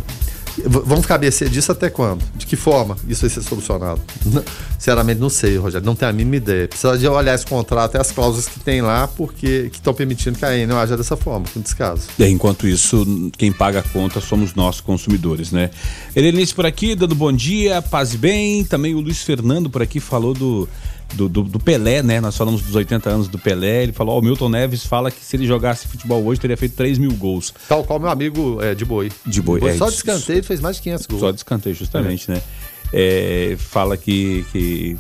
Vamos 0.65 1.05
mercê 1.19 1.49
disso 1.49 1.71
até 1.71 1.89
quando? 1.89 2.23
De 2.35 2.45
que 2.45 2.55
forma 2.55 2.95
isso 3.07 3.21
vai 3.21 3.29
ser 3.29 3.41
solucionado? 3.41 4.01
Sinceramente, 4.77 5.19
não 5.19 5.29
sei, 5.29 5.57
Rogério. 5.57 5.85
Não 5.85 5.95
tenho 5.95 6.11
a 6.11 6.13
mínima 6.13 6.35
ideia. 6.35 6.67
Precisa 6.67 6.97
de 6.97 7.07
olhar 7.07 7.33
esse 7.33 7.45
contrato 7.45 7.95
e 7.95 7.99
as 7.99 8.11
cláusulas 8.11 8.47
que 8.47 8.59
tem 8.59 8.81
lá, 8.81 9.07
porque 9.07 9.69
que 9.69 9.77
estão 9.77 9.93
permitindo 9.93 10.37
que 10.37 10.45
a 10.45 10.55
Enel 10.55 10.77
haja 10.77 10.95
dessa 10.95 11.17
forma, 11.17 11.45
com 11.53 11.59
descaso. 11.59 12.07
É, 12.19 12.29
enquanto 12.29 12.67
isso, 12.67 13.31
quem 13.37 13.51
paga 13.51 13.79
a 13.79 13.83
conta 13.83 14.19
somos 14.19 14.53
nós, 14.53 14.81
consumidores, 14.81 15.51
né? 15.51 15.71
Helenice 16.15 16.53
por 16.53 16.65
aqui, 16.65 16.95
dando 16.95 17.15
bom 17.15 17.31
dia, 17.31 17.81
paz 17.81 18.13
e 18.13 18.17
bem. 18.17 18.63
Também 18.63 18.93
o 18.93 18.99
Luiz 18.99 19.21
Fernando 19.21 19.69
por 19.69 19.81
aqui 19.81 19.99
falou 19.99 20.33
do, 20.33 20.67
do, 21.15 21.29
do- 21.29 21.43
do 21.43 21.59
Pelé, 21.59 22.01
né? 22.03 22.19
Nós 22.21 22.35
falamos 22.37 22.61
dos 22.61 22.75
80 22.75 23.09
anos 23.09 23.27
do 23.27 23.37
Pelé. 23.39 23.83
Ele 23.83 23.91
falou: 23.91 24.15
Ó, 24.15 24.19
o 24.19 24.21
Milton 24.21 24.49
Neves 24.49 24.85
fala 24.85 25.09
que 25.11 25.23
se 25.23 25.35
ele 25.35 25.45
jogasse 25.47 25.87
futebol 25.87 26.23
hoje, 26.23 26.39
teria 26.41 26.57
feito 26.57 26.75
3 26.75 26.97
mil 26.97 27.11
gols. 27.13 27.53
Tal 27.67 27.83
qual 27.83 27.99
meu 27.99 28.09
amigo 28.09 28.59
é, 28.61 28.73
de 28.75 28.83
boi. 28.85 29.11
De 29.25 29.41
boi, 29.41 29.59
é 29.63 29.77
só 29.77 29.85
de 29.85 29.91
isso. 29.93 29.99
escanteio 30.07 30.37
ele 30.37 30.43
fez 30.47 30.59
mais 30.59 30.75
de 30.77 30.81
500 30.83 31.05
gols. 31.07 31.21
Só 31.21 31.31
de 31.31 31.37
escanteio, 31.37 31.75
justamente, 31.75 32.29
né? 32.31 32.41
É, 32.95 33.55
fala 33.57 33.97
que. 33.97 34.45
que 34.51 34.97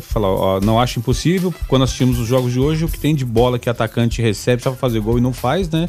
fala, 0.00 0.26
ó, 0.28 0.60
não 0.60 0.80
acho 0.80 0.98
impossível. 0.98 1.52
Quando 1.68 1.82
assistimos 1.82 2.18
os 2.18 2.26
jogos 2.26 2.52
de 2.52 2.58
hoje, 2.58 2.84
o 2.84 2.88
que 2.88 2.98
tem 2.98 3.14
de 3.14 3.24
bola 3.24 3.58
que 3.58 3.68
atacante 3.68 4.22
recebe 4.22 4.62
só 4.62 4.70
pra 4.70 4.78
fazer 4.78 5.00
gol 5.00 5.18
e 5.18 5.20
não 5.20 5.32
faz, 5.32 5.68
né? 5.68 5.88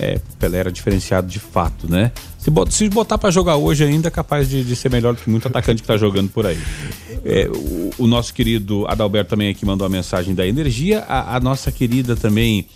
É, 0.00 0.18
Pelé 0.40 0.58
era 0.58 0.72
diferenciado 0.72 1.28
de 1.28 1.38
fato, 1.38 1.88
né? 1.88 2.10
Se, 2.44 2.50
bot- 2.50 2.70
se 2.74 2.88
botar 2.90 3.16
pra 3.16 3.30
jogar 3.30 3.56
hoje 3.56 3.82
ainda, 3.84 4.08
é 4.08 4.10
capaz 4.10 4.48
de, 4.50 4.62
de 4.62 4.76
ser 4.76 4.90
melhor 4.90 5.14
do 5.14 5.20
que 5.22 5.30
muito 5.30 5.48
atacante 5.48 5.80
que 5.80 5.88
tá 5.88 5.96
jogando 5.96 6.28
por 6.28 6.44
aí. 6.46 6.58
É, 7.24 7.48
o, 7.48 7.90
o 8.04 8.06
nosso 8.06 8.34
querido 8.34 8.84
Adalberto 8.86 9.30
também 9.30 9.48
aqui 9.48 9.64
mandou 9.64 9.86
a 9.86 9.88
mensagem 9.88 10.34
da 10.34 10.46
energia. 10.46 11.00
A, 11.08 11.36
a 11.36 11.40
nossa 11.40 11.72
querida 11.72 12.14
também 12.14 12.66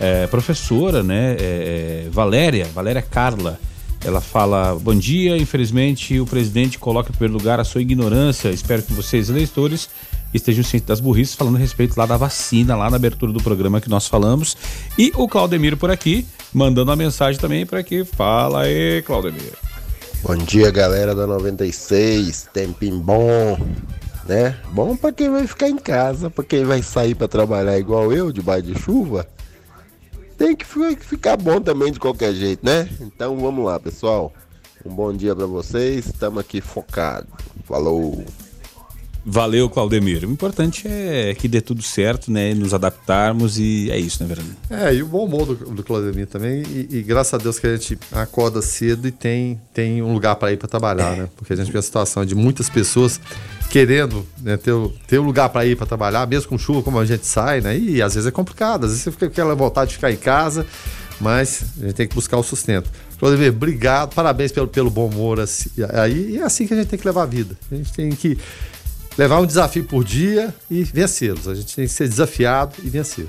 é, 0.00 0.26
professora, 0.28 1.02
né? 1.02 1.36
É, 1.38 2.04
é, 2.06 2.08
Valéria, 2.10 2.66
Valéria 2.74 3.02
Carla. 3.02 3.60
Ela 4.02 4.20
fala: 4.22 4.74
Bom 4.80 4.94
dia, 4.94 5.36
infelizmente 5.36 6.18
o 6.18 6.24
presidente 6.24 6.78
coloca 6.78 7.10
em 7.10 7.12
primeiro 7.12 7.34
lugar 7.36 7.60
a 7.60 7.64
sua 7.64 7.82
ignorância. 7.82 8.48
Espero 8.48 8.82
que 8.82 8.94
vocês, 8.94 9.28
eleitores, 9.28 9.90
estejam 10.32 10.62
cientes 10.64 10.86
das 10.86 11.00
burrices, 11.00 11.34
falando 11.34 11.56
a 11.56 11.58
respeito 11.58 11.96
lá 11.96 12.06
da 12.06 12.16
vacina, 12.16 12.76
lá 12.76 12.90
na 12.90 12.96
abertura 12.96 13.32
do 13.32 13.42
programa 13.42 13.80
que 13.80 13.88
nós 13.88 14.06
falamos. 14.06 14.56
E 14.98 15.12
o 15.16 15.28
Claudemiro 15.28 15.76
por 15.76 15.90
aqui, 15.90 16.26
mandando 16.52 16.90
uma 16.90 16.96
mensagem 16.96 17.40
também 17.40 17.64
para 17.66 17.82
que 17.82 18.04
fala 18.04 18.62
aí, 18.62 19.02
Claudemiro. 19.02 19.56
Bom 20.22 20.36
dia, 20.36 20.70
galera 20.70 21.14
da 21.14 21.26
96. 21.26 22.48
Tempinho 22.52 22.98
bom, 22.98 23.58
né? 24.26 24.56
Bom 24.72 24.96
pra 24.96 25.12
quem 25.12 25.30
vai 25.30 25.46
ficar 25.46 25.68
em 25.68 25.76
casa, 25.78 26.28
pra 26.28 26.44
quem 26.44 26.64
vai 26.64 26.82
sair 26.82 27.14
pra 27.14 27.28
trabalhar 27.28 27.78
igual 27.78 28.12
eu, 28.12 28.32
debaixo 28.32 28.66
de 28.66 28.78
chuva. 28.80 29.26
Tem 30.36 30.54
que 30.54 30.64
fi- 30.64 30.96
ficar 30.96 31.36
bom 31.36 31.60
também 31.60 31.90
de 31.92 31.98
qualquer 31.98 32.32
jeito, 32.34 32.64
né? 32.64 32.88
Então 33.00 33.36
vamos 33.38 33.64
lá, 33.64 33.78
pessoal. 33.80 34.32
Um 34.84 34.94
bom 34.94 35.12
dia 35.12 35.34
pra 35.34 35.46
vocês. 35.46 36.06
Estamos 36.06 36.38
aqui 36.40 36.60
focados. 36.60 37.28
Falou. 37.64 38.24
Valeu, 39.24 39.68
Claudemiro. 39.68 40.28
O 40.28 40.32
importante 40.32 40.86
é 40.86 41.34
que 41.34 41.48
dê 41.48 41.60
tudo 41.60 41.82
certo, 41.82 42.30
né? 42.30 42.54
Nos 42.54 42.72
adaptarmos 42.72 43.58
e 43.58 43.90
é 43.90 43.98
isso, 43.98 44.22
né, 44.22 44.28
Verano? 44.28 44.56
É, 44.70 44.94
e 44.94 45.02
o 45.02 45.06
bom 45.06 45.24
humor 45.24 45.46
do, 45.46 45.54
do 45.54 45.82
Claudemir 45.82 46.26
também. 46.26 46.62
E, 46.62 46.88
e 46.90 47.02
graças 47.02 47.34
a 47.34 47.38
Deus 47.38 47.58
que 47.58 47.66
a 47.66 47.76
gente 47.76 47.98
acorda 48.12 48.62
cedo 48.62 49.06
e 49.06 49.10
tem, 49.10 49.60
tem 49.74 50.02
um 50.02 50.12
lugar 50.12 50.36
para 50.36 50.52
ir 50.52 50.56
para 50.56 50.68
trabalhar, 50.68 51.16
né? 51.16 51.28
Porque 51.36 51.52
a 51.52 51.56
gente 51.56 51.70
vê 51.70 51.78
a 51.78 51.82
situação 51.82 52.24
de 52.24 52.34
muitas 52.34 52.70
pessoas 52.70 53.20
querendo 53.70 54.26
né, 54.40 54.56
ter, 54.56 54.72
ter 55.06 55.18
um 55.18 55.24
lugar 55.24 55.50
para 55.50 55.66
ir 55.66 55.76
para 55.76 55.86
trabalhar, 55.86 56.26
mesmo 56.26 56.48
com 56.48 56.58
chuva, 56.58 56.82
como 56.82 56.98
a 56.98 57.04
gente 57.04 57.26
sai, 57.26 57.60
né? 57.60 57.78
E 57.78 58.00
às 58.00 58.14
vezes 58.14 58.26
é 58.26 58.30
complicado, 58.30 58.84
às 58.84 58.90
vezes 58.90 59.04
você 59.04 59.12
fica 59.12 59.26
com 59.26 59.32
aquela 59.32 59.54
vontade 59.54 59.90
de 59.90 59.96
ficar 59.96 60.10
em 60.10 60.16
casa, 60.16 60.66
mas 61.20 61.64
a 61.80 61.86
gente 61.86 61.94
tem 61.94 62.08
que 62.08 62.14
buscar 62.14 62.38
o 62.38 62.42
sustento. 62.42 62.90
Claudemir, 63.18 63.50
obrigado, 63.50 64.14
parabéns 64.14 64.52
pelo, 64.52 64.68
pelo 64.68 64.90
bom 64.90 65.08
humor. 65.08 65.40
assim, 65.40 65.70
aí, 65.92 66.38
é 66.38 66.42
assim 66.42 66.66
que 66.66 66.72
a 66.72 66.76
gente 66.76 66.86
tem 66.86 66.98
que 66.98 67.06
levar 67.06 67.24
a 67.24 67.26
vida. 67.26 67.56
A 67.70 67.74
gente 67.74 67.92
tem 67.92 68.10
que 68.10 68.38
levar 69.18 69.40
um 69.40 69.46
desafio 69.46 69.84
por 69.84 70.04
dia 70.04 70.54
e 70.70 70.84
vencê-los. 70.84 71.48
A 71.48 71.54
gente 71.54 71.74
tem 71.74 71.86
que 71.86 71.92
ser 71.92 72.08
desafiado 72.08 72.76
e 72.82 72.88
vencer. 72.88 73.26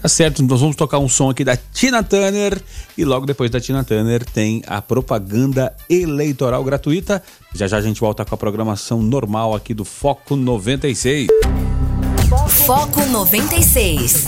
Tá 0.00 0.08
certo, 0.08 0.42
nós 0.42 0.60
vamos 0.60 0.76
tocar 0.76 0.98
um 0.98 1.08
som 1.08 1.30
aqui 1.30 1.42
da 1.42 1.56
Tina 1.56 2.02
Turner 2.02 2.60
e 2.96 3.04
logo 3.04 3.24
depois 3.24 3.50
da 3.50 3.58
Tina 3.58 3.82
Turner 3.82 4.22
tem 4.22 4.62
a 4.66 4.80
propaganda 4.80 5.74
eleitoral 5.88 6.62
gratuita. 6.62 7.22
Já 7.54 7.66
já 7.66 7.78
a 7.78 7.80
gente 7.80 8.00
volta 8.00 8.24
com 8.24 8.34
a 8.34 8.38
programação 8.38 9.02
normal 9.02 9.54
aqui 9.54 9.72
do 9.72 9.84
Foco 9.84 10.36
96. 10.36 11.26
Foco 12.66 13.04
96. 13.06 14.26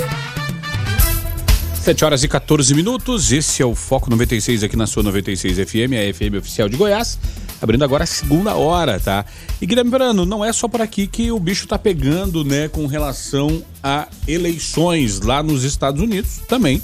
7 1.83 2.05
horas 2.05 2.25
e 2.25 2.29
14 2.29 2.75
minutos, 2.75 3.31
esse 3.31 3.62
é 3.62 3.66
o 3.66 3.75
Foco 3.75 4.11
96 4.11 4.64
aqui 4.64 4.77
na 4.77 4.87
sua 4.87 5.03
96 5.05 5.59
FM, 5.59 5.92
a 5.92 6.12
FM 6.12 6.38
oficial 6.38 6.69
de 6.69 6.77
Goiás. 6.77 7.19
Abrindo 7.61 7.85
agora 7.85 8.05
a 8.05 8.07
segunda 8.07 8.55
hora, 8.55 9.01
tá? 9.01 9.25
E 9.61 9.66
Guilherme 9.66 9.90
Verano, 9.90 10.27
não 10.27 10.45
é 10.45 10.53
só 10.53 10.69
por 10.69 10.83
aqui 10.83 11.07
que 11.07 11.31
o 11.31 11.38
bicho 11.38 11.66
tá 11.66 11.79
pegando, 11.79 12.45
né, 12.45 12.69
com 12.69 12.87
relação 12.87 13.62
a 13.83 14.09
eleições 14.29 15.21
lá 15.21 15.42
nos 15.42 15.64
Estados 15.64 16.01
Unidos 16.01 16.40
também, 16.49 16.83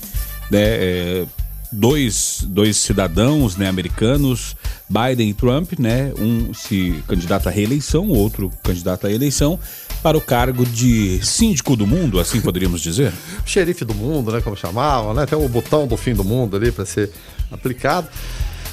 né? 0.51 0.61
É, 0.61 1.27
dois, 1.73 2.45
dois 2.47 2.77
cidadãos 2.77 3.57
né, 3.57 3.69
americanos, 3.69 4.55
Biden 4.89 5.31
e 5.31 5.35
Trump, 5.35 5.73
né? 5.79 6.13
Um 6.19 6.53
se 6.53 7.03
candidato 7.09 7.49
à 7.49 7.51
reeleição, 7.51 8.05
o 8.05 8.17
outro 8.17 8.51
candidato 8.63 9.07
à 9.07 9.13
eleição, 9.13 9.59
para 10.03 10.19
o 10.19 10.21
cargo 10.21 10.67
de 10.67 11.21
síndico 11.25 11.75
do 11.75 11.87
mundo, 11.87 12.21
assim 12.21 12.41
poderíamos 12.41 12.81
dizer. 12.81 13.13
xerife 13.47 13.85
do 13.85 13.95
mundo, 13.95 14.31
né, 14.31 14.41
como 14.41 14.57
chamavam, 14.57 15.15
né? 15.15 15.25
Tem 15.25 15.39
o 15.39 15.49
botão 15.49 15.87
do 15.87 15.97
fim 15.97 16.15
do 16.15 16.23
mundo 16.23 16.57
ali 16.57 16.71
para 16.71 16.85
ser 16.85 17.11
aplicado. 17.51 18.09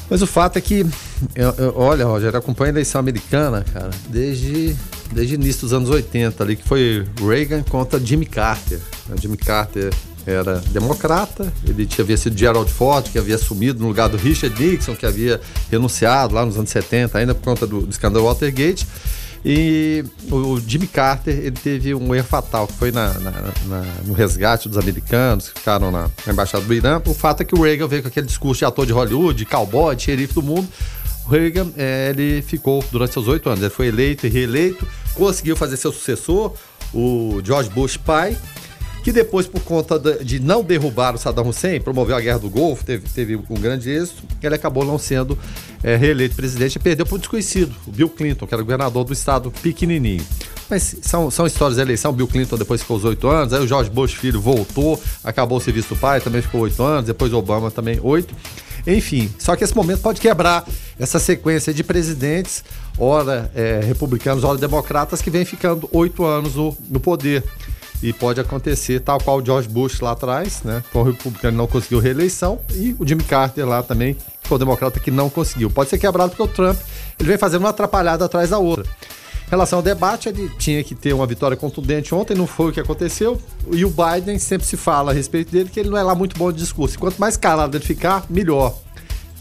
Mas 0.09 0.21
o 0.21 0.27
fato 0.27 0.57
é 0.57 0.61
que, 0.61 0.85
eu- 1.35 1.53
eu- 1.57 1.73
olha, 1.75 2.05
Roger, 2.05 2.33
eu 2.33 2.39
acompanho 2.39 2.69
a 2.69 2.73
eleição 2.73 2.99
americana, 2.99 3.63
cara, 3.71 3.91
desde, 4.09 4.75
desde 5.13 5.35
o 5.35 5.35
início 5.35 5.61
dos 5.61 5.73
anos 5.73 5.89
80 5.89 6.43
ali, 6.43 6.55
que 6.55 6.67
foi 6.67 7.05
Reagan 7.21 7.61
contra 7.63 7.99
Jimmy 7.99 8.25
Carter. 8.25 8.79
né? 9.07 9.15
Jimmy 9.21 9.37
Carter 9.37 9.93
era 10.25 10.61
democrata, 10.71 11.51
ele 11.67 11.85
tinha 11.85 12.03
havia 12.03 12.17
sido 12.17 12.37
Gerald 12.37 12.71
Ford, 12.71 13.05
que 13.11 13.17
havia 13.17 13.35
assumido 13.35 13.79
no 13.81 13.87
lugar 13.87 14.09
do 14.09 14.17
Richard 14.17 14.59
Nixon, 14.61 14.95
que 14.95 15.05
havia 15.05 15.39
renunciado 15.71 16.33
lá 16.35 16.45
nos 16.45 16.57
anos 16.57 16.69
70, 16.69 17.17
ainda 17.17 17.33
por 17.35 17.43
conta 17.43 17.65
do, 17.67 17.81
do 17.81 17.89
escândalo 17.89 18.25
Watergate. 18.25 18.85
E 19.45 20.03
o 20.29 20.59
Jimmy 20.59 20.85
Carter 20.87 21.33
ele 21.33 21.51
teve 21.51 21.95
um 21.95 22.13
erro 22.13 22.27
fatal, 22.27 22.67
que 22.67 22.73
foi 22.73 22.91
na, 22.91 23.13
na- 23.19 23.31
na- 23.67 23.85
no 24.05 24.13
resgate 24.13 24.67
dos 24.67 24.77
americanos 24.77 25.49
que 25.49 25.59
ficaram 25.59 25.89
na, 25.91 26.09
embaixada 26.27 26.63
do 26.63 26.73
Irã. 26.73 27.01
O 27.05 27.13
fato 27.13 27.41
é 27.41 27.45
que 27.45 27.55
o 27.55 27.61
Reagan 27.61 27.87
veio 27.87 28.01
com 28.01 28.09
aquele 28.09 28.25
discurso 28.27 28.59
de 28.59 28.65
ator 28.65 28.85
de 28.85 28.91
Hollywood, 28.91 29.45
cowboy, 29.45 29.95
de 29.95 30.03
xerife 30.03 30.33
do 30.33 30.41
mundo. 30.43 30.67
O 31.25 31.29
Reagan 31.31 31.67
eh, 31.77 32.09
ele 32.13 32.41
ficou 32.41 32.83
durante 32.91 33.13
seus 33.13 33.27
oito 33.27 33.47
anos, 33.49 33.61
ele 33.61 33.69
foi 33.69 33.87
eleito 33.87 34.25
e 34.27 34.29
reeleito, 34.29 34.85
conseguiu 35.13 35.55
fazer 35.55 35.77
seu 35.77 35.91
sucessor, 35.93 36.53
o 36.93 37.39
George 37.43 37.69
Bush 37.69 37.95
pai, 37.97 38.35
que 39.03 39.11
depois, 39.11 39.47
por 39.47 39.61
conta 39.61 39.99
de 39.99 40.39
não 40.39 40.63
derrubar 40.63 41.15
o 41.15 41.17
Saddam 41.17 41.47
Hussein, 41.47 41.79
promoveu 41.79 42.15
a 42.15 42.21
Guerra 42.21 42.39
do 42.39 42.49
Golfo, 42.49 42.83
teve, 42.83 43.07
teve 43.09 43.35
um 43.35 43.59
grande 43.59 43.89
êxito, 43.89 44.23
ele 44.41 44.55
acabou 44.55 44.85
não 44.85 44.97
sendo 44.97 45.37
eh, 45.83 45.95
reeleito 45.95 46.35
presidente 46.35 46.75
e 46.75 46.79
perdeu 46.79 47.05
para 47.05 47.15
um 47.15 47.19
desconhecido, 47.19 47.73
o 47.87 47.91
Bill 47.91 48.09
Clinton, 48.09 48.45
que 48.45 48.53
era 48.53 48.61
governador 48.61 49.03
do 49.03 49.13
estado 49.13 49.51
pequenininho. 49.61 50.25
Mas 50.69 50.97
são, 51.01 51.31
são 51.31 51.47
histórias 51.47 51.77
da 51.77 51.81
eleição, 51.81 52.13
Bill 52.13 52.27
Clinton 52.27 52.57
depois 52.57 52.81
ficou 52.81 52.97
os 52.97 53.05
oito 53.05 53.27
anos, 53.27 53.53
aí 53.53 53.63
o 53.63 53.67
George 53.67 53.89
Bush 53.89 54.13
filho 54.13 54.39
voltou, 54.39 55.01
acabou 55.23 55.57
o 55.57 55.61
serviço 55.61 55.89
do 55.89 55.95
pai, 55.95 56.21
também 56.21 56.41
ficou 56.41 56.61
oito 56.61 56.83
anos, 56.83 57.05
depois 57.05 57.33
Obama 57.33 57.71
também 57.71 57.99
oito. 58.03 58.35
Enfim, 58.85 59.29
só 59.37 59.55
que 59.55 59.63
esse 59.63 59.75
momento 59.75 60.01
pode 60.01 60.21
quebrar 60.21 60.65
essa 60.99 61.19
sequência 61.19 61.73
de 61.73 61.83
presidentes, 61.83 62.63
ora 62.97 63.51
eh, 63.55 63.81
republicanos, 63.83 64.43
ora 64.43 64.57
democratas, 64.57 65.21
que 65.21 65.29
vem 65.29 65.45
ficando 65.45 65.89
oito 65.91 66.23
anos 66.23 66.55
no, 66.55 66.77
no 66.89 66.99
poder. 66.99 67.43
E 68.01 68.13
pode 68.13 68.39
acontecer 68.39 68.99
tal 69.01 69.19
qual 69.19 69.39
o 69.39 69.45
George 69.45 69.67
Bush 69.67 69.99
lá 69.99 70.11
atrás, 70.11 70.63
né? 70.63 70.83
Um 70.93 71.03
republicano 71.03 71.53
que 71.53 71.57
não 71.57 71.67
conseguiu 71.67 71.99
reeleição 71.99 72.59
e 72.73 72.95
o 72.97 73.07
Jimmy 73.07 73.23
Carter 73.23 73.67
lá 73.67 73.83
também 73.83 74.15
foi 74.43 74.55
um 74.55 74.59
democrata 74.59 74.99
que 74.99 75.11
não 75.11 75.29
conseguiu. 75.29 75.69
Pode 75.69 75.89
ser 75.89 75.97
quebrado 75.97 76.31
porque 76.31 76.43
o 76.43 76.47
Trump 76.47 76.77
ele 77.19 77.27
vem 77.27 77.37
fazendo 77.37 77.61
uma 77.61 77.69
atrapalhada 77.69 78.25
atrás 78.25 78.49
da 78.49 78.57
outra. 78.57 78.85
Em 79.47 79.49
relação 79.49 79.79
ao 79.79 79.83
debate, 79.83 80.29
ele 80.29 80.47
tinha 80.59 80.83
que 80.83 80.93
ter 80.93 81.11
uma 81.11 81.25
vitória 81.25 81.57
contundente 81.57 82.13
ontem, 82.13 82.35
não 82.35 82.45
foi 82.45 82.69
o 82.69 82.71
que 82.71 82.79
aconteceu. 82.79 83.41
E 83.71 83.83
o 83.83 83.89
Biden 83.89 84.37
sempre 84.37 84.67
se 84.67 84.77
fala 84.77 85.11
a 85.11 85.13
respeito 85.13 85.51
dele 85.51 85.69
que 85.69 85.79
ele 85.79 85.89
não 85.89 85.97
é 85.97 86.03
lá 86.03 86.13
muito 86.13 86.37
bom 86.37 86.51
de 86.51 86.59
discurso. 86.59 86.99
Quanto 86.99 87.19
mais 87.19 87.35
calado 87.35 87.75
ele 87.75 87.83
ficar, 87.83 88.25
melhor. 88.29 88.77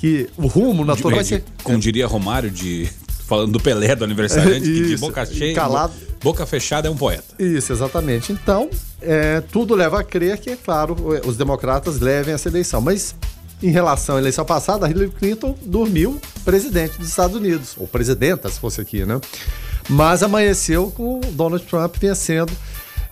Que 0.01 0.31
o 0.37 0.47
rumo 0.47 0.85
natural 0.85 1.17
vai 1.17 1.25
ser. 1.25 1.45
Como 1.63 1.79
diria 1.79 2.07
Romário, 2.07 2.51
de 2.51 2.89
falando 3.27 3.53
do 3.53 3.61
Pelé, 3.61 3.95
do 3.95 4.05
aniversariante, 4.05 4.63
que 4.63 4.87
de 4.87 4.97
boca 4.97 5.27
cheia, 5.27 5.55
calado. 5.55 5.93
Boca 6.23 6.45
fechada 6.47 6.89
é 6.89 6.91
um 6.91 6.97
poeta. 6.97 7.35
Isso, 7.39 7.73
exatamente. 7.73 8.33
Então, 8.33 8.69
é, 9.01 9.41
tudo 9.41 9.75
leva 9.75 10.01
a 10.01 10.05
crer 10.05 10.39
que, 10.39 10.51
é 10.51 10.57
claro, 10.57 10.97
os 11.27 11.37
democratas 11.37 12.01
levem 12.01 12.35
essa 12.35 12.49
eleição. 12.49 12.81
Mas, 12.81 13.15
em 13.63 13.71
relação 13.71 14.17
à 14.17 14.19
eleição 14.19 14.45
passada, 14.45 14.89
Hillary 14.89 15.11
Clinton 15.11 15.57
dormiu 15.63 16.21
presidente 16.45 16.99
dos 16.99 17.09
Estados 17.09 17.37
Unidos, 17.37 17.75
ou 17.77 17.87
presidenta, 17.89 18.49
se 18.49 18.59
fosse 18.61 18.81
aqui, 18.81 19.05
né? 19.05 19.21
Mas 19.89 20.23
amanheceu 20.23 20.91
com 20.91 21.21
Donald 21.33 21.65
Trump 21.65 21.97
vencendo 21.99 22.53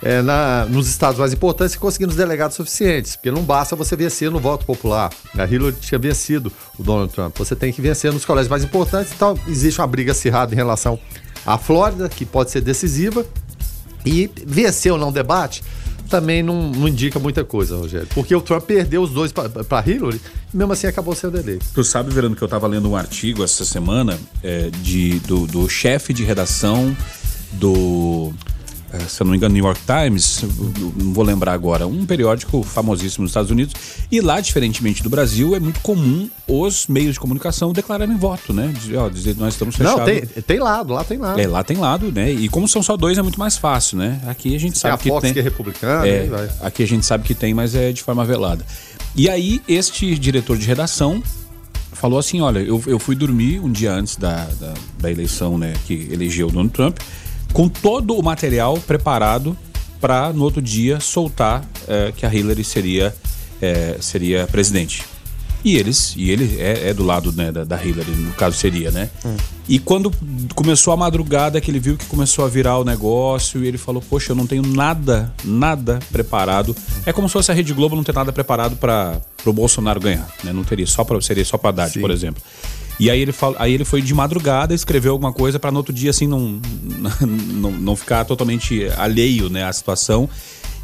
é, 0.03 0.21
na- 0.21 0.67
nos 0.67 0.89
estados 0.89 1.19
mais 1.19 1.33
importantes 1.33 1.75
e 1.75 1.79
conseguindo 1.79 2.11
os 2.11 2.17
delegados 2.17 2.55
suficientes. 2.55 3.17
Porque 3.17 3.31
não 3.31 3.43
basta 3.43 3.75
você 3.75 3.97
vencer 3.97 4.31
no 4.31 4.39
voto 4.39 4.67
popular. 4.67 5.11
A 5.39 5.45
Hillary 5.47 5.75
tinha 5.81 5.99
vencido 5.99 6.53
o 6.79 6.83
Donald 6.83 7.11
Trump. 7.15 7.35
Você 7.39 7.57
tem 7.57 7.73
que 7.73 7.81
vencer 7.81 8.13
nos 8.13 8.23
colégios 8.25 8.51
mais 8.51 8.63
importantes. 8.63 9.11
Então, 9.15 9.39
existe 9.49 9.81
uma 9.81 9.87
briga 9.87 10.13
acirrada 10.13 10.53
em 10.53 10.57
relação 10.57 10.99
à 11.47 11.57
Flórida, 11.57 12.09
que 12.09 12.25
pode 12.25 12.51
ser 12.51 12.61
decisiva. 12.61 13.25
E 14.05 14.31
vencer 14.47 14.93
ou 14.93 14.99
não 14.99 15.11
debate 15.11 15.65
também 16.07 16.43
não, 16.43 16.71
não 16.71 16.89
indica 16.89 17.19
muita 17.19 17.45
coisa, 17.45 17.77
Rogério. 17.77 18.07
Porque 18.15 18.35
o 18.35 18.41
Trump 18.41 18.65
perdeu 18.65 19.03
os 19.03 19.11
dois 19.11 19.33
para 19.33 19.85
Hillary 19.87 20.21
e 20.53 20.57
mesmo 20.57 20.73
assim 20.73 20.87
acabou 20.87 21.15
sendo 21.15 21.39
eleito. 21.39 21.67
Tu 21.75 21.85
sabe, 21.85 22.13
Verano, 22.13 22.35
que 22.35 22.43
eu 22.43 22.49
tava 22.49 22.67
lendo 22.67 22.89
um 22.89 22.97
artigo 22.97 23.43
essa 23.43 23.65
semana 23.65 24.19
é, 24.43 24.71
de, 24.83 25.19
do, 25.21 25.47
do 25.47 25.69
chefe 25.69 26.13
de 26.13 26.25
redação 26.25 26.97
do, 27.53 28.33
se 29.09 29.21
eu 29.21 29.25
não 29.25 29.33
me 29.33 29.37
engano, 29.37 29.55
New 29.55 29.65
York 29.65 29.81
Times, 29.87 30.43
não 30.97 31.13
vou 31.13 31.25
lembrar 31.25 31.53
agora, 31.53 31.87
um 31.87 32.07
periódico 32.07 32.63
famosíssimo 32.63 33.23
nos 33.23 33.31
Estados 33.31 33.51
Unidos. 33.51 33.75
E 34.11 34.21
lá, 34.21 34.41
diferentemente 34.41 35.03
do 35.03 35.11
Brasil, 35.11 35.55
é 35.57 35.61
muito 35.61 35.81
comum 35.81 36.31
os 36.47 36.87
meios 36.87 37.15
de 37.15 37.21
comunicação 37.21 37.73
declararem 37.73 38.17
voto, 38.17 38.53
né? 38.53 38.73
Dizer, 38.79 38.97
ó, 38.97 39.09
dizer 39.09 39.37
nós 39.37 39.55
estamos 39.55 39.77
fechados. 39.77 39.99
Não, 39.99 40.05
tem, 40.07 40.23
tem 40.23 40.59
lado, 40.59 40.93
lá 40.93 41.05
tem 41.05 41.19
lado. 41.19 41.41
É, 41.41 41.47
lá 41.47 41.63
tem 41.65 41.77
lado, 41.77 42.13
né? 42.13 42.31
E 42.33 42.49
como 42.49 42.67
são 42.69 42.83
só 42.83 42.97
dois, 42.97 43.19
é 43.19 43.23
muito 43.23 43.39
mais 43.39 43.57
fácil, 43.57 43.99
né? 43.99 44.21
Aqui 44.27 44.55
a 44.55 44.61
gente 44.61 44.73
Tem 44.73 44.81
sabe 44.83 44.95
a 44.95 44.99
que 44.99 45.09
Fox 45.09 45.23
tem. 45.23 45.33
que 45.33 45.39
é 45.41 45.43
republicana, 45.43 46.07
É, 46.07 46.27
vai. 46.27 46.49
aqui 46.63 46.83
a 46.83 46.87
gente 46.87 47.05
sabe 47.05 47.25
que 47.25 47.35
tem, 47.35 47.53
mas 47.53 47.75
é 47.75 47.93
de 47.93 48.03
forma 48.03 48.25
velada. 48.25 48.65
E 49.15 49.29
aí, 49.29 49.61
este 49.67 50.17
diretor 50.19 50.57
de 50.59 50.67
redação 50.67 51.23
falou 51.93 52.19
assim: 52.19 52.41
olha, 52.41 52.59
eu, 52.61 52.83
eu 52.87 52.99
fui 52.99 53.17
dormir 53.17 53.61
um 53.61 53.71
dia 53.73 53.93
antes 53.93 54.17
da, 54.17 54.45
da, 54.61 54.75
da 54.99 55.11
eleição, 55.11 55.57
né, 55.59 55.73
que 55.87 56.09
elegeu 56.13 56.49
o 56.49 56.51
Donald 56.51 56.73
Trump, 56.73 56.99
com 57.53 57.69
todo 57.69 58.17
o 58.17 58.23
material 58.23 58.79
preparado 58.79 59.57
para 60.01 60.33
no 60.33 60.43
outro 60.45 60.61
dia 60.61 61.01
soltar 61.01 61.65
eh, 61.89 62.13
que 62.15 62.27
a 62.27 62.35
Hillary 62.35 62.65
seria, 62.65 63.15
eh, 63.61 63.97
seria 64.01 64.47
presidente. 64.47 65.05
E 65.65 65.77
eles, 65.77 66.15
e 66.17 66.31
ele 66.31 66.61
é, 66.61 66.91
é 66.91 66.95
do 66.95 67.03
lado 67.03 67.33
né, 67.33 67.51
da, 67.51 67.65
da 67.65 67.83
Hillary, 67.83 68.13
no 68.13 68.33
caso 68.35 68.57
seria, 68.57 68.93
né? 68.93 69.11
E 69.69 69.81
quando 69.81 70.13
começou 70.55 70.93
a 70.93 70.97
madrugada, 70.97 71.61
que 71.61 71.71
ele 71.71 71.81
viu 71.81 71.97
que 71.97 72.07
começou 72.07 72.45
a 72.45 72.49
virar 72.49 72.79
o 72.79 72.85
negócio, 72.85 73.65
e 73.65 73.67
ele 73.67 73.77
falou: 73.77 74.01
Poxa, 74.01 74.31
eu 74.31 74.37
não 74.37 74.47
tenho 74.47 74.63
nada, 74.63 75.35
nada 75.45 75.99
preparado. 76.13 76.77
É 77.05 77.13
como 77.13 77.29
se 77.29 77.33
fosse 77.33 77.51
a 77.51 77.55
Rede 77.55 77.75
Globo 77.75 77.97
não 77.97 78.05
ter 78.05 78.15
nada 78.15 78.33
preparado 78.33 78.77
para 78.77 79.21
o 79.45 79.53
Bolsonaro 79.53 79.99
ganhar, 79.99 80.29
né? 80.45 80.53
Não 80.53 80.63
teria, 80.63 80.87
só 80.87 81.03
pra, 81.03 81.21
seria 81.21 81.45
só 81.45 81.59
para 81.59 81.71
Haddad, 81.71 81.95
Sim. 81.95 82.01
por 82.01 82.13
exemplo. 82.13 82.41
E 82.99 83.11
aí 83.11 83.21
ele, 83.21 83.33
fala, 83.33 83.57
aí 83.59 83.75
ele 83.75 83.85
foi 83.85 84.01
de 84.01 84.15
madrugada, 84.15 84.75
escreveu 84.75 85.13
alguma 85.13 85.33
coisa 85.33 85.59
para 85.59 85.71
no 85.71 85.77
outro 85.79 85.93
dia, 85.93 86.11
assim, 86.11 86.27
não, 86.27 86.61
não, 87.21 87.71
não 87.71 87.97
ficar 87.97 88.25
totalmente 88.25 88.89
alheio 88.97 89.51
né, 89.51 89.65
à 89.65 89.73
situação. 89.73 90.29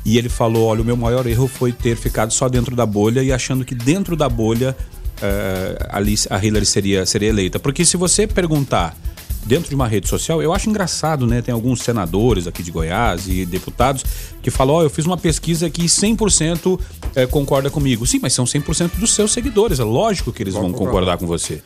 E 0.04 0.18
ele 0.18 0.28
falou: 0.28 0.66
olha, 0.66 0.82
o 0.82 0.84
meu 0.84 0.96
maior 0.96 1.26
erro 1.26 1.46
foi 1.46 1.72
ter 1.72 1.96
ficado 1.96 2.32
só 2.32 2.48
dentro 2.48 2.74
da 2.74 2.84
bolha 2.84 3.22
e 3.22 3.32
achando 3.32 3.64
que 3.64 3.74
dentro 3.74 4.16
da 4.16 4.28
bolha 4.28 4.76
eh, 5.20 5.86
ali 5.90 6.14
a 6.28 6.44
Hillary 6.44 6.66
seria, 6.66 7.06
seria 7.06 7.28
eleita. 7.28 7.60
Porque 7.60 7.84
se 7.84 7.96
você 7.96 8.26
perguntar 8.26 8.96
dentro 9.44 9.68
de 9.68 9.74
uma 9.74 9.86
rede 9.86 10.08
social, 10.08 10.42
eu 10.42 10.52
acho 10.52 10.68
engraçado, 10.68 11.26
né? 11.26 11.40
Tem 11.40 11.52
alguns 11.52 11.82
senadores 11.82 12.46
aqui 12.46 12.62
de 12.62 12.70
Goiás 12.70 13.28
e 13.28 13.46
deputados 13.46 14.04
que 14.42 14.50
falam: 14.50 14.76
ó, 14.76 14.82
eu 14.82 14.90
fiz 14.90 15.06
uma 15.06 15.16
pesquisa 15.16 15.70
que 15.70 15.84
100% 15.84 16.80
eh, 17.14 17.26
concorda 17.26 17.70
comigo. 17.70 18.04
Sim, 18.04 18.18
mas 18.20 18.32
são 18.32 18.44
100% 18.44 18.98
dos 18.98 19.14
seus 19.14 19.32
seguidores. 19.32 19.78
É 19.78 19.84
lógico 19.84 20.32
que 20.32 20.42
eles 20.42 20.54
vão 20.54 20.72
concordar 20.72 21.16
com 21.16 21.26
você. 21.26 21.62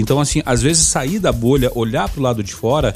Então, 0.00 0.20
assim, 0.20 0.42
às 0.44 0.62
vezes 0.62 0.86
sair 0.86 1.18
da 1.18 1.32
bolha, 1.32 1.70
olhar 1.74 2.08
pro 2.08 2.22
lado 2.22 2.42
de 2.42 2.52
fora 2.54 2.94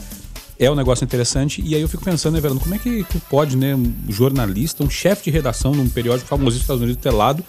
é 0.59 0.71
um 0.71 0.75
negócio 0.75 1.05
interessante. 1.05 1.61
E 1.65 1.75
aí 1.75 1.81
eu 1.83 1.89
fico 1.89 2.05
pensando, 2.05 2.35
né, 2.35 2.41
Verano, 2.41 2.61
como 2.61 2.75
é 2.75 2.79
que 2.79 3.05
pode, 3.29 3.57
né, 3.57 3.75
um 3.75 3.93
jornalista, 4.09 4.83
um 4.85 4.91
chefe 4.91 5.25
de 5.25 5.31
redação 5.31 5.73
num 5.75 5.89
periódico 5.89 6.29
famosíssimo 6.29 6.59
dos 6.59 6.63
Estados 6.63 6.83
Unidos 6.83 7.03
ter 7.03 7.11
lado 7.11 7.45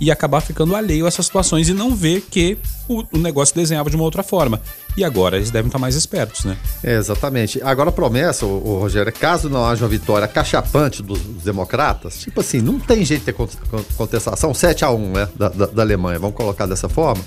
e 0.00 0.12
acabar 0.12 0.40
ficando 0.40 0.76
alheio 0.76 1.06
a 1.06 1.08
essas 1.08 1.26
situações 1.26 1.68
e 1.68 1.74
não 1.74 1.92
ver 1.94 2.20
que 2.30 2.56
o, 2.88 3.02
o 3.12 3.18
negócio 3.18 3.52
desenhava 3.54 3.90
de 3.90 3.96
uma 3.96 4.04
outra 4.04 4.22
forma. 4.22 4.60
E 4.96 5.02
agora 5.02 5.36
eles 5.36 5.50
devem 5.50 5.66
estar 5.68 5.78
mais 5.78 5.96
espertos, 5.96 6.44
né? 6.44 6.56
É, 6.84 6.94
exatamente. 6.96 7.60
Agora 7.62 7.88
a 7.88 7.92
promessa, 7.92 8.46
ô, 8.46 8.62
ô, 8.64 8.78
Rogério, 8.78 9.08
é 9.08 9.12
caso 9.12 9.48
não 9.48 9.64
haja 9.64 9.82
uma 9.84 9.88
vitória 9.90 10.26
cachapante 10.28 11.02
dos, 11.02 11.18
dos 11.20 11.42
democratas, 11.42 12.20
tipo 12.20 12.40
assim, 12.40 12.60
não 12.60 12.78
tem 12.78 13.04
jeito 13.04 13.20
de 13.20 13.26
ter 13.26 13.32
con- 13.32 13.48
con- 13.70 13.84
contestação, 13.96 14.54
7 14.54 14.84
a 14.84 14.90
1 14.92 15.12
né, 15.12 15.28
da, 15.36 15.48
da- 15.48 15.66
da 15.66 15.82
Alemanha, 15.82 16.18
vamos 16.18 16.36
colocar 16.36 16.66
dessa 16.66 16.88
forma. 16.88 17.22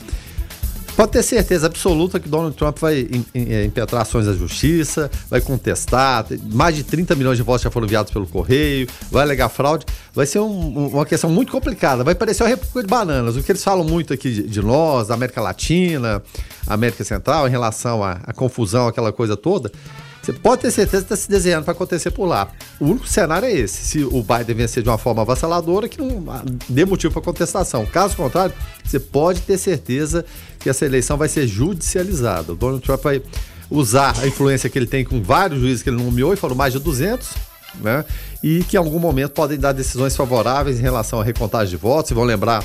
Pode 0.95 1.13
ter 1.13 1.23
certeza 1.23 1.65
absoluta 1.67 2.19
que 2.19 2.29
Donald 2.29 2.55
Trump 2.55 2.77
vai 2.77 3.07
eh, 3.33 3.63
impetrar 3.65 4.01
ações 4.03 4.25
da 4.25 4.33
justiça, 4.33 5.09
vai 5.29 5.41
contestar, 5.41 6.25
mais 6.51 6.75
de 6.75 6.83
30 6.83 7.15
milhões 7.15 7.37
de 7.37 7.43
votos 7.43 7.63
já 7.63 7.71
foram 7.71 7.87
enviados 7.87 8.11
pelo 8.11 8.27
correio, 8.27 8.87
vai 9.09 9.23
alegar 9.23 9.49
fraude. 9.49 9.85
Vai 10.13 10.25
ser 10.25 10.39
um- 10.39 10.45
um- 10.49 10.87
uma 10.89 11.05
questão 11.05 11.29
muito 11.29 11.51
complicada. 11.51 12.03
Vai 12.03 12.13
parecer 12.13 12.43
uma 12.43 12.49
república 12.49 12.81
de 12.81 12.87
bananas. 12.87 13.35
O 13.35 13.41
que 13.41 13.51
eles 13.51 13.63
falam 13.63 13.85
muito 13.85 14.13
aqui 14.13 14.31
de, 14.31 14.43
de 14.43 14.61
nós, 14.61 15.07
da 15.07 15.13
América 15.15 15.41
Latina, 15.41 16.21
América 16.67 17.03
Central, 17.03 17.47
em 17.47 17.51
relação 17.51 18.03
à, 18.03 18.19
à 18.23 18.33
confusão, 18.33 18.87
aquela 18.87 19.11
coisa 19.11 19.35
toda. 19.35 19.71
Você 20.21 20.33
pode 20.33 20.61
ter 20.61 20.69
certeza 20.69 21.03
que 21.03 21.11
está 21.13 21.15
se 21.15 21.27
desenhando 21.27 21.63
para 21.63 21.71
acontecer 21.71 22.11
por 22.11 22.25
lá. 22.27 22.47
O 22.79 22.85
único 22.85 23.07
cenário 23.07 23.47
é 23.47 23.51
esse. 23.51 23.83
Se 23.83 24.03
o 24.03 24.21
Biden 24.21 24.55
vencer 24.55 24.83
de 24.83 24.89
uma 24.89 24.97
forma 24.99 25.23
avassaladora, 25.23 25.89
que 25.89 25.99
não 25.99 26.23
dê 26.69 26.85
motivo 26.85 27.11
para 27.11 27.23
contestação. 27.23 27.87
Caso 27.87 28.15
contrário, 28.15 28.53
você 28.85 28.99
pode 28.99 29.41
ter 29.41 29.57
certeza 29.57 30.23
que 30.61 30.69
essa 30.69 30.85
eleição 30.85 31.17
vai 31.17 31.27
ser 31.27 31.47
judicializada. 31.47 32.53
O 32.53 32.55
Donald 32.55 32.83
Trump 32.83 33.01
vai 33.01 33.21
usar 33.69 34.13
a 34.19 34.27
influência 34.27 34.69
que 34.69 34.77
ele 34.77 34.85
tem 34.85 35.03
com 35.03 35.21
vários 35.21 35.59
juízes 35.61 35.81
que 35.81 35.89
ele 35.89 36.01
nomeou, 36.01 36.33
e 36.33 36.35
foram 36.35 36.55
mais 36.55 36.73
de 36.73 36.79
200, 36.79 37.29
né? 37.75 38.03
E 38.43 38.63
que 38.63 38.75
em 38.75 38.79
algum 38.79 38.99
momento 38.99 39.31
podem 39.31 39.57
dar 39.57 39.71
decisões 39.71 40.15
favoráveis 40.15 40.79
em 40.79 40.81
relação 40.81 41.21
à 41.21 41.23
recontagem 41.23 41.69
de 41.69 41.77
votos. 41.77 42.09
Vocês 42.09 42.15
vão 42.15 42.25
lembrar 42.25 42.63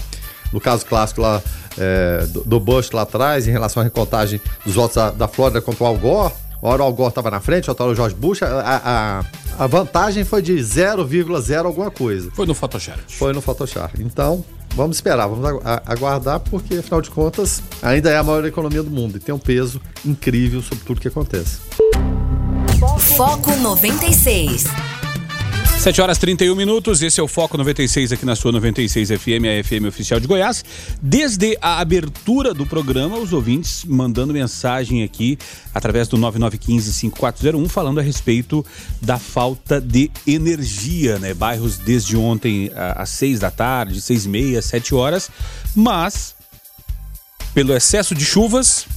no 0.52 0.60
caso 0.60 0.84
clássico 0.84 1.20
lá 1.20 1.42
é, 1.78 2.26
do, 2.26 2.44
do 2.44 2.60
Bush 2.60 2.90
lá 2.90 3.02
atrás, 3.02 3.46
em 3.46 3.50
relação 3.50 3.80
à 3.80 3.84
recontagem 3.84 4.40
dos 4.64 4.74
votos 4.74 4.96
da, 4.96 5.10
da 5.10 5.28
Flórida 5.28 5.60
contra 5.60 5.84
o 5.84 5.86
Al 5.86 5.96
Gore. 5.96 6.34
Hora 6.62 6.82
o 6.82 6.86
Al 6.86 6.92
Gore 6.92 7.10
estava 7.10 7.30
na 7.30 7.40
frente, 7.40 7.68
outra 7.68 7.84
hora 7.84 7.92
o 7.92 7.96
George 7.96 8.14
Bush. 8.14 8.42
A, 8.42 9.22
a, 9.58 9.64
a 9.64 9.66
vantagem 9.66 10.24
foi 10.24 10.42
de 10.42 10.54
0,0 10.54 11.66
alguma 11.66 11.90
coisa. 11.90 12.30
Foi 12.34 12.46
no 12.46 12.54
Photoshop. 12.54 12.98
Foi 13.08 13.32
no 13.32 13.40
Photoshop. 13.40 14.02
Então, 14.02 14.44
vamos 14.76 14.98
esperar, 14.98 15.26
vamos 15.26 15.44
aguardar, 15.86 16.38
porque 16.40 16.74
afinal 16.74 17.00
de 17.00 17.10
contas, 17.10 17.62
ainda 17.82 18.10
é 18.10 18.18
a 18.18 18.22
maior 18.22 18.44
economia 18.44 18.82
do 18.82 18.90
mundo 18.90 19.16
e 19.16 19.20
tem 19.20 19.34
um 19.34 19.38
peso 19.38 19.80
incrível 20.04 20.62
sobre 20.62 20.84
tudo 20.84 21.00
que 21.00 21.08
acontece. 21.08 21.58
Foco 23.16 23.56
96. 23.56 24.95
7 25.86 26.02
horas 26.02 26.18
31 26.18 26.56
minutos, 26.56 27.00
esse 27.00 27.20
é 27.20 27.22
o 27.22 27.28
Foco 27.28 27.56
96 27.56 28.10
aqui 28.10 28.26
na 28.26 28.34
sua 28.34 28.50
96 28.50 29.08
FM, 29.08 29.44
a 29.46 29.62
FM 29.62 29.86
oficial 29.86 30.18
de 30.18 30.26
Goiás. 30.26 30.64
Desde 31.00 31.56
a 31.62 31.78
abertura 31.78 32.52
do 32.52 32.66
programa, 32.66 33.16
os 33.16 33.32
ouvintes 33.32 33.84
mandando 33.84 34.32
mensagem 34.32 35.04
aqui 35.04 35.38
através 35.72 36.08
do 36.08 36.18
9915-5401 36.18 37.68
falando 37.68 38.00
a 38.00 38.02
respeito 38.02 38.66
da 39.00 39.16
falta 39.16 39.80
de 39.80 40.10
energia, 40.26 41.20
né? 41.20 41.32
Bairros 41.32 41.78
desde 41.78 42.16
ontem 42.16 42.68
às 42.74 43.10
6 43.10 43.38
da 43.38 43.52
tarde, 43.52 44.00
6 44.00 44.24
e 44.24 44.28
meia, 44.28 44.62
7 44.62 44.92
horas, 44.92 45.30
mas 45.72 46.34
pelo 47.54 47.72
excesso 47.72 48.12
de 48.12 48.24
chuvas, 48.24 48.88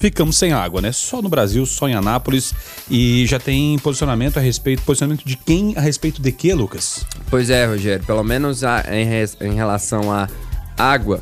ficamos 0.00 0.36
sem 0.36 0.52
água, 0.52 0.80
né? 0.80 0.92
Só 0.92 1.20
no 1.20 1.28
Brasil, 1.28 1.66
só 1.66 1.88
em 1.88 1.94
Anápolis. 1.94 2.54
E 2.90 3.26
já 3.26 3.38
tem 3.38 3.78
posicionamento 3.78 4.36
a 4.38 4.40
respeito. 4.40 4.82
Posicionamento 4.82 5.24
de 5.24 5.36
quem 5.36 5.74
a 5.76 5.80
respeito 5.80 6.22
de 6.22 6.30
quê, 6.32 6.54
Lucas? 6.54 7.04
Pois 7.28 7.50
é, 7.50 7.66
Rogério, 7.66 8.04
pelo 8.06 8.22
menos 8.22 8.62
a- 8.64 8.84
em, 8.90 9.04
res- 9.04 9.36
em 9.40 9.54
relação 9.54 10.12
à 10.12 10.28
água, 10.76 11.20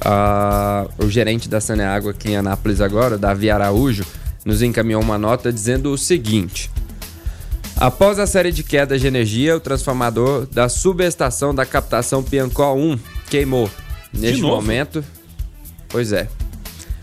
ah, 0.00 0.86
o 0.98 1.08
gerente 1.10 1.48
da 1.48 1.60
Saneágua 1.60 2.12
aqui 2.12 2.30
em 2.30 2.36
Anápolis 2.36 2.80
agora, 2.80 3.18
Davi 3.18 3.50
Araújo, 3.50 4.04
nos 4.44 4.62
encaminhou 4.62 5.02
uma 5.02 5.18
nota 5.18 5.52
dizendo 5.52 5.92
o 5.92 5.98
seguinte: 5.98 6.70
Após 7.76 8.18
a 8.20 8.26
série 8.26 8.52
de 8.52 8.62
quedas 8.62 9.00
de 9.00 9.06
energia, 9.08 9.56
o 9.56 9.60
transformador 9.60 10.46
da 10.46 10.68
subestação 10.68 11.52
da 11.54 11.66
captação 11.66 12.22
Piancó 12.22 12.74
1 12.74 12.98
queimou. 13.28 13.68
Neste 14.12 14.42
momento, 14.42 15.02
pois 15.88 16.12
é, 16.12 16.28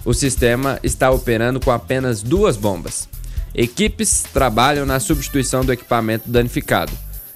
o 0.10 0.14
sistema 0.16 0.80
está 0.82 1.12
operando 1.12 1.60
com 1.60 1.70
apenas 1.70 2.24
duas 2.24 2.58
bombas. 2.58 3.08
Equipes 3.54 4.24
trabalham 4.34 4.84
na 4.84 5.00
substituição 5.00 5.64
do 5.64 5.72
equipamento 5.72 6.28
danificado. 6.28 6.92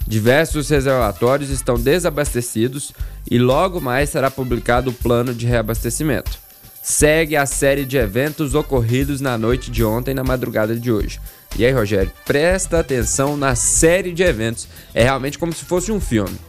Diversos 0.07 0.69
reservatórios 0.69 1.51
estão 1.51 1.75
desabastecidos 1.75 2.91
e 3.29 3.37
logo 3.37 3.79
mais 3.79 4.09
será 4.09 4.31
publicado 4.31 4.89
o 4.89 4.93
plano 4.93 5.35
de 5.35 5.45
reabastecimento. 5.45 6.39
Segue 6.81 7.37
a 7.37 7.45
série 7.45 7.85
de 7.85 7.95
eventos 7.97 8.55
ocorridos 8.55 9.21
na 9.21 9.37
noite 9.37 9.69
de 9.69 9.83
ontem 9.83 10.09
e 10.09 10.15
na 10.15 10.23
madrugada 10.23 10.75
de 10.75 10.91
hoje. 10.91 11.21
E 11.55 11.63
aí, 11.63 11.71
Rogério, 11.71 12.11
presta 12.25 12.79
atenção 12.79 13.37
na 13.37 13.53
série 13.53 14.11
de 14.11 14.23
eventos. 14.23 14.67
É 14.95 15.03
realmente 15.03 15.37
como 15.37 15.53
se 15.53 15.63
fosse 15.63 15.91
um 15.91 15.99
filme. 15.99 16.39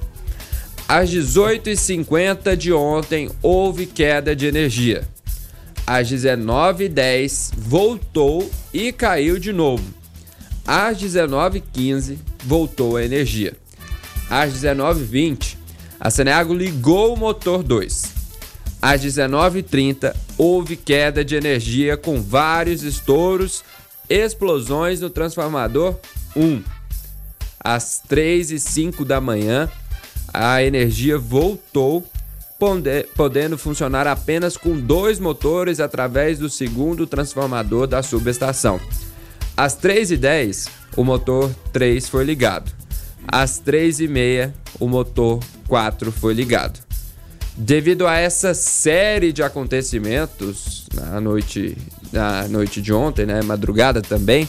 Às 0.88 1.10
18h50 1.10 2.56
de 2.56 2.72
ontem, 2.72 3.30
houve 3.42 3.84
queda 3.84 4.34
de 4.34 4.46
energia. 4.46 5.06
Às 5.86 6.10
19h10, 6.10 7.52
voltou 7.56 8.50
e 8.72 8.90
caiu 8.92 9.38
de 9.38 9.52
novo. 9.52 9.84
Às 10.66 10.98
19h15, 10.98 12.16
voltou 12.44 12.96
a 12.96 13.04
energia. 13.04 13.54
Às 14.30 14.54
19h20, 14.54 15.56
a 16.00 16.10
Saneago 16.10 16.54
ligou 16.54 17.14
o 17.14 17.18
motor 17.18 17.62
2. 17.62 18.14
Às 18.80 19.02
19h30, 19.02 20.14
houve 20.36 20.76
queda 20.76 21.24
de 21.24 21.36
energia 21.36 21.96
com 21.96 22.20
vários 22.20 22.82
estouros, 22.82 23.62
explosões 24.08 25.00
no 25.00 25.10
transformador 25.10 25.96
1. 26.34 26.62
Às 27.60 28.02
3 28.08 28.50
e 28.50 28.58
05 28.58 29.04
da 29.04 29.20
manhã, 29.20 29.70
a 30.32 30.62
energia 30.62 31.18
voltou, 31.18 32.06
podendo 33.14 33.58
funcionar 33.58 34.06
apenas 34.06 34.56
com 34.56 34.78
dois 34.78 35.18
motores 35.18 35.80
através 35.80 36.38
do 36.38 36.48
segundo 36.48 37.06
transformador 37.06 37.86
da 37.86 38.02
subestação. 38.02 38.80
Às 39.56 39.76
3h10, 39.76 40.68
o 40.96 41.04
motor 41.04 41.50
3 41.72 42.08
foi 42.08 42.24
ligado. 42.24 42.72
Às 43.26 43.60
3h30, 43.60 44.52
o 44.80 44.88
motor 44.88 45.40
4 45.68 46.10
foi 46.12 46.34
ligado. 46.34 46.80
Devido 47.56 48.06
a 48.06 48.16
essa 48.16 48.52
série 48.52 49.32
de 49.32 49.42
acontecimentos 49.42 50.86
na 50.92 51.20
noite, 51.20 51.76
na 52.12 52.48
noite 52.48 52.82
de 52.82 52.92
ontem, 52.92 53.26
né, 53.26 53.42
madrugada 53.42 54.02
também, 54.02 54.48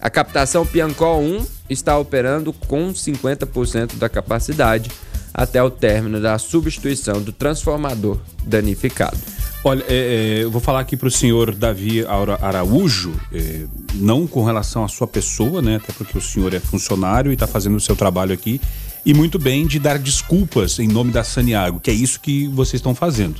a 0.00 0.08
captação 0.08 0.64
Piancó 0.64 1.18
1 1.18 1.44
está 1.68 1.98
operando 1.98 2.52
com 2.52 2.92
50% 2.92 3.96
da 3.96 4.08
capacidade 4.08 4.88
até 5.32 5.62
o 5.62 5.70
término 5.70 6.20
da 6.20 6.38
substituição 6.38 7.20
do 7.22 7.32
transformador 7.32 8.18
danificado. 8.44 9.16
Olha, 9.64 9.84
é, 9.88 9.94
é, 9.94 10.44
eu 10.44 10.50
vou 10.50 10.60
falar 10.60 10.80
aqui 10.80 10.96
para 10.96 11.08
o 11.08 11.10
senhor 11.10 11.54
Davi 11.54 12.04
Araújo, 12.40 13.12
é, 13.32 13.66
não 13.94 14.26
com 14.26 14.44
relação 14.44 14.84
à 14.84 14.88
sua 14.88 15.06
pessoa, 15.06 15.60
né? 15.60 15.76
Até 15.76 15.92
porque 15.92 16.16
o 16.16 16.20
senhor 16.20 16.54
é 16.54 16.60
funcionário 16.60 17.32
e 17.32 17.34
está 17.34 17.46
fazendo 17.46 17.76
o 17.76 17.80
seu 17.80 17.96
trabalho 17.96 18.32
aqui. 18.32 18.60
E 19.04 19.12
muito 19.12 19.38
bem 19.38 19.66
de 19.66 19.78
dar 19.78 19.98
desculpas 19.98 20.78
em 20.78 20.86
nome 20.86 21.10
da 21.10 21.24
Saniago, 21.24 21.80
que 21.80 21.90
é 21.90 21.94
isso 21.94 22.20
que 22.20 22.46
vocês 22.48 22.74
estão 22.74 22.94
fazendo. 22.94 23.36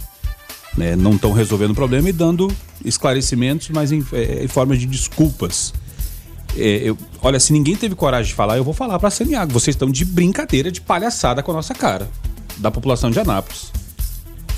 Né? 0.76 0.96
Não 0.96 1.12
estão 1.12 1.32
resolvendo 1.32 1.70
o 1.70 1.74
problema 1.74 2.08
e 2.08 2.12
dando 2.12 2.50
esclarecimentos, 2.84 3.68
mas 3.70 3.92
em, 3.92 4.04
é, 4.12 4.44
em 4.44 4.48
forma 4.48 4.76
de 4.76 4.86
desculpas. 4.86 5.72
É, 6.58 6.88
eu- 6.88 6.98
olha, 7.22 7.38
se 7.40 7.52
ninguém 7.52 7.76
teve 7.76 7.94
coragem 7.94 8.28
de 8.28 8.34
falar, 8.34 8.56
eu 8.56 8.64
vou 8.64 8.74
falar 8.74 8.98
para 8.98 9.08
a 9.08 9.10
Saniago. 9.10 9.52
Vocês 9.52 9.74
estão 9.74 9.90
de 9.90 10.04
brincadeira, 10.04 10.70
de 10.70 10.80
palhaçada 10.80 11.42
com 11.42 11.50
a 11.50 11.54
nossa 11.54 11.74
cara, 11.74 12.08
da 12.56 12.70
população 12.70 13.10
de 13.10 13.18
Anápolis. 13.20 13.70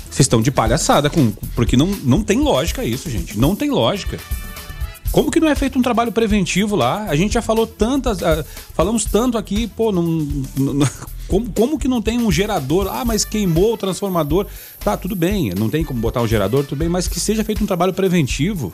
Vocês 0.09 0.21
estão 0.25 0.41
de 0.41 0.51
palhaçada, 0.51 1.09
com, 1.09 1.31
porque 1.55 1.77
não, 1.77 1.87
não 2.03 2.21
tem 2.21 2.39
lógica 2.39 2.83
isso, 2.83 3.09
gente. 3.09 3.37
Não 3.37 3.55
tem 3.55 3.69
lógica. 3.69 4.19
Como 5.11 5.29
que 5.29 5.39
não 5.41 5.49
é 5.49 5.55
feito 5.55 5.77
um 5.77 5.81
trabalho 5.81 6.11
preventivo 6.11 6.75
lá? 6.75 7.05
A 7.09 7.15
gente 7.15 7.33
já 7.33 7.41
falou 7.41 7.67
tantas. 7.67 8.23
ah, 8.23 8.45
falamos 8.73 9.03
tanto 9.05 9.37
aqui, 9.37 9.67
pô, 9.67 9.91
não- 9.91 10.27
como, 11.27 11.49
como 11.51 11.77
que 11.79 11.87
não 11.87 12.01
tem 12.01 12.17
um 12.19 12.31
gerador? 12.31 12.87
Ah, 12.89 13.03
mas 13.05 13.23
queimou 13.25 13.73
o 13.73 13.77
transformador. 13.77 14.45
Tá, 14.79 14.95
tudo 14.97 15.15
bem, 15.15 15.51
não 15.57 15.69
tem 15.69 15.83
como 15.83 15.99
botar 15.99 16.21
um 16.21 16.27
gerador, 16.27 16.63
tudo 16.65 16.79
bem, 16.79 16.89
mas 16.89 17.07
que 17.07 17.19
seja 17.19 17.43
feito 17.43 17.61
um 17.63 17.67
trabalho 17.67 17.93
preventivo. 17.93 18.73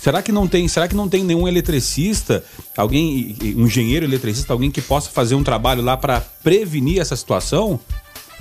Será 0.00 0.22
que 0.22 0.32
não 0.32 0.48
tem, 0.48 0.66
será 0.66 0.88
que 0.88 0.96
não 0.96 1.08
tem 1.10 1.22
nenhum 1.22 1.46
eletricista, 1.46 2.42
alguém, 2.74 3.36
um 3.54 3.66
engenheiro 3.66 4.06
eletricista, 4.06 4.52
alguém 4.52 4.70
que 4.70 4.80
possa 4.80 5.10
fazer 5.10 5.34
um 5.34 5.44
trabalho 5.44 5.82
lá 5.82 5.94
para 5.94 6.20
prevenir 6.42 7.00
essa 7.00 7.14
situação? 7.14 7.78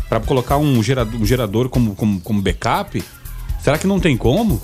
Para 0.07 0.21
colocar 0.21 0.57
um 0.57 0.81
gerador, 0.81 1.21
um 1.21 1.25
gerador 1.25 1.67
como, 1.67 1.95
como, 1.95 2.21
como 2.21 2.41
backup? 2.41 3.03
Será 3.61 3.77
que 3.77 3.85
não 3.85 3.99
tem 3.99 4.15
como? 4.15 4.61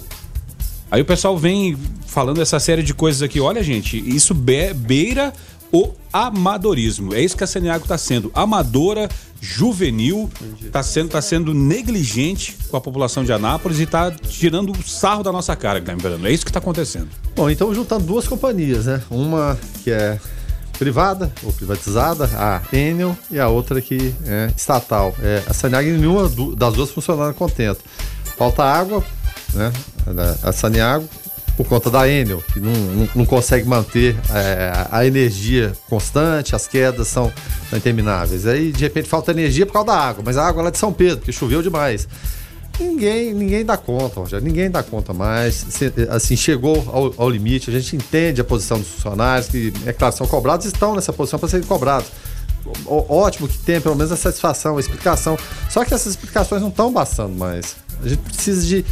Aí 0.89 1.01
o 1.01 1.05
pessoal 1.05 1.37
vem 1.37 1.77
falando 2.07 2.41
essa 2.41 2.59
série 2.61 2.81
de 2.81 2.93
coisas 2.93 3.21
aqui. 3.21 3.41
Olha, 3.41 3.61
gente, 3.61 3.97
isso 3.97 4.33
be- 4.33 4.73
beira 4.73 5.33
o 5.76 5.91
amadorismo. 6.13 7.13
É 7.13 7.21
isso 7.21 7.36
que 7.36 7.43
a 7.43 7.47
Saniago 7.47 7.84
está 7.84 7.97
sendo. 7.97 8.32
Amadora, 8.34 9.09
juvenil, 9.41 10.30
está 10.61 10.82
sendo, 10.82 11.09
tá 11.09 11.21
sendo 11.21 11.53
negligente 11.53 12.55
com 12.69 12.78
a 12.78 12.82
população 12.82 13.26
de 13.26 13.34
Anápolis 13.34 13.80
e 13.80 13.84
está 13.84 14.09
tirando 14.09 14.71
o 14.71 14.84
sarro 14.84 15.21
da 15.21 15.34
nossa 15.34 15.53
cara, 15.53 15.80
Guilherme. 15.80 16.30
É 16.30 16.32
isso 16.32 16.45
que 16.45 16.49
está 16.49 16.59
acontecendo. 16.59 17.09
Bom, 17.36 17.49
então 17.49 17.76
juntando 17.76 18.05
duas 18.05 18.26
companhias, 18.26 18.86
né? 18.86 19.01
Uma 19.09 19.59
que 19.84 19.91
é 19.91 20.17
privada 20.80 21.32
ou 21.43 21.51
privatizada, 21.51 22.30
a 22.34 22.61
Enel, 22.73 23.17
e 23.30 23.38
a 23.38 23.49
outra 23.49 23.82
que 23.82 24.13
é 24.26 24.49
estatal. 24.55 25.13
É, 25.21 25.43
a 25.45 25.53
Saniago, 25.53 25.89
nenhuma 25.89 26.30
das 26.55 26.73
duas 26.73 26.89
funcionando 26.89 27.34
contento. 27.34 27.82
Falta 28.38 28.63
água, 28.63 29.03
né? 29.53 29.73
A 30.41 30.53
Saniago, 30.53 31.07
por 31.55 31.65
conta 31.65 31.89
da 31.89 32.07
Enel, 32.07 32.43
que 32.51 32.59
não, 32.59 32.71
não, 32.71 33.09
não 33.15 33.25
consegue 33.25 33.67
manter 33.67 34.15
é, 34.33 34.87
a 34.91 35.05
energia 35.05 35.71
constante, 35.87 36.55
as 36.55 36.67
quedas 36.67 37.07
são 37.07 37.31
intermináveis. 37.71 38.45
Aí, 38.45 38.71
de 38.71 38.81
repente, 38.81 39.07
falta 39.07 39.31
energia 39.31 39.65
por 39.65 39.73
causa 39.73 39.87
da 39.87 39.97
água, 39.97 40.23
mas 40.25 40.37
a 40.37 40.45
água 40.45 40.63
lá 40.63 40.67
é 40.67 40.71
de 40.71 40.77
São 40.77 40.91
Pedro, 40.91 41.17
porque 41.17 41.31
choveu 41.31 41.61
demais. 41.61 42.07
Ninguém, 42.79 43.33
ninguém 43.33 43.63
dá 43.63 43.77
conta, 43.77 44.19
Rogério. 44.19 44.45
Ninguém 44.45 44.69
dá 44.69 44.83
conta 44.83 45.13
mais. 45.13 45.65
Assim, 46.09 46.35
chegou 46.35 46.83
ao, 46.91 47.13
ao 47.17 47.29
limite. 47.29 47.69
A 47.69 47.73
gente 47.73 47.95
entende 47.95 48.41
a 48.41 48.43
posição 48.43 48.77
dos 48.77 48.89
funcionários, 48.89 49.47
que, 49.47 49.71
é 49.85 49.93
claro, 49.93 50.13
são 50.13 50.27
cobrados, 50.27 50.65
estão 50.65 50.93
nessa 50.93 51.13
posição 51.13 51.39
para 51.39 51.47
serem 51.47 51.65
cobrados. 51.65 52.09
Ótimo 52.85 53.47
que 53.47 53.57
tem 53.59 53.79
pelo 53.79 53.95
menos 53.95 54.11
a 54.11 54.17
satisfação, 54.17 54.75
a 54.75 54.79
explicação. 54.79 55.37
Só 55.69 55.85
que 55.85 55.93
essas 55.93 56.07
explicações 56.07 56.61
não 56.61 56.69
estão 56.69 56.91
bastando 56.91 57.35
mais. 57.35 57.77
A 58.03 58.09
gente 58.09 58.21
precisa 58.23 58.65
de 58.65 58.83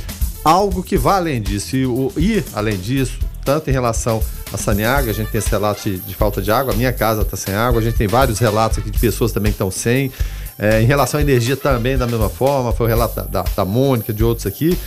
algo 0.43 0.83
que 0.83 0.97
vá 0.97 1.15
além 1.15 1.41
disso. 1.41 1.75
E 2.17 2.43
além 2.53 2.77
disso, 2.77 3.17
tanto 3.43 3.69
em 3.69 3.73
relação 3.73 4.21
a 4.51 4.57
Saniaga, 4.57 5.11
a 5.11 5.13
gente 5.13 5.29
tem 5.31 5.39
esse 5.39 5.49
relato 5.49 5.81
de, 5.83 5.97
de 5.97 6.15
falta 6.15 6.41
de 6.41 6.51
água, 6.51 6.73
a 6.73 6.75
minha 6.75 6.93
casa 6.93 7.21
está 7.23 7.35
sem 7.35 7.53
água, 7.53 7.81
a 7.81 7.83
gente 7.83 7.97
tem 7.97 8.07
vários 8.07 8.39
relatos 8.39 8.77
aqui 8.77 8.91
de 8.91 8.99
pessoas 8.99 9.31
também 9.31 9.51
que 9.51 9.55
estão 9.55 9.71
sem. 9.71 10.11
É, 10.59 10.81
em 10.81 10.85
relação 10.85 11.19
à 11.19 11.23
energia 11.23 11.57
também, 11.57 11.97
da 11.97 12.05
mesma 12.05 12.29
forma, 12.29 12.71
foi 12.71 12.85
o 12.85 12.89
relato 12.89 13.15
da, 13.15 13.23
da, 13.23 13.41
da 13.41 13.65
Mônica, 13.65 14.13
de 14.13 14.23
outros 14.23 14.45
aqui. 14.45 14.77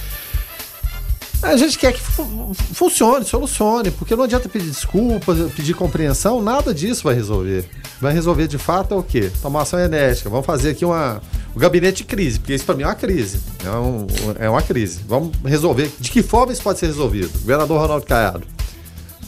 A 1.43 1.57
gente 1.57 1.79
quer 1.79 1.93
que 1.93 2.01
fu- 2.01 2.53
funcione, 2.73 3.25
solucione, 3.25 3.91
porque 3.91 4.17
não 4.17 4.25
adianta 4.25 4.49
pedir 4.49 4.71
desculpas, 4.71 5.39
pedir 5.53 5.75
compreensão, 5.75 6.41
nada 6.41 6.73
disso 6.73 7.03
vai 7.05 7.15
resolver. 7.15 7.69
Vai 8.01 8.13
resolver 8.13 8.47
de 8.49 8.59
fato 8.59 8.95
é 8.95 8.97
o 8.97 9.03
quê? 9.03 9.31
Tomar 9.43 9.63
ação 9.63 9.79
enérgica. 9.79 10.31
Vamos 10.31 10.47
fazer 10.47 10.71
aqui 10.71 10.85
uma, 10.85 11.21
o 11.57 11.59
gabinete 11.59 11.97
de 11.99 12.05
crise, 12.05 12.39
porque 12.39 12.55
isso 12.55 12.65
para 12.67 12.75
mim 12.75 12.83
é 12.83 12.87
uma 12.87 12.95
crise. 12.95 13.41
É, 13.65 13.71
um- 13.71 14.07
é 14.39 14.49
uma 14.51 14.61
crise. 14.61 15.01
Vamos 15.09 15.33
resolver. 15.43 15.91
De 15.99 16.11
que 16.11 16.23
forma 16.23 16.53
isso 16.53 16.63
pode 16.63 16.79
ser 16.79 16.87
resolvido? 16.87 17.31
Governador 17.41 17.81
Ronaldo 17.81 18.05
Caiado 18.07 18.43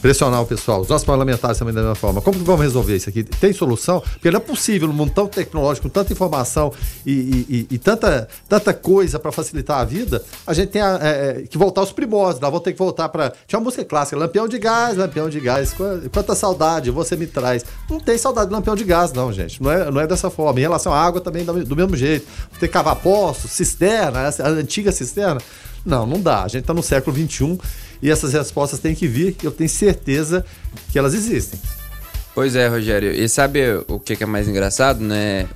pressionar 0.01 0.41
o 0.41 0.45
pessoal, 0.45 0.81
os 0.81 0.87
nossos 0.87 1.05
parlamentares 1.05 1.57
também 1.57 1.73
da 1.73 1.81
mesma 1.81 1.95
forma. 1.95 2.21
Como 2.21 2.37
que 2.39 2.43
vamos 2.45 2.61
resolver 2.61 2.95
isso 2.95 3.09
aqui? 3.09 3.23
Tem 3.23 3.51
solução? 3.51 3.99
Porque 4.01 4.31
não 4.31 4.37
é 4.37 4.39
possível, 4.41 4.87
num 4.87 4.93
mundo 4.93 5.11
tão 5.13 5.27
tecnológico, 5.27 5.87
com 5.87 5.93
tanta 5.93 6.13
informação 6.13 6.71
e, 7.05 7.11
e- 7.11 7.45
e- 7.49 7.75
e 7.75 7.77
tanta, 7.77 8.27
tanta 8.47 8.73
coisa 8.73 9.19
para 9.19 9.31
facilitar 9.31 9.79
a 9.79 9.85
vida, 9.85 10.23
a 10.47 10.53
gente 10.53 10.69
tem 10.69 10.81
a- 10.81 10.99
é, 11.01 11.09
é, 11.09 11.43
que 11.43 11.57
voltar 11.57 11.81
aos 11.81 11.91
primórdios. 11.91 12.39
Nós 12.39 12.49
vamos 12.49 12.63
ter 12.63 12.71
que 12.73 12.79
voltar 12.79 13.09
para. 13.09 13.33
Tinha 13.47 13.59
uma 13.59 13.65
música 13.65 13.83
clássica, 13.83 14.17
Lampião 14.17 14.47
de 14.47 14.57
Gás, 14.57 14.95
Lampião 14.97 15.29
de 15.29 15.39
Gás. 15.39 15.73
Qua- 15.73 15.99
Quanta 16.13 16.33
saudade 16.35 16.89
você 16.91 17.15
me 17.15 17.27
traz. 17.27 17.65
Não 17.89 17.99
tem 17.99 18.17
saudade 18.17 18.47
de 18.47 18.53
Lampião 18.53 18.75
de 18.75 18.83
Gás, 18.85 19.11
não, 19.13 19.31
gente. 19.33 19.61
Não 19.61 19.71
é, 19.71 19.91
não 19.91 19.99
é 20.01 20.07
dessa 20.07 20.29
forma. 20.29 20.59
Em 20.59 20.63
relação 20.63 20.93
à 20.93 20.99
água 21.01 21.19
também 21.19 21.43
do 21.43 21.75
mesmo 21.75 21.95
jeito. 21.97 22.25
Ter 22.59 22.67
que 22.67 22.73
cavar 22.73 22.95
poços, 22.95 23.51
cisterna, 23.51 24.29
a 24.29 24.47
antiga 24.49 24.91
cisterna. 24.91 25.41
Não, 25.85 26.05
não 26.05 26.21
dá. 26.21 26.43
A 26.43 26.47
gente 26.47 26.61
está 26.61 26.73
no 26.73 26.83
século 26.83 27.15
XXI 27.15 27.57
e 28.01 28.09
essas 28.09 28.33
respostas 28.33 28.79
têm 28.79 28.95
que 28.95 29.07
vir. 29.07 29.35
Eu 29.43 29.51
tenho 29.51 29.69
certeza 29.69 30.45
que 30.91 30.99
elas 30.99 31.13
existem. 31.13 31.59
Pois 32.35 32.55
é, 32.55 32.67
Rogério. 32.67 33.11
E 33.11 33.27
sabe 33.27 33.61
o 33.87 33.99
que 33.99 34.21
é 34.21 34.25
mais 34.25 34.47
engraçado, 34.47 34.99
né? 35.01 35.47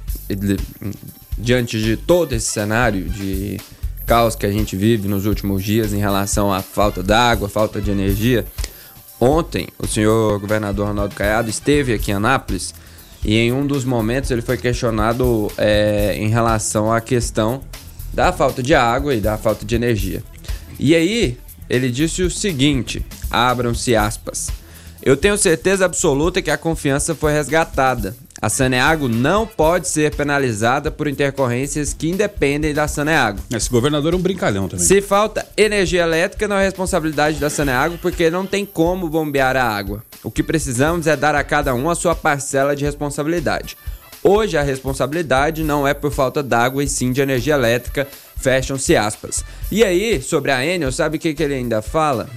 Diante 1.38 1.82
de 1.82 1.97
todo 1.97 2.34
esse 2.34 2.47
cenário 2.47 3.09
de 3.09 3.59
caos 4.05 4.36
que 4.36 4.45
a 4.45 4.51
gente 4.51 4.76
vive 4.76 5.07
nos 5.07 5.26
últimos 5.26 5.63
dias 5.63 5.93
em 5.93 5.99
relação 5.99 6.51
à 6.51 6.61
falta 6.61 7.01
d'água, 7.01 7.47
falta 7.47 7.82
de 7.82 7.89
energia, 7.89 8.45
Ontem, 9.26 9.69
o 9.80 9.88
senhor 9.88 10.38
governador 10.38 10.88
Ronaldo 10.88 11.15
Caiado 11.15 11.49
esteve 11.49 11.93
aqui 11.93 12.11
em 12.11 12.15
Anápolis 12.15 12.74
e 13.24 13.38
em 13.38 13.53
um 13.53 13.65
dos 13.65 13.86
momentos 13.86 14.30
ele 14.32 14.41
foi 14.41 14.57
questionado 14.57 15.49
é, 15.57 16.13
em 16.17 16.28
relação 16.28 16.91
à 16.91 16.99
questão 16.99 17.61
da 18.14 18.32
falta 18.32 18.61
de 18.61 18.76
água 18.76 19.16
e 19.16 19.20
da 19.20 19.38
falta 19.38 19.66
de 19.66 19.76
energia. 19.76 20.24
E 20.80 20.95
aí, 20.95 21.38
ele 21.70 21.89
disse 21.89 22.22
o 22.24 22.30
seguinte: 22.30 23.05
abram-se 23.32 23.95
aspas. 23.95 24.49
Eu 25.01 25.18
tenho 25.18 25.38
certeza 25.38 25.86
absoluta 25.86 26.41
que 26.41 26.49
a 26.49 26.57
confiança 26.57 27.14
foi 27.14 27.34
resgatada. 27.34 28.16
A 28.41 28.49
Saneago 28.49 29.07
não 29.07 29.47
pode 29.47 29.88
ser 29.88 30.16
penalizada 30.16 30.91
por 30.91 31.07
intercorrências 31.07 31.93
que 31.93 32.09
independem 32.09 32.74
da 32.74 32.88
Saneago. 32.88 33.39
Esse 33.53 33.70
governador 33.70 34.14
é 34.14 34.18
um 34.18 34.22
brincalhão 34.22 34.68
também. 34.68 34.86
Se 34.86 35.01
falta 35.01 35.45
energia 35.55 36.03
elétrica, 36.03 36.47
não 36.47 36.57
é 36.57 36.64
responsabilidade 36.66 37.38
da 37.38 37.49
Saneago, 37.49 37.97
porque 38.01 38.30
não 38.30 38.45
tem 38.45 38.66
como 38.66 39.09
bombear 39.09 39.55
a 39.55 39.64
água. 39.64 40.03
O 40.22 40.32
que 40.32 40.43
precisamos 40.43 41.07
é 41.07 41.16
dar 41.16 41.36
a 41.36 41.43
cada 41.43 41.74
um 41.74 41.89
a 41.89 41.95
sua 41.95 42.16
parcela 42.16 42.76
de 42.76 42.84
responsabilidade. 42.84 43.78
Hoje 44.24 44.57
a 44.57 44.61
responsabilidade 44.61 45.63
não 45.63 45.86
é 45.86 45.93
por 45.93 46.11
falta 46.11 46.41
d'água 46.41 46.82
e 46.82 46.88
sim 46.88 47.11
de 47.11 47.19
energia 47.19 47.55
elétrica, 47.55 48.07
fecham-se 48.38 48.95
aspas. 48.95 49.43
E 49.69 49.84
aí, 49.84 50.21
sobre 50.21 50.51
a 50.51 50.65
Enel, 50.65 50.91
sabe 50.91 51.17
o 51.17 51.19
que, 51.19 51.34
que 51.34 51.43
ele 51.43 51.55
ainda 51.55 51.82
fala? 51.82 52.30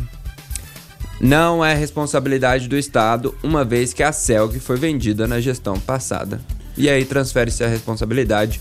Não 1.21 1.65
é 1.65 1.75
responsabilidade 1.75 2.69
do 2.69 2.77
Estado, 2.77 3.35
uma 3.43 3.65
vez 3.65 3.93
que 3.93 4.03
a 4.03 4.13
CELG 4.13 4.59
foi 4.59 4.77
vendida 4.77 5.29
na 5.29 5.41
gestão 5.41 5.79
passada. 5.79 6.41
E 6.77 6.91
aí 6.91 7.05
transfere-se 7.05 7.65
a 7.65 7.69
responsabilidade 7.69 8.61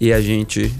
e 0.00 0.12
a 0.12 0.20
gente 0.20 0.72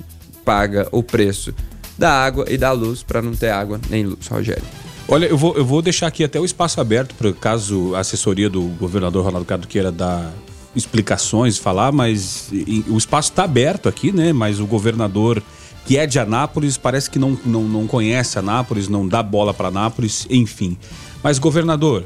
paga 0.44 0.88
o 0.90 1.02
preço 1.02 1.54
da 1.96 2.10
água 2.10 2.44
e 2.48 2.58
da 2.58 2.72
luz 2.72 3.02
para 3.02 3.22
não 3.22 3.32
ter 3.32 3.50
água 3.50 3.80
nem 3.88 4.04
luz, 4.04 4.26
Rogério. 4.26 4.64
Olha, 5.06 5.26
eu 5.26 5.36
vou, 5.36 5.56
eu 5.56 5.64
vou 5.64 5.80
deixar 5.80 6.08
aqui 6.08 6.24
até 6.24 6.40
o 6.40 6.44
espaço 6.44 6.80
aberto 6.80 7.14
para 7.14 7.32
caso 7.32 7.94
a 7.94 8.00
assessoria 8.00 8.50
do 8.50 8.62
governador 8.62 9.24
Ronaldo 9.24 9.46
Cado 9.46 9.68
queira 9.68 9.92
dar 9.92 10.32
explicações, 10.74 11.58
falar, 11.58 11.92
mas 11.92 12.48
e, 12.52 12.84
o 12.88 12.96
espaço 12.96 13.30
está 13.30 13.44
aberto 13.44 13.88
aqui, 13.88 14.12
né? 14.12 14.32
Mas 14.32 14.60
o 14.60 14.66
governador 14.66 15.42
que 15.86 15.98
é 15.98 16.06
de 16.06 16.18
Anápolis 16.18 16.78
parece 16.78 17.10
que 17.10 17.18
não, 17.18 17.38
não, 17.44 17.62
não 17.64 17.86
conhece 17.86 18.38
Anápolis, 18.38 18.88
não 18.88 19.06
dá 19.06 19.22
bola 19.22 19.52
para 19.52 19.68
Anápolis, 19.68 20.26
enfim. 20.30 20.78
Mas, 21.22 21.38
governador, 21.38 22.04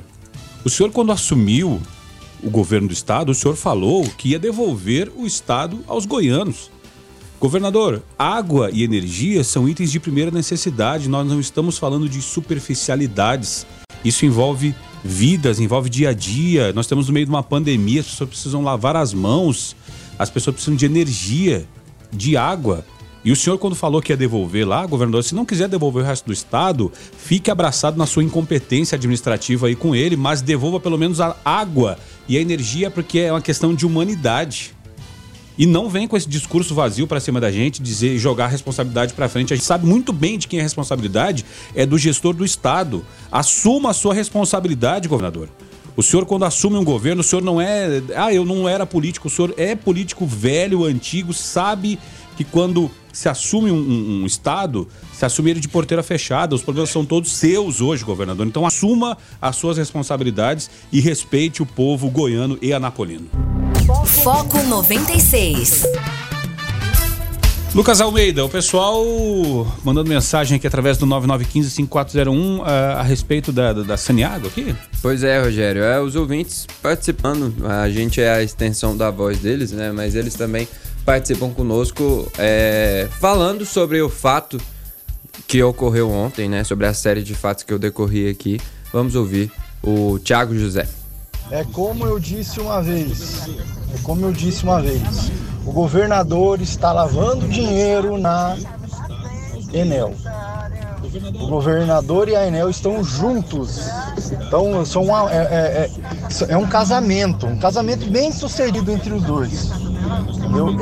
o 0.65 0.71
senhor, 0.71 0.91
quando 0.91 1.13
assumiu 1.13 1.81
o 2.43 2.51
governo 2.51 2.89
do 2.89 2.93
estado, 2.93 3.31
o 3.31 3.35
senhor 3.35 3.57
falou 3.57 4.05
que 4.17 4.31
ia 4.31 4.39
devolver 4.39 5.13
o 5.17 5.27
estado 5.27 5.85
aos 5.87 6.07
goianos. 6.07 6.71
Governador, 7.41 8.03
água 8.19 8.69
e 8.73 8.83
energia 8.83 9.45
são 9.45 9.69
itens 9.69 9.93
de 9.93 10.01
primeira 10.01 10.31
necessidade, 10.31 11.09
nós 11.09 11.27
não 11.29 11.39
estamos 11.39 11.79
falando 11.79 12.09
de 12.09 12.21
superficialidades. 12.21 13.65
Isso 14.05 14.27
envolve 14.27 14.75
vidas, 15.05 15.61
envolve 15.61 15.89
dia 15.89 16.11
a 16.11 16.13
dia. 16.13 16.73
Nós 16.73 16.87
estamos 16.87 17.09
no 17.09 17.15
meio 17.15 17.27
de 17.27 17.31
uma 17.31 17.43
pandemia, 17.43 18.01
as 18.01 18.07
pessoas 18.07 18.31
precisam 18.31 18.63
lavar 18.63 18.97
as 18.97 19.13
mãos, 19.15 19.77
as 20.19 20.31
pessoas 20.31 20.55
precisam 20.55 20.77
de 20.77 20.87
energia, 20.87 21.67
de 22.13 22.37
água. 22.37 22.85
E 23.25 23.33
o 23.33 23.37
senhor, 23.37 23.59
quando 23.59 23.75
falou 23.75 24.01
que 24.01 24.13
ia 24.13 24.17
devolver 24.17 24.67
lá, 24.67 24.87
governador, 24.87 25.23
se 25.25 25.35
não 25.35 25.45
quiser 25.45 25.69
devolver 25.69 26.03
o 26.03 26.07
resto 26.07 26.27
do 26.27 26.33
Estado, 26.33 26.91
fique 27.19 27.51
abraçado 27.51 27.99
na 27.99 28.07
sua 28.07 28.23
incompetência 28.23 28.97
administrativa 28.97 29.67
aí 29.67 29.75
com 29.75 29.95
ele, 29.95 30.17
mas 30.17 30.41
devolva 30.41 30.79
pelo 30.79 30.97
menos 30.97 31.21
a 31.21 31.37
água 31.45 31.99
e 32.29 32.39
a 32.39 32.41
energia, 32.41 32.91
porque 32.91 33.19
é 33.19 33.33
uma 33.33 33.43
questão 33.43 33.75
de 33.75 33.85
humanidade. 33.85 34.73
E 35.59 35.67
não 35.67 35.91
vem 35.91 36.07
com 36.07 36.17
esse 36.17 36.29
discurso 36.29 36.73
vazio 36.73 37.05
para 37.05 37.19
cima 37.19 37.41
da 37.41 37.51
gente, 37.51 37.83
dizer 37.83 38.17
jogar 38.17 38.45
a 38.45 38.49
responsabilidade 38.49 39.13
para 39.13 39.29
frente. 39.29 39.53
A 39.53 39.57
gente 39.57 39.67
sabe 39.67 39.85
muito 39.85 40.13
bem 40.13 40.39
de 40.39 40.47
quem 40.47 40.61
é 40.61 40.63
a 40.63 40.65
responsabilidade, 40.65 41.45
é 41.75 41.85
do 41.85 41.99
gestor 41.99 42.33
do 42.33 42.45
Estado. 42.45 43.05
Assuma 43.31 43.91
a 43.91 43.93
sua 43.93 44.15
responsabilidade, 44.15 45.09
governador. 45.09 45.49
O 45.97 46.03
senhor, 46.03 46.25
quando 46.27 46.45
assume 46.45 46.77
um 46.77 46.85
governo, 46.85 47.23
o 47.23 47.25
senhor 47.25 47.43
não 47.43 47.61
é. 47.61 48.01
Ah, 48.15 48.33
eu 48.33 48.45
não 48.45 48.69
era 48.69 48.87
político. 48.87 49.27
O 49.27 49.31
senhor 49.31 49.53
é 49.57 49.75
político 49.75 50.25
velho, 50.25 50.85
antigo, 50.85 51.35
sabe 51.35 51.99
que 52.37 52.45
quando 52.45 52.89
se 53.13 53.29
assume 53.29 53.73
um, 53.73 53.77
um, 53.77 54.23
um, 54.23 54.27
Estado, 54.27 54.87
se 55.13 55.25
assume 55.25 55.51
ele 55.51 55.59
de 55.59 55.67
porteira 55.67 56.05
fechada. 56.05 56.55
Os 56.55 56.63
problemas 56.63 56.91
são 56.91 57.05
todos 57.05 57.33
seus 57.33 57.81
hoje, 57.81 58.05
governador. 58.05 58.47
Então 58.47 58.65
assuma 58.65 59.19
as 59.43 59.57
suas 59.57 59.77
responsabilidades 59.77 60.71
e 60.93 61.01
respeite 61.01 61.65
o 61.65 61.67
povo 61.67 62.09
goiano 62.09 62.57
e 62.63 62.73
anapolino. 62.73 63.29
Foco 63.89 64.63
96. 64.65 65.85
Lucas 67.75 68.03
Almeida, 68.03 68.45
o 68.45 68.49
pessoal 68.49 69.03
mandando 69.83 70.11
mensagem 70.11 70.57
aqui 70.59 70.67
através 70.67 70.99
do 70.99 71.07
9915-5401 71.07 72.63
a, 72.65 73.01
a, 73.01 73.03
respeito 73.03 73.51
da, 73.51 73.73
da, 73.73 73.83
da 73.83 73.97
Saniago 73.97 74.49
aqui? 74.49 74.77
Pois 75.01 75.25
é, 75.25 75.41
Rogério. 75.41 75.83
É, 75.83 75.99
os 75.99 76.17
ouvintes 76.17 76.67
participando, 76.83 77.67
a 77.67 77.89
gente 77.89 78.21
é 78.21 78.31
a 78.31 78.43
extensão 78.43 78.95
da 78.95 79.11
voz 79.11 79.39
deles, 79.39 79.73
né? 79.73 79.91
Mas 79.91 80.15
eles 80.15 80.35
também 80.35 80.69
participam 81.07 81.49
conosco 81.49 82.31
é, 82.37 83.09
falando 83.19 83.65
sobre 83.65 84.03
o 84.03 84.11
fato 84.11 84.61
que 85.47 85.63
ocorreu 85.63 86.11
ontem, 86.11 86.47
né? 86.47 86.63
Sobre 86.63 86.87
a 86.87 86.93
série 86.93 87.23
de 87.23 87.35
fatos 87.35 87.65
que 87.65 87.73
eu 87.73 87.79
decorri 87.79 88.29
aqui. 88.29 88.61
Vamos 88.93 89.15
ouvir 89.15 89.51
o 89.83 90.19
Thiago 90.19 90.55
José. 90.55 90.87
É 91.51 91.65
como 91.65 92.05
eu 92.05 92.19
disse 92.19 92.61
uma 92.61 92.83
vez, 92.83 93.49
como 94.03 94.25
eu 94.25 94.33
disse 94.33 94.65
uma 94.65 94.81
vez, 94.81 95.31
o 95.65 95.73
governador 95.73 96.61
está 96.61 96.93
lavando 96.93 97.47
dinheiro 97.49 98.19
na 98.19 98.57
Enel. 99.73 100.15
O 101.41 101.47
governador 101.47 102.29
e 102.29 102.37
a 102.37 102.47
Enel 102.47 102.69
estão 102.69 103.03
juntos. 103.03 103.81
Então, 104.33 104.85
são 104.85 105.05
uma, 105.05 105.31
é, 105.31 105.37
é, 105.37 105.91
é, 106.49 106.53
é 106.53 106.57
um 106.57 106.67
casamento, 106.67 107.47
um 107.47 107.59
casamento 107.59 108.09
bem 108.11 108.33
sucedido 108.33 108.91
entre 108.91 109.13
os 109.13 109.23
dois. 109.23 109.71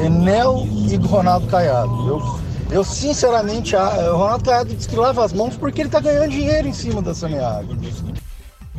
Enel 0.04 0.66
e 0.88 0.96
Ronaldo 0.96 1.46
Caiado. 1.46 2.08
Eu, 2.08 2.40
eu 2.70 2.84
sinceramente, 2.84 3.74
o 3.76 4.16
Ronaldo 4.16 4.44
Caiado 4.44 4.74
diz 4.74 4.86
que 4.86 4.96
lava 4.96 5.24
as 5.24 5.32
mãos 5.32 5.56
porque 5.56 5.80
ele 5.80 5.88
está 5.88 6.00
ganhando 6.00 6.30
dinheiro 6.30 6.68
em 6.68 6.72
cima 6.72 7.02
da 7.02 7.14
Saneago. 7.14 7.76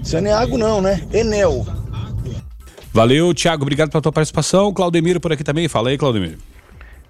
Saneago 0.03 0.57
não, 0.57 0.81
né? 0.81 1.05
Enel. 1.11 1.65
Valeu, 2.97 3.31
Thiago. 3.31 3.61
Obrigado 3.61 3.91
pela 3.91 4.01
tua 4.01 4.11
participação. 4.11 4.73
Claudemiro 4.73 5.19
por 5.19 5.31
aqui 5.31 5.43
também. 5.43 5.67
Fala 5.67 5.89
aí, 5.89 5.99
Claudemiro. 5.99 6.39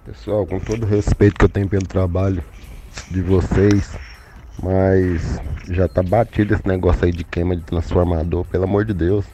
Pessoal, 0.04 0.44
com 0.44 0.60
todo 0.60 0.82
o 0.82 0.86
respeito 0.86 1.38
que 1.38 1.46
eu 1.46 1.48
tenho 1.48 1.66
pelo 1.66 1.86
trabalho 1.86 2.44
de 3.10 3.22
vocês, 3.22 3.96
mas 4.62 5.40
já 5.70 5.88
tá 5.88 6.02
batido 6.02 6.52
esse 6.52 6.68
negócio 6.68 7.06
aí 7.06 7.10
de 7.10 7.24
queima 7.24 7.56
de 7.56 7.62
transformador, 7.62 8.44
pelo 8.44 8.64
amor 8.64 8.84
de 8.84 8.92
Deus. 8.92 9.24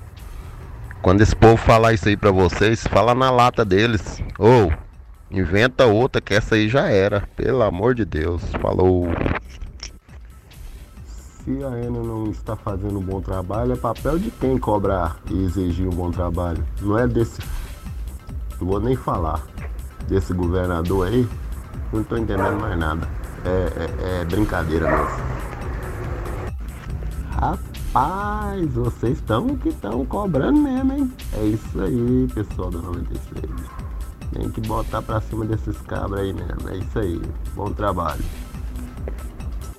Quando 1.02 1.22
esse 1.22 1.34
povo 1.34 1.57
falar 1.57 1.92
isso 1.92 2.09
aí 2.09 2.16
pra 2.16 2.30
vocês, 2.30 2.86
fala 2.86 3.16
na 3.16 3.32
lata 3.32 3.64
deles. 3.64 4.22
Ou, 4.38 4.68
oh, 4.68 5.36
inventa 5.36 5.86
outra 5.86 6.20
que 6.20 6.34
essa 6.34 6.55
aí 6.55 6.68
já 6.68 6.88
era. 6.88 7.22
Pelo 7.34 7.62
amor 7.64 7.96
de 7.96 8.05
Deus. 8.05 8.44
Falou. 8.62 9.09
Se 11.45 11.62
a 11.62 11.66
Ana 11.66 12.03
não 12.03 12.30
está 12.30 12.57
fazendo 12.57 12.99
um 12.99 13.03
bom 13.03 13.20
trabalho, 13.20 13.74
é 13.74 13.76
papel 13.76 14.18
de 14.18 14.30
quem 14.30 14.57
cobrar 14.57 15.18
e 15.30 15.45
exigir 15.45 15.86
um 15.86 15.90
bom 15.90 16.11
trabalho. 16.11 16.64
Não 16.80 16.99
é 16.99 17.07
desse. 17.07 17.38
Não 18.59 18.66
vou 18.66 18.80
nem 18.80 18.97
falar. 18.97 19.42
Desse 20.09 20.32
governador 20.32 21.07
aí. 21.07 21.28
Não 21.92 22.01
estou 22.01 22.16
entendendo 22.16 22.59
mais 22.59 22.78
nada. 22.78 23.07
É, 23.45 24.18
é, 24.18 24.20
é 24.20 24.24
brincadeira 24.24 24.90
mesmo. 24.90 25.34
Rapaz. 27.32 28.72
Vocês 28.72 29.18
estão 29.18 29.55
que 29.59 29.68
estão 29.68 30.05
cobrando 30.07 30.59
mesmo, 30.59 30.92
hein? 30.95 31.12
É 31.34 31.45
isso 31.45 31.78
aí, 31.78 32.26
pessoal 32.34 32.70
da 32.70 32.78
96. 32.78 33.53
Tem 34.32 34.51
que 34.51 34.62
botar 34.62 35.03
pra 35.03 35.20
cima 35.20 35.45
desses 35.45 35.76
cabras 35.82 36.20
aí 36.20 36.32
mesmo. 36.32 36.70
É 36.70 36.78
isso 36.78 36.99
aí. 36.99 37.20
Bom 37.55 37.70
trabalho. 37.70 38.24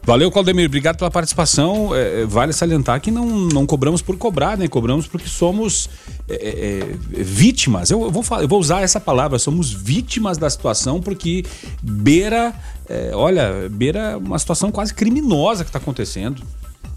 Valeu, 0.05 0.29
Claudemir. 0.29 0.67
Obrigado 0.67 0.97
pela 0.97 1.09
participação. 1.09 1.95
É, 1.95 2.21
é, 2.21 2.25
vale 2.27 2.53
salientar 2.53 3.01
que 3.01 3.09
não, 3.09 3.25
não 3.25 3.65
cobramos 3.65 4.03
por 4.03 4.15
cobrar, 4.15 4.55
né? 4.55 4.67
Cobramos 4.67 5.07
porque 5.07 5.27
somos 5.27 5.89
é, 6.29 6.35
é, 6.35 7.19
é 7.21 7.23
vítimas. 7.23 7.89
Eu, 7.89 8.11
vou, 8.11 8.23
eu 8.39 8.47
vou 8.47 8.59
usar 8.59 8.83
essa 8.83 8.99
palavra. 8.99 9.39
Somos 9.39 9.73
vítimas 9.73 10.37
da 10.37 10.47
situação 10.47 11.01
porque 11.01 11.43
beira, 11.81 12.53
é, 12.87 13.11
olha, 13.15 13.67
beira 13.71 14.19
uma 14.19 14.37
situação 14.37 14.71
quase 14.71 14.93
criminosa 14.93 15.63
que 15.63 15.69
está 15.69 15.79
acontecendo. 15.79 16.43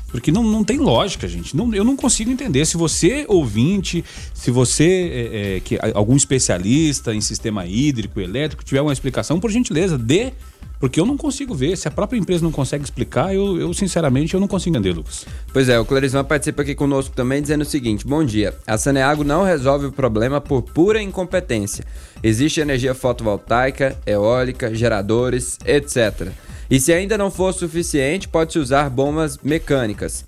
Porque 0.09 0.30
não, 0.30 0.42
não 0.42 0.62
tem 0.62 0.76
lógica, 0.76 1.26
gente. 1.26 1.56
Não, 1.56 1.74
eu 1.74 1.84
não 1.84 1.96
consigo 1.96 2.30
entender. 2.30 2.66
Se 2.66 2.76
você, 2.76 3.24
ouvinte, 3.26 4.04
se 4.34 4.50
você, 4.50 5.62
que, 5.64 5.78
algum 5.94 6.16
especialista 6.16 7.14
em 7.14 7.20
sistema 7.20 7.66
hídrico, 7.66 8.18
elétrico, 8.20 8.64
tiver 8.64 8.80
uma 8.80 8.92
explicação, 8.92 9.40
por 9.40 9.50
gentileza, 9.50 9.96
dê. 9.96 10.32
Porque 10.80 11.00
eu 11.00 11.06
não 11.06 11.16
consigo 11.16 11.54
ver. 11.54 11.76
Se 11.76 11.88
a 11.88 11.90
própria 11.90 12.18
empresa 12.18 12.44
não 12.44 12.52
consegue 12.52 12.84
explicar, 12.84 13.34
eu, 13.34 13.60
eu 13.60 13.74
sinceramente, 13.74 14.34
eu 14.34 14.40
não 14.40 14.46
consigo 14.46 14.76
entender, 14.76 14.94
Lucas. 14.94 15.26
Pois 15.52 15.68
é, 15.68 15.78
o 15.78 15.84
Clarisman 15.84 16.24
participa 16.24 16.62
aqui 16.62 16.74
conosco 16.74 17.14
também 17.14 17.42
dizendo 17.42 17.62
o 17.62 17.64
seguinte: 17.64 18.06
Bom 18.06 18.24
dia. 18.24 18.54
A 18.66 18.78
Saneago 18.78 19.24
não 19.24 19.42
resolve 19.42 19.86
o 19.86 19.92
problema 19.92 20.40
por 20.40 20.62
pura 20.62 21.02
incompetência. 21.02 21.84
Existe 22.22 22.60
energia 22.60 22.94
fotovoltaica, 22.94 23.96
eólica, 24.06 24.72
geradores, 24.74 25.58
etc. 25.66 26.28
E 26.70 26.78
se 26.78 26.92
ainda 26.92 27.18
não 27.18 27.30
for 27.30 27.52
suficiente, 27.52 28.28
pode-se 28.28 28.58
usar 28.58 28.88
bombas 28.90 29.38
mecânicas. 29.38 30.24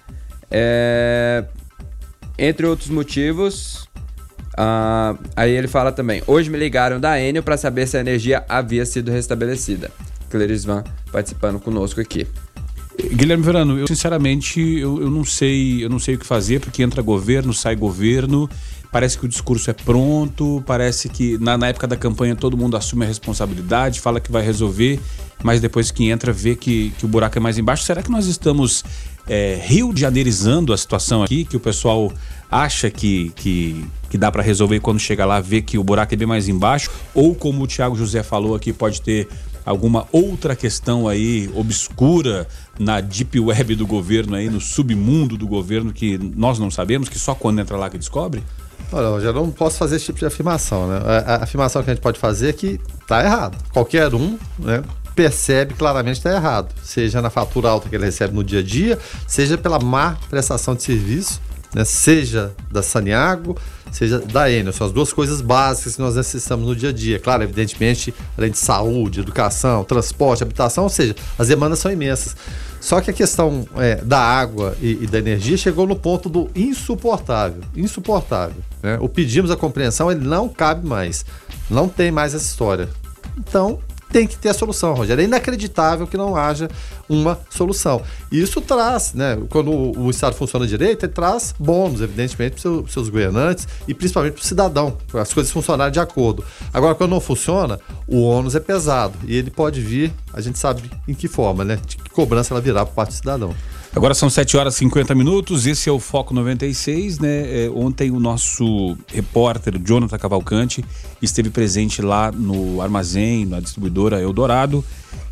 É... 0.51 1.44
entre 2.36 2.66
outros 2.66 2.88
motivos, 2.88 3.88
ah, 4.57 5.14
aí 5.36 5.53
ele 5.53 5.68
fala 5.68 5.92
também: 5.92 6.22
hoje 6.26 6.51
me 6.51 6.59
ligaram 6.59 6.98
da 6.98 7.20
Enel 7.20 7.42
para 7.42 7.57
saber 7.57 7.86
se 7.86 7.96
a 7.96 8.01
energia 8.01 8.44
havia 8.48 8.84
sido 8.84 9.12
restabelecida. 9.12 9.90
Clerisvan 10.31 10.85
participando 11.12 11.61
conosco 11.61 12.01
aqui. 12.01 12.26
Guilherme 13.12 13.43
Verano, 13.43 13.78
eu 13.78 13.87
sinceramente 13.87 14.61
eu, 14.61 15.01
eu 15.01 15.11
não 15.11 15.24
sei, 15.24 15.85
eu 15.85 15.89
não 15.89 15.99
sei 15.99 16.16
o 16.16 16.18
que 16.18 16.26
fazer 16.26 16.61
porque 16.61 16.83
entra 16.83 17.03
governo, 17.03 17.53
sai 17.53 17.74
governo. 17.74 18.49
Parece 18.93 19.16
que 19.16 19.24
o 19.24 19.28
discurso 19.28 19.70
é 19.70 19.72
pronto, 19.72 20.62
parece 20.66 21.09
que 21.09 21.39
na, 21.39 21.57
na 21.57 21.68
época 21.68 21.87
da 21.87 21.97
campanha 21.97 22.35
todo 22.35 22.57
mundo 22.57 22.76
assume 22.76 23.05
a 23.05 23.09
responsabilidade, 23.09 24.01
fala 24.01 24.20
que 24.20 24.33
vai 24.33 24.43
resolver, 24.43 24.99
mas 25.45 25.61
depois 25.61 25.93
que 25.93 26.11
entra 26.11 26.33
vê 26.33 26.57
que, 26.57 26.91
que 26.99 27.05
o 27.05 27.09
buraco 27.09 27.39
é 27.39 27.41
mais 27.41 27.57
embaixo. 27.57 27.85
Será 27.85 28.03
que 28.03 28.11
nós 28.11 28.26
estamos 28.26 28.83
é, 29.28 29.61
Rio 29.64 29.93
de 29.95 30.01
Janeirizando 30.01 30.72
a 30.72 30.76
situação 30.76 31.22
aqui, 31.22 31.45
que 31.45 31.57
o 31.57 31.61
pessoal 31.61 32.12
acha 32.51 32.91
que, 32.91 33.31
que, 33.37 33.87
que 34.11 34.18
dá 34.18 34.31
para 34.31 34.43
resolver 34.43 34.81
quando 34.81 34.99
chega 34.99 35.24
lá 35.24 35.41
vê 35.41 35.62
que 35.62 35.78
o 35.78 35.85
buraco 35.85 36.12
é 36.12 36.16
bem 36.16 36.26
mais 36.26 36.49
embaixo? 36.49 36.91
Ou 37.14 37.33
como 37.33 37.62
o 37.62 37.66
Tiago 37.68 37.95
José 37.95 38.24
falou 38.24 38.57
aqui, 38.57 38.72
pode 38.72 39.01
ter 39.01 39.28
alguma 39.65 40.07
outra 40.13 40.57
questão 40.57 41.07
aí 41.09 41.51
obscura 41.55 42.47
na 42.79 43.01
deep 43.01 43.39
web 43.39 43.75
do 43.75 43.87
governo 43.87 44.37
aí, 44.37 44.49
no 44.49 44.61
submundo 44.61 45.37
do 45.37 45.47
governo 45.47 45.93
que 45.93 46.19
nós 46.19 46.59
não 46.59 46.71
sabemos, 46.71 47.09
que 47.09 47.19
só 47.19 47.35
quando 47.35 47.61
entra 47.61 47.77
lá 47.77 47.91
que 47.91 47.99
descobre? 47.99 48.43
Olha, 48.93 49.07
eu 49.07 49.21
já 49.21 49.33
não 49.33 49.51
posso 49.51 49.79
fazer 49.79 49.97
esse 49.97 50.07
tipo 50.07 50.19
de 50.19 50.27
afirmação, 50.27 50.89
né? 50.89 51.01
A, 51.27 51.45
afirmação 51.45 51.83
que 51.83 51.91
a 51.91 51.95
gente 51.95 52.03
pode 52.03 52.19
fazer 52.19 52.49
é 52.49 52.53
que 52.53 52.81
tá 53.07 53.23
errado. 53.23 53.57
Qualquer 53.73 54.15
um, 54.15 54.37
né? 54.59 54.83
percebe 55.15 55.75
claramente 55.75 56.21
que 56.21 56.27
está 56.27 56.35
errado, 56.35 56.75
seja 56.83 57.21
na 57.21 57.31
fatura 57.31 57.69
alta 57.69 57.89
que 57.89 57.95
ele 57.95 58.05
recebe 58.05 58.35
no 58.35 58.43
dia 58.43 58.61
a 58.61 58.63
dia, 58.63 58.99
seja 59.27 59.59
pela 59.59 59.79
má 59.79 60.17
prestação 60.29 60.75
de 60.75 60.83
serviço, 60.83 61.41
né? 61.75 61.85
seja 61.85 62.53
da 62.71 62.83
Saniago, 62.83 63.57
seja 63.97 64.18
da 64.18 64.51
Enel. 64.51 64.72
São 64.72 64.86
as 64.86 64.93
duas 64.93 65.12
coisas 65.12 65.41
básicas 65.41 65.97
que 65.97 66.03
nós 66.03 66.16
necessitamos 66.16 66.66
no 66.66 66.76
dia 66.76 66.91
a 66.91 66.93
dia. 66.93 67.18
Claro, 67.18 67.43
evidentemente, 67.43 68.14
além 68.36 68.51
de 68.51 68.59
saúde, 68.59 69.20
educação, 69.20 69.84
transporte, 69.84 70.43
habitação, 70.43 70.84
ou 70.84 70.91
seja, 70.91 71.14
as 71.38 71.49
demandas 71.49 71.78
são 71.78 71.91
imensas. 71.91 72.36
Só 72.80 73.01
que 73.01 73.11
a 73.11 73.12
questão 73.12 73.66
é, 73.76 73.97
da 73.97 74.18
água 74.18 74.74
e, 74.80 75.01
e, 75.03 75.07
da 75.07 75.18
energia 75.18 75.57
chegou 75.57 75.86
no 75.86 75.95
ponto 75.95 76.28
do 76.30 76.49
insuportável. 76.55 77.62
Insuportável. 77.76 78.57
Né? 78.82 78.97
O 79.01 79.09
pedimos 79.09 79.51
a 79.51 79.57
compreensão, 79.57 80.11
ele 80.11 80.26
não 80.26 80.49
cabe 80.49 80.86
mais. 80.86 81.24
Não 81.68 81.88
tem 81.88 82.11
mais 82.11 82.34
essa 82.34 82.47
história. 82.47 82.88
Então, 83.36 83.78
tem 84.11 84.27
que 84.27 84.37
ter 84.37 84.51
a 84.51 84.55
solução, 84.55 84.95
Rogério. 84.95 85.23
É 85.23 85.25
inacreditável 85.25 86.07
que 86.07 86.17
não 86.17 86.37
haja 86.37 86.69
uma 87.09 87.39
solução. 87.49 88.03
E 88.31 88.41
isso 88.41 88.61
traz, 88.61 89.15
né? 89.15 89.39
Quando 89.49 89.71
o 89.71 90.11
Estado 90.11 90.35
funciona 90.35 90.67
direito, 90.67 91.05
ele 91.05 91.13
traz 91.13 91.55
bônus, 91.59 92.01
evidentemente, 92.01 92.61
para 92.61 92.71
os 92.71 92.93
seus 92.93 93.09
governantes 93.09 93.67
e 93.87 93.95
principalmente 93.95 94.35
para 94.35 94.43
o 94.43 94.47
cidadão, 94.47 94.97
para 95.09 95.23
as 95.23 95.33
coisas 95.33 95.53
funcionarem 95.53 95.93
de 95.93 96.01
acordo. 96.01 96.45
Agora, 96.73 96.95
quando 96.95 97.11
não 97.11 97.21
funciona, 97.21 97.79
o 98.07 98.23
ônus 98.23 98.55
é 98.55 98.61
pesado 98.61 99.15
e 99.27 99.37
ele 99.37 99.51
pode 99.51 99.81
vir, 99.81 100.13
a 100.33 100.41
gente 100.41 100.59
sabe 100.59 100.91
em 101.07 101.15
que 101.15 101.29
forma, 101.29 101.65
né? 101.65 101.79
De 101.87 101.97
que 101.97 102.11
cobrança 102.11 102.53
ela 102.53 102.61
virá 102.61 102.85
por 102.85 102.95
parte 102.95 103.11
do 103.11 103.17
cidadão. 103.17 103.55
Agora 103.95 104.14
são 104.14 104.30
7 104.30 104.57
horas 104.57 104.76
e 104.76 104.78
50 104.78 105.16
minutos, 105.16 105.66
esse 105.66 105.88
é 105.88 105.93
o 105.93 105.99
Foco 105.99 106.32
96, 106.32 107.18
né? 107.18 107.64
É, 107.64 107.70
ontem 107.74 108.12
o 108.12 108.20
nosso 108.20 108.97
repórter 109.12 109.80
Jonathan 109.84 110.16
Cavalcante 110.16 110.84
esteve 111.20 111.51
presente 111.51 112.01
lá 112.01 112.30
no 112.30 112.80
armazém, 112.80 113.45
na 113.45 113.59
distribuidora 113.59 114.22
Eldorado, 114.22 114.84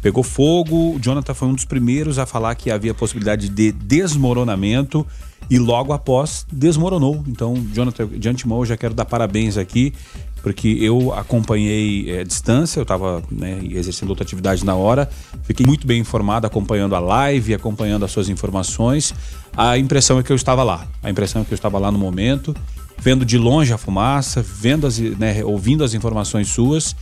pegou 0.03 0.25
fogo. 0.25 0.97
O 0.97 0.99
Jonathan 1.01 1.35
foi 1.35 1.47
um 1.47 1.55
dos 1.55 1.65
primeiros 1.65 2.19
a 2.19 2.27
falar 2.27 2.57
que 2.57 2.69
havia 2.69 2.93
possibilidade 2.93 3.49
de 3.49 3.71
desmoronamento 3.71 5.07
e 5.51 5.59
logo 5.59 5.93
após 5.93 6.47
desmoronou. 6.53 7.25
Então, 7.27 7.55
Jonathan, 7.73 8.07
de 8.07 8.29
antemão, 8.29 8.59
eu 8.59 8.67
já 8.67 8.77
quero 8.77 8.95
dar 8.95 9.05
parabéns 9.05 9.57
aqui 9.57 9.93
porque 10.43 10.79
eu 10.81 11.13
acompanhei 11.13 12.11
é, 12.11 12.25
distância, 12.25 12.79
eu 12.79 12.83
estava 12.83 13.23
né, 13.31 13.61
exercendo 13.71 14.11
outra 14.11 14.25
atividade 14.25 14.65
na 14.65 14.75
hora, 14.75 15.09
fiquei 15.43 15.67
muito 15.67 15.87
bem 15.87 16.01
informado, 16.01 16.47
acompanhando 16.47 16.95
a 16.95 17.01
live, 17.01 17.55
acompanhando 17.55 18.05
as 18.05 18.13
suas 18.13 18.29
informações. 18.29 19.13
A 19.57 19.77
impressão 19.77 20.19
é 20.19 20.23
que 20.23 20.31
eu 20.31 20.37
estava 20.37 20.63
lá, 20.63 20.87
a 21.03 21.11
impressão 21.11 21.43
é 21.43 21.45
que 21.45 21.53
eu 21.53 21.57
estava 21.57 21.79
lá 21.79 21.91
no 21.91 21.99
momento, 21.99 22.55
vendo 22.99 23.25
de 23.25 23.37
longe 23.37 23.73
a 23.73 23.79
fumaça, 23.79 24.43
vendo 24.43 24.87
as, 24.87 24.99
né, 24.99 25.45
ouvindo 25.45 25.83
as 25.83 25.95
informações 25.95 26.49
suas 26.49 26.95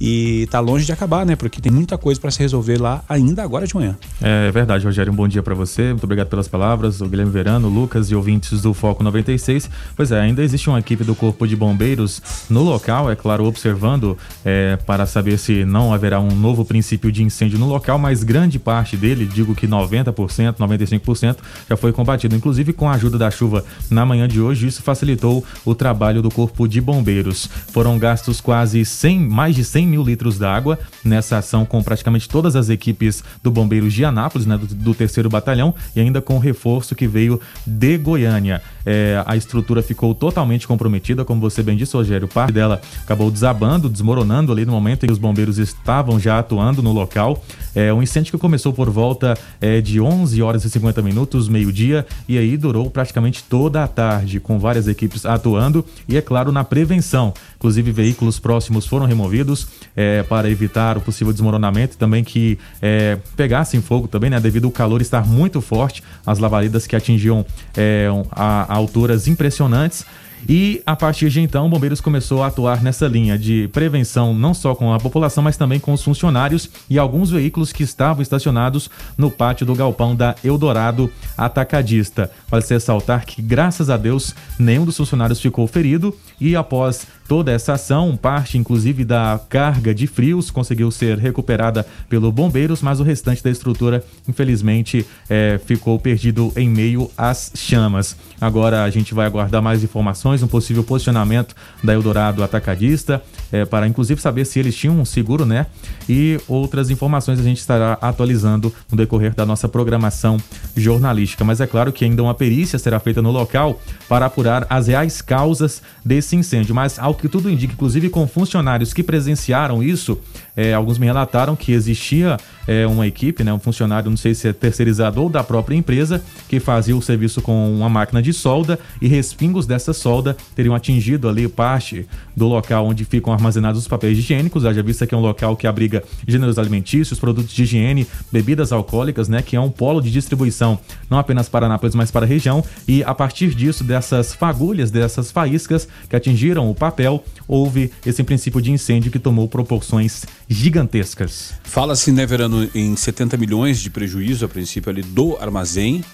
e 0.00 0.48
tá 0.50 0.60
longe 0.60 0.84
de 0.84 0.92
acabar, 0.92 1.24
né? 1.24 1.36
Porque 1.36 1.60
tem 1.60 1.70
muita 1.70 1.96
coisa 1.96 2.20
para 2.20 2.30
se 2.30 2.40
resolver 2.40 2.80
lá 2.80 3.04
ainda 3.08 3.42
agora 3.42 3.66
de 3.66 3.74
manhã. 3.74 3.96
É 4.20 4.50
verdade, 4.50 4.84
Rogério. 4.84 5.12
Um 5.12 5.16
bom 5.16 5.28
dia 5.28 5.42
para 5.42 5.54
você. 5.54 5.90
Muito 5.90 6.04
obrigado 6.04 6.28
pelas 6.28 6.48
palavras. 6.48 7.00
O 7.00 7.08
Guilherme 7.08 7.32
Verano, 7.32 7.68
Lucas 7.68 8.10
e 8.10 8.14
ouvintes 8.14 8.62
do 8.62 8.74
Foco 8.74 9.02
96. 9.02 9.70
Pois 9.96 10.10
é, 10.10 10.20
ainda 10.20 10.42
existe 10.42 10.68
uma 10.68 10.78
equipe 10.78 11.04
do 11.04 11.14
Corpo 11.14 11.46
de 11.46 11.54
Bombeiros 11.54 12.20
no 12.50 12.62
local, 12.62 13.10
é 13.10 13.16
claro, 13.16 13.44
observando 13.44 14.16
é, 14.44 14.76
para 14.76 15.06
saber 15.06 15.38
se 15.38 15.64
não 15.64 15.92
haverá 15.92 16.20
um 16.20 16.34
novo 16.34 16.64
princípio 16.64 17.12
de 17.12 17.22
incêndio 17.22 17.58
no 17.58 17.66
local, 17.66 17.98
mas 17.98 18.22
grande 18.22 18.58
parte 18.58 18.96
dele, 18.96 19.24
digo 19.24 19.54
que 19.54 19.66
90%, 19.66 20.56
95%, 20.56 21.36
já 21.68 21.76
foi 21.76 21.92
combatido. 21.92 22.34
Inclusive 22.34 22.72
com 22.72 22.88
a 22.88 22.92
ajuda 22.92 23.18
da 23.18 23.30
chuva 23.30 23.64
na 23.90 24.04
manhã 24.04 24.26
de 24.26 24.40
hoje, 24.40 24.66
isso 24.66 24.82
facilitou 24.82 25.44
o 25.64 25.74
trabalho 25.74 26.22
do 26.22 26.30
Corpo 26.30 26.66
de 26.66 26.80
Bombeiros. 26.80 27.48
Foram 27.68 27.98
gastos 27.98 28.40
quase 28.40 28.84
100, 28.84 29.20
mais 29.20 29.54
de 29.54 29.64
100 29.72 29.86
mil 29.86 30.02
litros 30.02 30.38
d'água 30.38 30.78
nessa 31.02 31.38
ação 31.38 31.64
com 31.64 31.82
praticamente 31.82 32.28
todas 32.28 32.54
as 32.54 32.68
equipes 32.68 33.24
do 33.42 33.50
Bombeiros 33.50 33.94
de 33.94 34.04
Anápolis, 34.04 34.46
né, 34.46 34.58
do, 34.58 34.66
do 34.66 34.94
terceiro 34.94 35.30
batalhão, 35.30 35.74
e 35.96 36.00
ainda 36.00 36.20
com 36.20 36.36
o 36.36 36.38
reforço 36.38 36.94
que 36.94 37.08
veio 37.08 37.40
de 37.66 37.96
Goiânia. 37.96 38.60
É, 38.84 39.22
a 39.26 39.34
estrutura 39.34 39.82
ficou 39.82 40.14
totalmente 40.14 40.68
comprometida, 40.68 41.24
como 41.24 41.40
você 41.40 41.62
bem 41.62 41.76
disse, 41.76 41.96
Rogério. 41.96 42.28
Parte 42.28 42.52
dela 42.52 42.80
acabou 43.02 43.30
desabando, 43.30 43.88
desmoronando 43.88 44.52
ali 44.52 44.66
no 44.66 44.72
momento 44.72 45.04
em 45.04 45.06
que 45.06 45.12
os 45.12 45.18
bombeiros 45.18 45.58
estavam 45.58 46.20
já 46.20 46.38
atuando 46.38 46.82
no 46.82 46.92
local. 46.92 47.42
É 47.74 47.92
um 47.92 48.02
incêndio 48.02 48.32
que 48.32 48.38
começou 48.38 48.72
por 48.72 48.90
volta 48.90 49.36
é, 49.60 49.80
de 49.80 50.00
11 50.00 50.42
horas 50.42 50.64
e 50.64 50.70
50 50.70 51.00
minutos, 51.02 51.48
meio-dia, 51.48 52.06
e 52.28 52.36
aí 52.36 52.56
durou 52.56 52.90
praticamente 52.90 53.42
toda 53.44 53.82
a 53.82 53.88
tarde, 53.88 54.40
com 54.40 54.58
várias 54.58 54.88
equipes 54.88 55.24
atuando 55.24 55.84
e, 56.08 56.16
é 56.16 56.20
claro, 56.20 56.52
na 56.52 56.64
prevenção. 56.64 57.32
Inclusive, 57.56 57.92
veículos 57.92 58.38
próximos 58.38 58.86
foram 58.86 59.06
removidos 59.06 59.66
é, 59.96 60.22
para 60.22 60.50
evitar 60.50 60.98
o 60.98 61.00
possível 61.00 61.32
desmoronamento 61.32 61.94
e 61.94 61.98
também 61.98 62.24
que 62.24 62.58
é, 62.80 63.18
pegassem 63.36 63.80
fogo 63.80 64.08
também, 64.08 64.30
né? 64.30 64.40
Devido 64.40 64.66
ao 64.66 64.70
calor 64.70 65.00
estar 65.00 65.26
muito 65.26 65.60
forte, 65.60 66.02
as 66.26 66.38
lavaridas 66.38 66.86
que 66.86 66.96
atingiam 66.96 67.46
é, 67.76 68.08
a, 68.30 68.72
a 68.72 68.74
alturas 68.74 69.28
impressionantes. 69.28 70.04
E 70.48 70.82
a 70.84 70.96
partir 70.96 71.30
de 71.30 71.40
então, 71.40 71.68
Bombeiros 71.68 72.00
começou 72.00 72.42
a 72.42 72.48
atuar 72.48 72.82
nessa 72.82 73.06
linha 73.06 73.38
de 73.38 73.68
prevenção, 73.68 74.34
não 74.34 74.52
só 74.52 74.74
com 74.74 74.92
a 74.92 74.98
população, 74.98 75.42
mas 75.42 75.56
também 75.56 75.78
com 75.78 75.92
os 75.92 76.02
funcionários 76.02 76.68
e 76.90 76.98
alguns 76.98 77.30
veículos 77.30 77.72
que 77.72 77.82
estavam 77.82 78.22
estacionados 78.22 78.90
no 79.16 79.30
pátio 79.30 79.64
do 79.64 79.74
galpão 79.74 80.14
da 80.16 80.34
Eldorado 80.44 81.10
Atacadista. 81.44 82.30
Vale 82.48 82.64
ressaltar 82.68 83.24
que, 83.24 83.40
graças 83.40 83.90
a 83.90 83.96
Deus, 83.96 84.34
nenhum 84.58 84.84
dos 84.84 84.96
funcionários 84.96 85.40
ficou 85.40 85.66
ferido 85.66 86.16
e 86.40 86.54
após 86.54 87.06
toda 87.32 87.50
essa 87.50 87.72
ação, 87.72 88.14
parte 88.14 88.58
inclusive 88.58 89.04
da 89.04 89.40
carga 89.48 89.94
de 89.94 90.06
frios 90.06 90.50
conseguiu 90.50 90.90
ser 90.90 91.16
recuperada 91.16 91.86
pelo 92.08 92.30
bombeiros, 92.30 92.82
mas 92.82 93.00
o 93.00 93.02
restante 93.02 93.42
da 93.42 93.50
estrutura, 93.50 94.04
infelizmente, 94.28 95.06
é, 95.30 95.58
ficou 95.64 95.98
perdido 95.98 96.52
em 96.54 96.68
meio 96.68 97.10
às 97.16 97.50
chamas. 97.54 98.16
Agora 98.38 98.84
a 98.84 98.90
gente 98.90 99.14
vai 99.14 99.24
aguardar 99.24 99.62
mais 99.62 99.82
informações, 99.82 100.42
um 100.42 100.46
possível 100.46 100.84
posicionamento 100.84 101.54
da 101.82 101.94
Eldorado 101.94 102.42
Atacadista, 102.42 103.22
é, 103.50 103.64
para 103.64 103.86
inclusive 103.86 104.20
saber 104.20 104.44
se 104.44 104.58
eles 104.58 104.76
tinham 104.76 105.00
um 105.00 105.04
seguro, 105.04 105.46
né? 105.46 105.66
E 106.06 106.38
outras 106.46 106.90
informações 106.90 107.40
a 107.40 107.42
gente 107.42 107.60
estará 107.60 107.96
atualizando 108.00 108.70
no 108.90 108.96
decorrer 108.96 109.34
da 109.34 109.46
nossa 109.46 109.68
programação 109.68 110.36
jornalística. 110.76 111.31
Mas 111.40 111.60
é 111.60 111.66
claro 111.66 111.92
que 111.92 112.04
ainda 112.04 112.22
uma 112.22 112.34
perícia 112.34 112.78
será 112.78 112.98
feita 113.00 113.22
no 113.22 113.30
local 113.30 113.80
para 114.08 114.26
apurar 114.26 114.66
as 114.68 114.86
reais 114.86 115.20
causas 115.20 115.82
desse 116.04 116.36
incêndio. 116.36 116.74
Mas 116.74 116.98
ao 116.98 117.14
que 117.14 117.28
tudo 117.28 117.50
indica, 117.50 117.72
inclusive 117.72 118.08
com 118.08 118.26
funcionários 118.26 118.92
que 118.92 119.02
presenciaram 119.02 119.82
isso, 119.82 120.18
é, 120.56 120.74
alguns 120.74 120.98
me 120.98 121.06
relataram 121.06 121.56
que 121.56 121.72
existia 121.72 122.36
é, 122.66 122.86
uma 122.86 123.06
equipe, 123.06 123.42
né, 123.42 123.52
um 123.52 123.58
funcionário, 123.58 124.10
não 124.10 124.16
sei 124.16 124.34
se 124.34 124.48
é 124.48 124.52
terceirizado 124.52 125.22
ou 125.22 125.28
da 125.28 125.42
própria 125.42 125.74
empresa, 125.74 126.22
que 126.48 126.60
fazia 126.60 126.96
o 126.96 127.02
serviço 127.02 127.40
com 127.40 127.72
uma 127.72 127.88
máquina 127.88 128.22
de 128.22 128.32
solda 128.32 128.78
e 129.00 129.08
respingos 129.08 129.66
dessa 129.66 129.92
solda 129.92 130.36
teriam 130.54 130.74
atingido 130.74 131.28
ali 131.28 131.48
parte 131.48 132.06
do 132.36 132.46
local 132.46 132.86
onde 132.86 133.04
ficam 133.04 133.32
armazenados 133.32 133.80
os 133.80 133.88
papéis 133.88 134.18
higiênicos. 134.18 134.64
Haja 134.64 134.82
vista 134.82 135.06
que 135.06 135.14
é 135.14 135.18
um 135.18 135.20
local 135.20 135.56
que 135.56 135.66
abriga 135.66 136.02
gêneros 136.26 136.58
alimentícios, 136.58 137.18
produtos 137.18 137.52
de 137.52 137.62
higiene, 137.62 138.06
bebidas 138.30 138.72
alcoólicas, 138.72 139.28
né, 139.28 139.42
que 139.42 139.56
é 139.56 139.60
um 139.60 139.70
polo 139.70 140.00
de 140.00 140.10
distribuição 140.10 140.78
não 141.08 141.18
apenas 141.18 141.48
para 141.48 141.66
Anápolis, 141.66 141.94
mas 141.94 142.10
para 142.10 142.24
a 142.24 142.28
região. 142.28 142.64
E 142.86 143.02
a 143.04 143.14
partir 143.14 143.54
disso, 143.54 143.84
dessas 143.84 144.34
fagulhas, 144.34 144.90
dessas 144.90 145.30
faíscas 145.30 145.88
que 146.08 146.16
atingiram 146.16 146.70
o 146.70 146.74
papel, 146.74 147.24
houve 147.48 147.90
esse 148.04 148.22
princípio 148.22 148.60
de 148.60 148.70
incêndio 148.70 149.10
que 149.10 149.18
tomou 149.18 149.48
proporções 149.48 150.24
gigantescas. 150.48 151.54
Fala-se, 151.62 152.12
né, 152.12 152.26
Verano, 152.26 152.68
em 152.74 152.94
70 152.96 153.36
milhões 153.36 153.80
de 153.80 153.90
prejuízo 153.90 154.44
a 154.44 154.48
princípio 154.48 154.90
ali 154.90 155.02
do 155.02 155.36
armazém. 155.38 156.04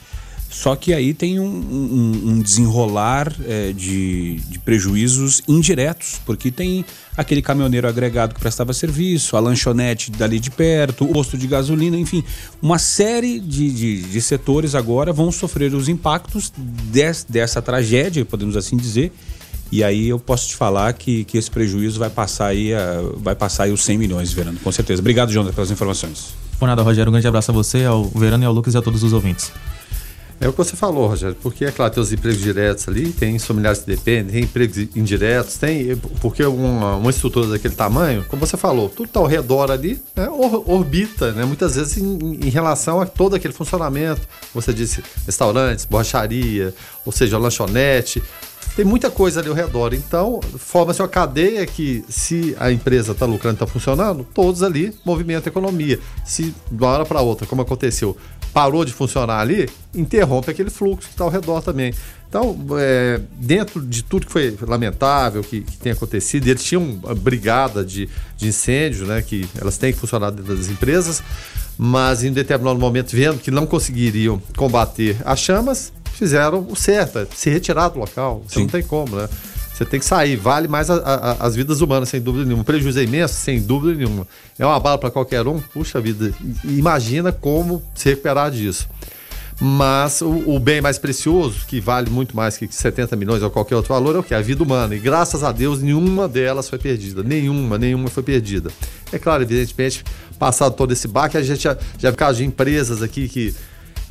Só 0.50 0.74
que 0.74 0.94
aí 0.94 1.12
tem 1.12 1.38
um, 1.38 1.44
um, 1.44 2.22
um 2.30 2.40
desenrolar 2.40 3.30
é, 3.46 3.72
de, 3.72 4.36
de 4.48 4.58
prejuízos 4.58 5.42
indiretos, 5.46 6.20
porque 6.24 6.50
tem 6.50 6.86
aquele 7.16 7.42
caminhoneiro 7.42 7.86
agregado 7.86 8.34
que 8.34 8.40
prestava 8.40 8.72
serviço, 8.72 9.36
a 9.36 9.40
lanchonete 9.40 10.10
dali 10.10 10.40
de 10.40 10.50
perto, 10.50 11.04
o 11.04 11.12
posto 11.12 11.36
de 11.36 11.46
gasolina, 11.46 11.98
enfim, 11.98 12.24
uma 12.62 12.78
série 12.78 13.38
de, 13.38 13.70
de, 13.70 14.02
de 14.04 14.22
setores 14.22 14.74
agora 14.74 15.12
vão 15.12 15.30
sofrer 15.30 15.74
os 15.74 15.86
impactos 15.86 16.50
des, 16.56 17.26
dessa 17.28 17.60
tragédia, 17.60 18.24
podemos 18.24 18.56
assim 18.56 18.76
dizer. 18.76 19.12
E 19.70 19.84
aí 19.84 20.08
eu 20.08 20.18
posso 20.18 20.48
te 20.48 20.56
falar 20.56 20.92
que, 20.94 21.24
que 21.24 21.36
esse 21.36 21.50
prejuízo 21.50 21.98
vai 21.98 22.10
passar 22.10 22.46
aí, 22.46 22.72
a, 22.72 23.02
vai 23.16 23.34
passar 23.34 23.64
aí 23.64 23.72
os 23.72 23.84
100 23.84 23.98
milhões, 23.98 24.32
Verano, 24.32 24.58
com 24.60 24.72
certeza. 24.72 25.00
Obrigado, 25.00 25.30
Jonathan, 25.30 25.54
pelas 25.54 25.70
informações. 25.70 26.34
Por 26.58 26.66
nada, 26.66 26.82
Rogério. 26.82 27.10
Um 27.10 27.12
grande 27.12 27.28
abraço 27.28 27.50
a 27.50 27.54
você, 27.54 27.84
ao 27.84 28.04
Verano 28.04 28.44
e 28.44 28.46
ao 28.46 28.52
Lucas 28.52 28.74
e 28.74 28.78
a 28.78 28.82
todos 28.82 29.02
os 29.02 29.12
ouvintes. 29.12 29.52
É 30.40 30.46
o 30.46 30.52
que 30.52 30.58
você 30.58 30.76
falou, 30.76 31.08
Rogério, 31.08 31.36
porque 31.42 31.64
é 31.64 31.72
claro, 31.72 31.92
tem 31.92 32.00
os 32.00 32.12
empregos 32.12 32.40
diretos 32.40 32.86
ali, 32.86 33.10
tem 33.10 33.36
familiares 33.40 33.80
que 33.80 33.86
dependem, 33.86 34.32
tem 34.32 34.44
empregos 34.44 34.78
indiretos, 34.94 35.56
tem. 35.56 35.96
Porque 36.20 36.44
uma, 36.44 36.94
uma 36.94 37.10
estrutura 37.10 37.48
daquele 37.48 37.74
tamanho, 37.74 38.24
como 38.28 38.46
você 38.46 38.56
falou, 38.56 38.88
tudo 38.88 39.06
está 39.06 39.18
ao 39.18 39.26
redor 39.26 39.72
ali, 39.72 40.00
né, 40.14 40.28
orbita, 40.30 41.32
né? 41.32 41.44
Muitas 41.44 41.74
vezes 41.74 41.98
em, 41.98 42.36
em, 42.36 42.48
relação 42.50 43.00
a 43.00 43.06
todo 43.06 43.34
aquele 43.34 43.52
funcionamento. 43.52 44.20
Você 44.54 44.72
disse 44.72 45.02
restaurantes, 45.26 45.84
borracharia, 45.84 46.72
ou 47.04 47.10
seja, 47.10 47.36
lanchonete. 47.36 48.22
Tem 48.76 48.84
muita 48.84 49.10
coisa 49.10 49.40
ali 49.40 49.48
ao 49.48 49.54
redor. 49.54 49.92
Então, 49.92 50.40
forma-se 50.56 51.02
uma 51.02 51.08
cadeia 51.08 51.66
que, 51.66 52.04
se 52.08 52.56
a 52.60 52.70
empresa 52.70 53.12
está 53.12 53.26
lucrando, 53.26 53.54
está 53.54 53.66
funcionando, 53.66 54.24
todos 54.32 54.62
ali 54.62 54.94
movimentam 55.04 55.44
a 55.46 55.50
economia. 55.50 55.98
Se 56.24 56.54
de 56.70 56.82
uma 56.82 56.90
hora 56.92 57.04
para 57.04 57.20
outra, 57.20 57.46
como 57.46 57.62
aconteceu, 57.62 58.16
parou 58.52 58.84
de 58.84 58.92
funcionar 58.92 59.40
ali, 59.40 59.68
interrompe 59.94 60.50
aquele 60.50 60.70
fluxo 60.70 61.08
que 61.08 61.14
está 61.14 61.24
ao 61.24 61.30
redor 61.30 61.62
também. 61.62 61.92
Então, 62.28 62.58
é, 62.78 63.20
dentro 63.34 63.80
de 63.80 64.02
tudo 64.02 64.26
que 64.26 64.32
foi 64.32 64.56
lamentável 64.60 65.42
que, 65.42 65.62
que 65.62 65.76
tem 65.78 65.92
acontecido, 65.92 66.46
eles 66.46 66.62
tinham 66.62 66.82
uma 66.82 67.14
brigada 67.14 67.84
de, 67.84 68.08
de 68.36 68.48
incêndio, 68.48 69.06
né, 69.06 69.22
que 69.22 69.48
elas 69.58 69.78
têm 69.78 69.92
que 69.92 69.98
funcionar 69.98 70.30
dentro 70.30 70.54
das 70.54 70.68
empresas, 70.68 71.22
mas 71.78 72.22
em 72.24 72.32
determinado 72.32 72.78
momento, 72.78 73.12
vendo 73.12 73.38
que 73.38 73.50
não 73.50 73.66
conseguiriam 73.66 74.42
combater 74.56 75.16
as 75.24 75.38
chamas, 75.38 75.92
fizeram 76.18 76.66
o 76.68 76.74
certo, 76.74 77.20
é 77.20 77.26
se 77.32 77.48
retirar 77.48 77.88
do 77.88 78.00
local. 78.00 78.42
Você 78.46 78.56
Sim. 78.56 78.60
não 78.62 78.68
tem 78.68 78.82
como, 78.82 79.16
né? 79.16 79.28
Você 79.72 79.84
tem 79.84 80.00
que 80.00 80.06
sair. 80.06 80.34
Vale 80.34 80.66
mais 80.66 80.90
a, 80.90 80.96
a, 80.96 81.46
as 81.46 81.54
vidas 81.54 81.80
humanas, 81.80 82.08
sem 82.08 82.20
dúvida 82.20 82.44
nenhuma. 82.44 82.64
Prejuízo 82.64 82.98
é 82.98 83.04
imenso, 83.04 83.34
sem 83.34 83.60
dúvida 83.60 83.94
nenhuma. 83.96 84.26
É 84.58 84.66
uma 84.66 84.80
bala 84.80 84.98
para 84.98 85.10
qualquer 85.10 85.46
um. 85.46 85.60
Puxa 85.60 86.00
vida, 86.00 86.34
imagina 86.64 87.30
como 87.30 87.80
se 87.94 88.08
recuperar 88.08 88.50
disso. 88.50 88.88
Mas 89.60 90.20
o, 90.20 90.54
o, 90.54 90.58
bem 90.58 90.80
mais 90.80 90.98
precioso, 90.98 91.66
que 91.66 91.80
vale 91.80 92.10
muito 92.10 92.36
mais 92.36 92.56
que 92.56 92.68
70 92.72 93.14
milhões 93.16 93.42
ou 93.42 93.50
qualquer 93.50 93.76
outro 93.76 93.92
valor, 93.92 94.16
é 94.16 94.18
o 94.18 94.22
que? 94.22 94.34
A 94.34 94.40
vida 94.40 94.62
humana. 94.62 94.94
E 94.94 94.98
graças 94.98 95.44
a 95.44 95.52
Deus, 95.52 95.80
nenhuma 95.80 96.28
delas 96.28 96.68
foi 96.68 96.78
perdida. 96.78 97.22
Nenhuma, 97.22 97.78
nenhuma 97.78 98.08
foi 98.08 98.22
perdida. 98.22 98.70
É 99.12 99.18
claro, 99.18 99.42
evidentemente, 99.42 100.04
passado 100.38 100.74
todo 100.74 100.92
esse 100.92 101.06
baque, 101.06 101.36
a 101.36 101.42
gente 101.42 101.62
já, 101.62 101.76
já 101.98 102.10
viu 102.10 102.16
casos 102.16 102.38
de 102.38 102.44
empresas 102.44 103.02
aqui 103.02 103.28
que 103.28 103.54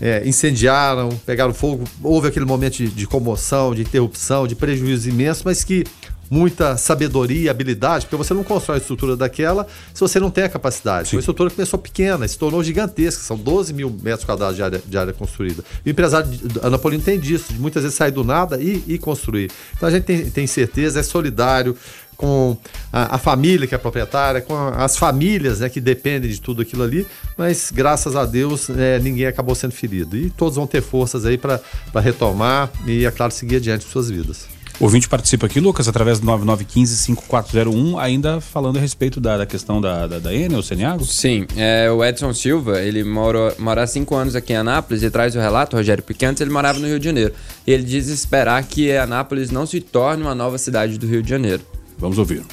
é, 0.01 0.27
incendiaram, 0.27 1.09
pegaram 1.25 1.53
fogo, 1.53 1.83
houve 2.03 2.27
aquele 2.27 2.45
momento 2.45 2.77
de, 2.77 2.87
de, 2.87 3.07
comoção, 3.07 3.73
de 3.73 3.81
interrupção, 3.81 4.47
de 4.47 4.55
prejuízo 4.55 5.09
imenso, 5.09 5.41
mas 5.45 5.63
que 5.63 5.83
muita 6.29 6.75
sabedoria, 6.77 7.51
habilidade, 7.51 8.05
porque 8.05 8.17
você 8.17 8.33
não 8.33 8.43
constrói 8.43 8.77
a 8.77 8.81
estrutura 8.81 9.15
daquela 9.15 9.65
se 9.93 9.99
você 9.99 10.19
não 10.19 10.29
tem 10.29 10.43
a 10.43 10.49
capacidade. 10.49 11.09
Sim. 11.09 11.15
Uma 11.15 11.21
estrutura 11.21 11.49
que 11.49 11.55
começou 11.55 11.79
pequena, 11.79 12.27
se 12.27 12.37
tornou 12.37 12.63
gigantesca, 12.63 13.23
são 13.23 13.37
12 13.37 13.73
mil 13.73 13.89
metros 13.89 14.25
quadrados 14.25 14.55
de 14.55 14.63
área, 14.63 14.81
de 14.85 14.97
área 14.97 15.13
construída. 15.13 15.63
E 15.85 15.89
o 15.89 15.91
empresário 15.91 16.29
Anapolino 16.61 17.03
tem 17.03 17.19
disso, 17.19 17.53
de 17.53 17.59
muitas 17.59 17.83
vezes 17.83 17.97
sair 17.97 18.11
do 18.11 18.23
nada 18.23 18.61
e, 18.61 18.83
e 18.87 18.97
construir. 18.97 19.49
Então 19.75 19.87
a 19.87 19.91
gente 19.91 20.03
tem, 20.03 20.29
tem 20.29 20.47
certeza, 20.47 20.99
é 20.99 21.03
solidário, 21.03 21.75
com 22.17 22.57
a, 22.91 23.15
a, 23.15 23.17
família 23.17 23.67
que 23.67 23.75
é 23.75 23.77
proprietária, 23.77 24.41
com 24.41 24.53
a, 24.53 24.83
as 24.83 24.97
famílias 24.97 25.59
né, 25.59 25.69
que 25.69 25.79
dependem 25.79 26.29
de 26.29 26.41
tudo 26.41 26.63
aquilo 26.63 26.83
ali, 26.83 27.05
mas 27.37 27.71
graças 27.71 28.15
a 28.15 28.25
Deus 28.25 28.69
é, 28.69 28.99
ninguém 28.99 29.27
acabou 29.27 29.53
sendo 29.53 29.71
ferido. 29.71 30.17
E 30.17 30.29
todos 30.31 30.55
vão 30.55 30.65
ter 30.65 30.81
forças 30.81 31.25
aí 31.25 31.37
para 31.37 31.61
retomar 32.01 32.69
e, 32.85 33.05
é 33.05 33.11
claro, 33.11 33.31
seguir 33.31 33.57
adiante 33.57 33.85
suas 33.85 34.09
vidas. 34.09 34.57
O 34.79 34.83
ouvinte 34.83 35.09
participa 35.09 35.47
aqui, 35.47 35.59
Lucas, 35.59 35.87
através 35.87 36.19
do 36.19 36.27
9915-5401, 36.27 37.99
ainda 37.99 38.39
falando 38.39 38.77
a 38.77 38.79
respeito 38.79 39.19
da, 39.19 39.37
da 39.37 39.45
questão 39.45 39.81
da, 39.81 40.05
da, 40.05 40.19
da 40.19 40.31
Enel, 40.31 40.61
Seniago? 40.61 41.03
Sim, 41.03 41.47
é, 41.55 41.89
o 41.89 42.05
Edson 42.05 42.31
Silva, 42.31 42.79
ele 42.79 43.03
mora, 43.03 43.55
mora 43.57 43.81
há 43.81 43.87
cinco 43.87 44.13
anos 44.13 44.35
aqui 44.35 44.53
em 44.53 44.57
Anápolis 44.57 45.01
e 45.01 45.09
traz 45.09 45.35
o 45.35 45.39
relato, 45.39 45.75
Rogério, 45.75 46.03
porque 46.03 46.23
antes 46.23 46.41
ele 46.41 46.51
morava 46.51 46.77
no 46.77 46.85
Rio 46.85 46.99
de 46.99 47.05
Janeiro. 47.05 47.33
E 47.65 47.71
ele 47.71 47.83
diz 47.83 48.07
esperar 48.07 48.63
que 48.65 48.95
Anápolis 48.95 49.49
não 49.49 49.65
se 49.65 49.81
torne 49.81 50.21
uma 50.21 50.35
nova 50.35 50.59
cidade 50.59 50.99
do 50.99 51.07
Rio 51.07 51.23
de 51.23 51.29
Janeiro. 51.31 51.63
Vamos 51.99 52.19
ouvir. 52.19 52.43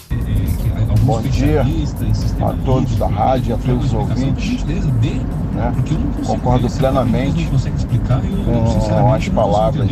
Bom 1.02 1.20
dia 1.20 1.62
a 1.62 2.52
todos 2.64 2.96
da 2.96 3.06
rádio, 3.06 3.54
a 3.54 3.58
todos 3.58 3.86
os 3.86 3.92
ouvintes. 3.92 4.64
Né? 4.64 5.74
Concordo 6.26 6.70
plenamente 6.70 7.50
com 8.88 9.12
as 9.12 9.28
palavras 9.28 9.90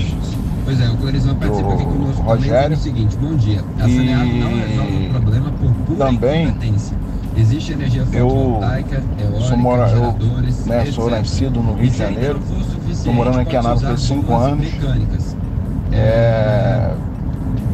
Pois 0.65 0.81
é, 0.81 0.89
o 0.89 0.97
Clarisma 0.97 1.35
participa 1.35 1.75
aqui 1.75 1.85
conosco 1.85 2.23
Rogério. 2.23 2.77
seguinte, 2.77 3.17
bom 3.17 3.35
dia. 3.35 3.63
E... 3.87 4.41
não 4.41 4.57
resolve 4.57 5.07
o 5.07 5.11
problema 5.11 5.53
por 5.53 5.71
pura 5.87 6.07
também 6.07 6.55
Existe 7.37 7.73
energia 7.73 8.05
fotovoltaica, 8.05 9.03
eu 9.19 9.41
sou, 9.41 9.57
mora, 9.57 9.89
eu, 9.91 10.15
né, 10.67 10.85
sou 10.93 11.11
nascido 11.11 11.63
no 11.63 11.75
Rio 11.75 11.91
de 11.91 11.97
Janeiro, 11.97 12.39
estou 12.91 13.13
morando 13.13 13.41
aqui 13.41 13.57
há 13.57 13.97
cinco 13.97 14.35
anos. 14.35 14.69
É, 15.91 16.95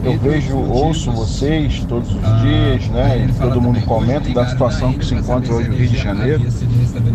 eu 0.08 0.18
vejo, 0.18 0.56
ouço 0.56 1.12
vocês 1.12 1.84
todos 1.86 2.14
os 2.14 2.24
ah, 2.24 2.40
dias, 2.42 2.88
né? 2.88 3.26
E 3.28 3.32
todo 3.40 3.60
mundo 3.60 3.80
comenta 3.82 4.32
da 4.32 4.46
situação 4.46 4.92
que 4.92 5.04
se 5.04 5.14
encontra 5.14 5.52
hoje 5.52 5.68
no 5.68 5.76
Rio 5.76 5.88
de 5.88 5.98
Janeiro, 5.98 6.50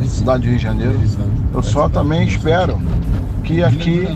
cidade 0.06 0.44
do 0.44 0.50
Rio 0.50 0.58
de 0.58 0.64
Janeiro. 0.64 1.00
Eu 1.54 1.64
só 1.64 1.89
também 1.89 2.28
espero 2.28 2.80
que 3.44 3.64
aqui 3.64 4.08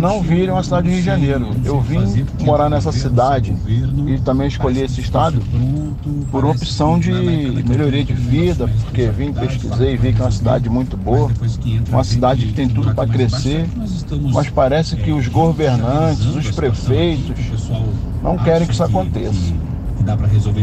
não 0.00 0.22
virem 0.22 0.56
a 0.56 0.62
cidade 0.62 0.88
do 0.88 0.90
Rio 0.90 1.00
de 1.00 1.06
Janeiro. 1.06 1.50
Eu 1.64 1.80
vim 1.80 2.24
morar 2.40 2.68
nessa 2.68 2.90
cidade 2.90 3.54
e 4.06 4.18
também 4.20 4.48
escolhi 4.48 4.82
esse 4.82 5.00
estado 5.00 5.40
por 6.30 6.44
opção 6.44 6.98
de 6.98 7.12
melhoria 7.12 8.04
de 8.04 8.12
vida, 8.12 8.68
porque 8.84 9.08
vim, 9.08 9.32
pesquisei 9.32 9.94
e 9.94 9.96
vi 9.96 10.12
que 10.12 10.20
é 10.20 10.24
uma 10.24 10.30
cidade 10.30 10.68
muito 10.68 10.96
boa, 10.96 11.30
uma 11.88 12.04
cidade 12.04 12.46
que 12.46 12.52
tem 12.52 12.68
tudo 12.68 12.94
para 12.94 13.08
crescer, 13.08 13.68
mas 14.32 14.48
parece 14.48 14.96
que 14.96 15.12
os 15.12 15.28
governantes, 15.28 16.24
os 16.24 16.50
prefeitos, 16.50 17.70
não 18.22 18.38
querem 18.38 18.66
que 18.66 18.72
isso 18.72 18.82
aconteça. 18.82 19.68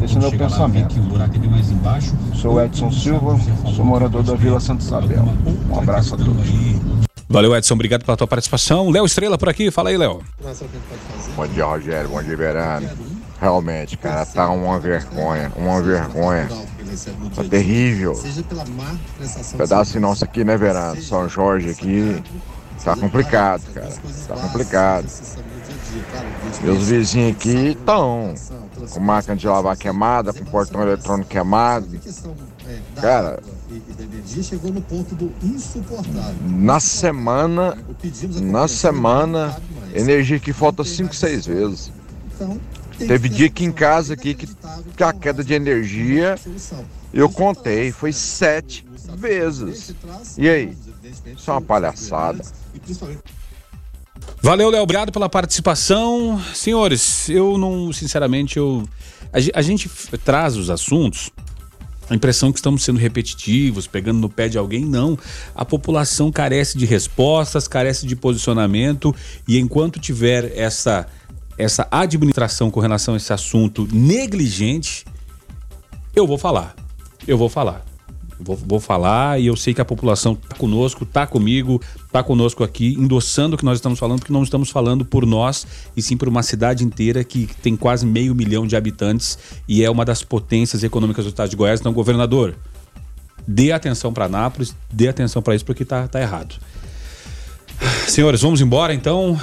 Esse 0.04 0.16
é 0.16 0.18
o 0.18 0.22
meu 0.22 0.32
pensamento. 0.32 0.96
Sou 2.34 2.64
Edson 2.64 2.92
Silva, 2.92 3.40
sou 3.76 3.86
morador 3.86 4.24
da 4.24 4.34
Vila 4.34 4.60
Santa 4.60 4.84
Isabel. 4.84 5.28
Um 5.70 5.80
abraço 5.80 6.16
a 6.16 6.18
todos. 6.18 7.05
Valeu, 7.36 7.54
Edson. 7.54 7.74
Obrigado 7.74 8.06
pela 8.06 8.16
tua 8.16 8.28
participação. 8.28 8.90
Léo 8.90 9.06
Estrela 9.06 9.38
por 9.38 9.50
aqui. 9.50 9.70
Fala 9.70 9.90
aí, 9.90 9.98
Léo. 9.98 10.22
Bom 11.36 11.46
dia, 11.48 11.66
Rogério. 11.66 12.08
Bom 12.08 12.24
dia, 12.24 12.38
Verano. 12.38 12.90
Realmente, 13.42 13.98
cara, 13.98 14.26
tá 14.26 14.50
uma 14.50 14.80
vergonha. 14.80 15.52
Uma 15.58 15.82
vergonha. 15.82 16.48
Tá 17.36 17.44
terrível. 17.44 18.14
Pedaço 19.58 20.00
nosso 20.00 20.24
aqui, 20.24 20.46
né, 20.46 20.56
Verano? 20.56 21.02
São 21.02 21.28
Jorge 21.28 21.72
aqui. 21.72 22.24
Tá 22.82 22.96
complicado, 22.96 23.64
cara. 23.74 23.92
Tá 24.30 24.36
complicado. 24.36 25.06
Meus 26.62 26.88
vizinhos 26.88 27.36
aqui 27.36 27.72
estão 27.72 28.34
com 28.92 29.00
máquina 29.02 29.36
de 29.36 29.46
lavar 29.46 29.76
queimada, 29.76 30.32
com 30.32 30.46
portão 30.46 30.82
eletrônico 30.84 31.30
queimado. 31.30 32.00
Cara, 32.96 33.42
chegou 34.44 34.72
no 34.72 34.82
ponto 34.82 35.16
do 35.16 35.32
insuportável. 35.44 36.36
Na 36.48 36.80
semana, 36.80 37.78
na 38.42 38.68
semana, 38.68 39.62
energia 39.94 40.40
que 40.40 40.54
falta 40.54 40.84
5, 40.84 41.16
6 41.16 41.46
vezes. 41.46 41.92
Então, 42.34 42.60
Teve 42.98 43.28
dia 43.28 43.48
aqui 43.48 43.66
em 43.66 43.72
casa 43.72 44.14
aqui 44.14 44.34
que, 44.34 44.48
a 45.04 45.12
queda 45.12 45.44
de 45.44 45.54
energia 45.54 46.36
eu 47.14 47.30
contei, 47.30 47.92
foi 47.92 48.14
sete 48.14 48.86
vezes. 49.18 49.94
E 50.38 50.48
aí? 50.48 50.78
Isso 51.36 51.50
é 51.50 51.54
uma 51.54 51.62
palhaçada. 51.62 52.42
Valeu, 54.42 54.70
Léo, 54.70 54.84
obrigado 54.84 55.12
pela 55.12 55.28
participação. 55.28 56.42
Senhores, 56.54 57.30
eu 57.30 57.58
não, 57.58 57.92
sinceramente, 57.92 58.58
eu 58.58 58.88
a 59.54 59.62
gente 59.62 59.90
traz 60.24 60.56
os 60.56 60.70
assuntos 60.70 61.30
a 62.10 62.16
impressão 62.16 62.52
que 62.52 62.60
estamos 62.60 62.84
sendo 62.84 63.00
repetitivos, 63.00 63.88
pegando 63.88 64.20
no 64.20 64.30
pé 64.30 64.48
de 64.48 64.58
alguém, 64.58 64.86
não. 64.86 65.18
A 65.56 65.66
população 65.66 66.32
carece 66.32 66.78
de 66.78 66.86
respostas, 66.86 67.68
carece 67.68 68.06
de 68.06 68.16
posicionamento 68.16 69.16
e 69.48 69.60
enquanto 69.60 70.00
tiver 70.00 70.52
essa 70.56 71.08
essa 71.58 71.88
administração 71.90 72.70
com 72.70 72.82
relação 72.82 73.14
a 73.14 73.18
esse 73.18 73.32
assunto 73.32 73.88
negligente, 73.94 75.06
eu 76.14 76.28
vou 76.28 76.38
falar. 76.38 76.76
Eu 77.26 77.38
vou 77.38 77.48
falar. 77.48 77.95
Vou, 78.40 78.56
vou 78.56 78.80
falar 78.80 79.40
e 79.40 79.48
eu 79.48 79.56
sei 79.56 79.74
que 79.74 79.82
a 79.82 79.86
população 79.86 80.36
tá 80.36 80.56
conosco, 80.56 81.06
tá 81.06 81.26
comigo, 81.26 81.82
tá 82.12 82.22
conosco 82.22 82.64
aqui, 82.64 82.94
endossando 82.94 83.56
o 83.56 83.58
que 83.58 83.64
nós 83.64 83.78
estamos 83.78 83.98
falando, 83.98 84.20
porque 84.20 84.34
não 84.34 84.44
estamos 84.44 84.70
falando 84.70 85.06
por 85.06 85.26
nós, 85.26 85.66
e 85.96 86.02
sim 86.02 86.18
por 86.18 86.28
uma 86.28 86.44
cidade 86.44 86.84
inteira 86.84 87.24
que 87.24 87.48
tem 87.62 87.76
quase 87.76 88.06
meio 88.06 88.36
milhão 88.36 88.68
de 88.68 88.76
habitantes 88.76 89.38
e 89.68 89.84
é 89.84 89.90
uma 89.90 90.04
das 90.04 90.22
potências 90.22 90.84
econômicas 90.84 91.26
do 91.26 91.30
estado 91.30 91.50
de 91.50 91.56
Goiás. 91.56 91.80
Então, 91.80 91.94
governador, 91.94 92.56
dê 93.48 93.72
atenção 93.72 94.12
para 94.12 94.28
Nápoles, 94.28 94.76
dê 94.92 95.08
atenção 95.08 95.42
para 95.42 95.56
isso, 95.56 95.66
porque 95.66 95.86
tá, 95.86 96.08
tá 96.08 96.20
errado. 96.20 96.56
Senhores, 98.08 98.42
vamos 98.42 98.62
embora 98.62 98.94
então. 98.94 99.40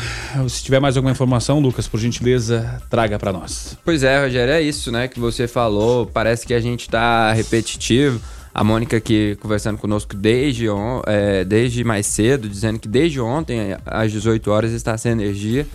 Se 0.48 0.62
tiver 0.62 0.80
mais 0.80 0.96
alguma 0.96 1.12
informação, 1.12 1.60
Lucas, 1.60 1.86
por 1.86 1.98
gentileza, 1.98 2.80
traga 2.88 3.18
para 3.18 3.32
nós. 3.32 3.76
Pois 3.84 4.02
é, 4.02 4.22
Rogério, 4.22 4.54
é 4.54 4.62
isso, 4.62 4.90
né, 4.90 5.08
que 5.08 5.20
você 5.20 5.46
falou. 5.46 6.06
Parece 6.06 6.46
que 6.46 6.54
a 6.54 6.60
gente 6.60 6.88
tá 6.88 7.32
repetitivo. 7.32 8.20
A 8.54 8.62
Mônica 8.62 8.96
aqui 8.96 9.36
conversando 9.40 9.78
conosco 9.78 10.14
desde, 10.14 10.68
on, 10.68 11.00
é, 11.06 11.42
desde 11.44 11.82
mais 11.84 12.06
cedo, 12.06 12.48
dizendo 12.48 12.78
que 12.78 12.86
desde 12.86 13.18
ontem, 13.20 13.76
às 13.86 14.12
18 14.12 14.50
horas, 14.50 14.72
está 14.72 14.96
sem 14.98 15.12
energia. 15.12 15.66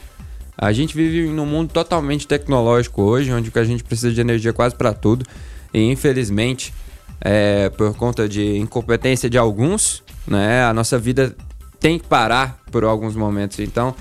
A 0.55 0.71
gente 0.71 0.95
vive 0.95 1.27
num 1.27 1.45
mundo 1.45 1.71
totalmente 1.71 2.27
tecnológico 2.27 3.01
hoje, 3.01 3.31
onde 3.31 3.51
a 3.53 3.63
gente 3.63 3.83
precisa 3.83 4.11
de 4.11 4.21
energia 4.21 4.53
quase 4.53 4.75
para 4.75 4.93
tudo. 4.93 5.25
E 5.73 5.91
infelizmente, 5.91 6.73
é, 7.19 7.69
por 7.69 7.95
conta 7.95 8.29
de 8.29 8.57
incompetência 8.57 9.29
de 9.29 9.37
alguns, 9.37 10.03
né, 10.27 10.63
a 10.63 10.73
nossa 10.73 10.99
vida 10.99 11.35
tem 11.79 11.97
que 11.97 12.07
parar 12.07 12.59
por 12.71 12.83
alguns 12.83 13.15
momentos. 13.15 13.59
Então, 13.59 13.95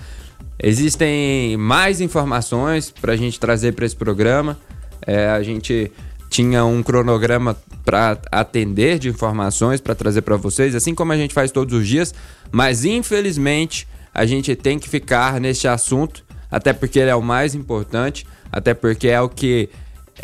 existem 0.62 1.56
mais 1.56 2.00
informações 2.00 2.90
para 2.90 3.12
a 3.12 3.16
gente 3.16 3.40
trazer 3.40 3.72
para 3.72 3.86
esse 3.86 3.96
programa. 3.96 4.58
É, 5.06 5.28
a 5.28 5.42
gente 5.42 5.90
tinha 6.36 6.66
um 6.66 6.82
cronograma 6.82 7.56
para 7.82 8.18
atender 8.30 8.98
de 8.98 9.08
informações 9.08 9.80
para 9.80 9.94
trazer 9.94 10.20
para 10.20 10.36
vocês, 10.36 10.74
assim 10.74 10.94
como 10.94 11.10
a 11.12 11.16
gente 11.16 11.32
faz 11.32 11.50
todos 11.50 11.72
os 11.72 11.88
dias, 11.88 12.14
mas 12.52 12.84
infelizmente 12.84 13.88
a 14.12 14.26
gente 14.26 14.54
tem 14.54 14.78
que 14.78 14.86
ficar 14.86 15.40
neste 15.40 15.66
assunto, 15.66 16.22
até 16.50 16.74
porque 16.74 16.98
ele 16.98 17.08
é 17.08 17.16
o 17.16 17.22
mais 17.22 17.54
importante, 17.54 18.26
até 18.52 18.74
porque 18.74 19.08
é 19.08 19.18
o 19.18 19.30
que 19.30 19.70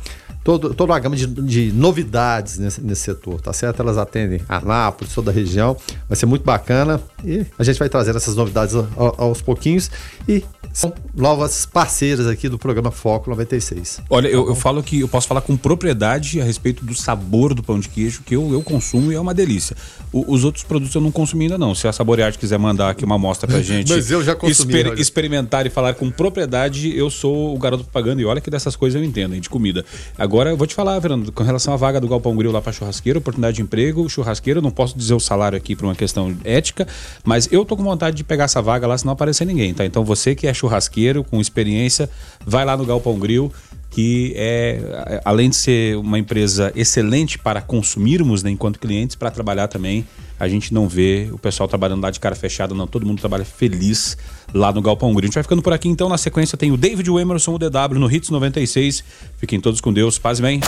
todo, 0.48 0.74
toda 0.74 0.94
uma 0.94 1.00
gama 1.00 1.14
de, 1.14 1.28
de 1.28 1.74
novidades 1.74 2.58
nesse, 2.58 2.80
nesse, 2.80 3.02
setor, 3.02 3.42
tá 3.42 3.52
certo? 3.52 3.82
Elas 3.82 3.98
atendem 3.98 4.40
Anápolis, 4.48 5.14
toda 5.14 5.30
a 5.30 5.34
região, 5.34 5.76
vai 6.08 6.16
ser 6.16 6.26
muito 6.26 6.46
bacana 6.46 7.02
e 7.24 7.46
a 7.58 7.64
gente 7.64 7.80
vai 7.80 7.90
trazer 7.90 8.16
essas 8.16 8.36
novidades 8.36 8.76
aos 9.18 9.42
pouquinhos 9.42 9.90
e 10.28 10.44
são 10.78 10.94
novas 11.16 11.66
parceiras 11.66 12.28
aqui 12.28 12.48
do 12.48 12.60
programa 12.60 12.92
Foco 12.92 13.30
96. 13.32 14.02
Olha, 14.10 14.28
eu, 14.28 14.48
eu 14.48 14.54
falo 14.54 14.84
que 14.84 15.00
eu 15.00 15.08
posso 15.08 15.28
falar 15.28 15.42
com 15.42 15.58
propriedade 15.58 16.40
a 16.40 16.44
respeito 16.44 16.86
do 16.86 16.94
sabor 16.94 17.56
do 17.56 17.64
pão 17.64 17.80
de 17.80 17.90
queijo, 17.90 18.22
que 18.24 18.36
eu, 18.36 18.52
eu 18.52 18.62
consumo 18.62 19.12
e 19.12 19.16
é 19.16 19.20
uma 19.20 19.34
delícia. 19.34 19.76
O, 20.14 20.32
os 20.32 20.44
outros 20.44 20.64
produtos 20.64 20.94
eu 20.94 21.02
não 21.02 21.12
consumi 21.12 21.46
ainda 21.46 21.58
não. 21.58 21.74
Se 21.74 21.88
a 21.88 21.94
Saborearte 21.94 22.38
quiser 22.38 22.60
mandar 22.60 22.92
aqui 22.92 23.04
uma 23.04 23.16
amostra 23.16 23.48
pra 23.48 23.60
gente 23.64 23.92
Mas 23.92 24.12
eu 24.12 24.24
já 24.24 24.36
consumi, 24.36 24.74
exper, 24.76 25.00
experimentar 25.00 25.66
e 25.66 25.70
falar 25.72 25.96
com 25.96 26.12
propriedade, 26.12 26.96
eu 26.96 27.10
sou 27.10 27.56
o 27.56 27.58
garoto 27.58 27.84
propaganda 27.84 28.22
e 28.22 28.26
olha 28.26 28.40
que 28.40 28.52
dessas 28.52 28.76
coisas 28.76 29.02
eu 29.02 29.08
entendo, 29.08 29.34
hein, 29.34 29.42
de 29.42 29.50
comida. 29.50 29.84
Agora 30.16 30.52
eu 30.52 30.58
vou 30.58 30.68
te 30.68 30.76
falar, 30.76 31.02
Fernando, 31.02 31.32
com 31.32 31.44
relação 31.44 31.74
à 31.74 31.78
vaga 31.78 32.00
do 32.00 32.08
Galpão 32.08 32.36
Grill 32.36 32.52
lá 32.52 32.62
para 32.62 32.72
churrasqueiro, 32.72 33.18
oportunidade 33.18 33.56
de 33.56 33.64
emprego, 33.64 34.08
churrasqueiro, 34.08 34.62
não 34.62 34.70
posso 34.70 34.96
dizer 34.96 35.16
o 35.16 35.20
salário 35.20 35.58
aqui 35.58 35.76
por 35.76 35.86
uma 35.86 35.96
questão 35.96 36.36
ética, 36.44 36.88
mas 37.24 37.48
eu 37.52 37.66
tô 37.66 37.76
com 37.76 37.84
vontade 37.84 38.18
de 38.18 38.24
pegar 38.24 38.46
essa 38.46 38.62
vaga 38.62 38.88
lá 38.88 38.98
se 38.98 39.06
não 39.06 39.14
aparecer 39.14 39.46
ninguém, 39.46 39.74
tá? 39.74 39.86
Então 39.86 40.04
você 40.04 40.36
que 40.36 40.48
é 40.48 40.54
churrasqueiro 40.54 41.24
com 41.24 41.40
experiência, 41.40 42.10
vai 42.46 42.66
lá 42.66 42.76
no 42.76 42.86
Galpão 42.86 43.18
Grill 43.20 43.52
que 43.90 44.34
é, 44.36 45.22
além 45.24 45.50
de 45.50 45.56
ser 45.56 45.98
uma 45.98 46.20
empresa 46.20 46.72
excelente 46.76 47.40
para 47.40 47.62
consumirmos 47.62 48.44
né, 48.44 48.52
enquanto 48.52 48.80
clientes, 48.80 49.16
para 49.16 49.32
trabalhar 49.32 49.68
também, 49.68 50.06
a 50.40 50.48
gente 50.48 50.74
não 50.74 50.88
vê 50.88 51.30
o 51.32 51.38
pessoal 51.40 51.68
trabalhando 51.68 52.04
lá 52.04 52.12
de 52.12 52.20
cara 52.20 52.36
fechada, 52.36 52.76
não. 52.76 52.86
Todo 52.86 53.06
mundo 53.06 53.20
trabalha 53.20 53.44
feliz 53.44 54.16
lá 54.54 54.72
no 54.72 54.82
Galpão 54.82 55.12
Green. 55.14 55.26
A 55.26 55.28
gente 55.28 55.34
vai 55.34 55.44
ficando 55.44 55.64
por 55.64 55.74
aqui 55.74 55.90
então. 55.90 56.08
Na 56.10 56.18
sequência 56.18 56.56
tem 56.58 56.72
o 56.72 56.78
David 56.78 57.10
Emerson, 57.10 57.56
o 57.56 57.58
DW, 57.58 57.98
no 57.98 58.12
Hits 58.12 58.30
96. 58.30 59.04
Fiquem 59.38 59.60
todos 59.60 59.82
com 59.82 59.92
Deus. 59.92 60.20
Paz 60.20 60.40
bem. 60.40 60.60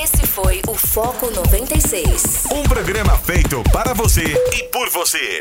Esse 0.00 0.24
foi 0.24 0.60
o 0.68 0.74
Foco 0.74 1.32
96. 1.32 2.46
Um 2.52 2.62
programa 2.62 3.16
feito 3.18 3.60
para 3.72 3.92
você 3.92 4.22
e 4.52 4.62
por 4.70 4.88
você. 4.90 5.36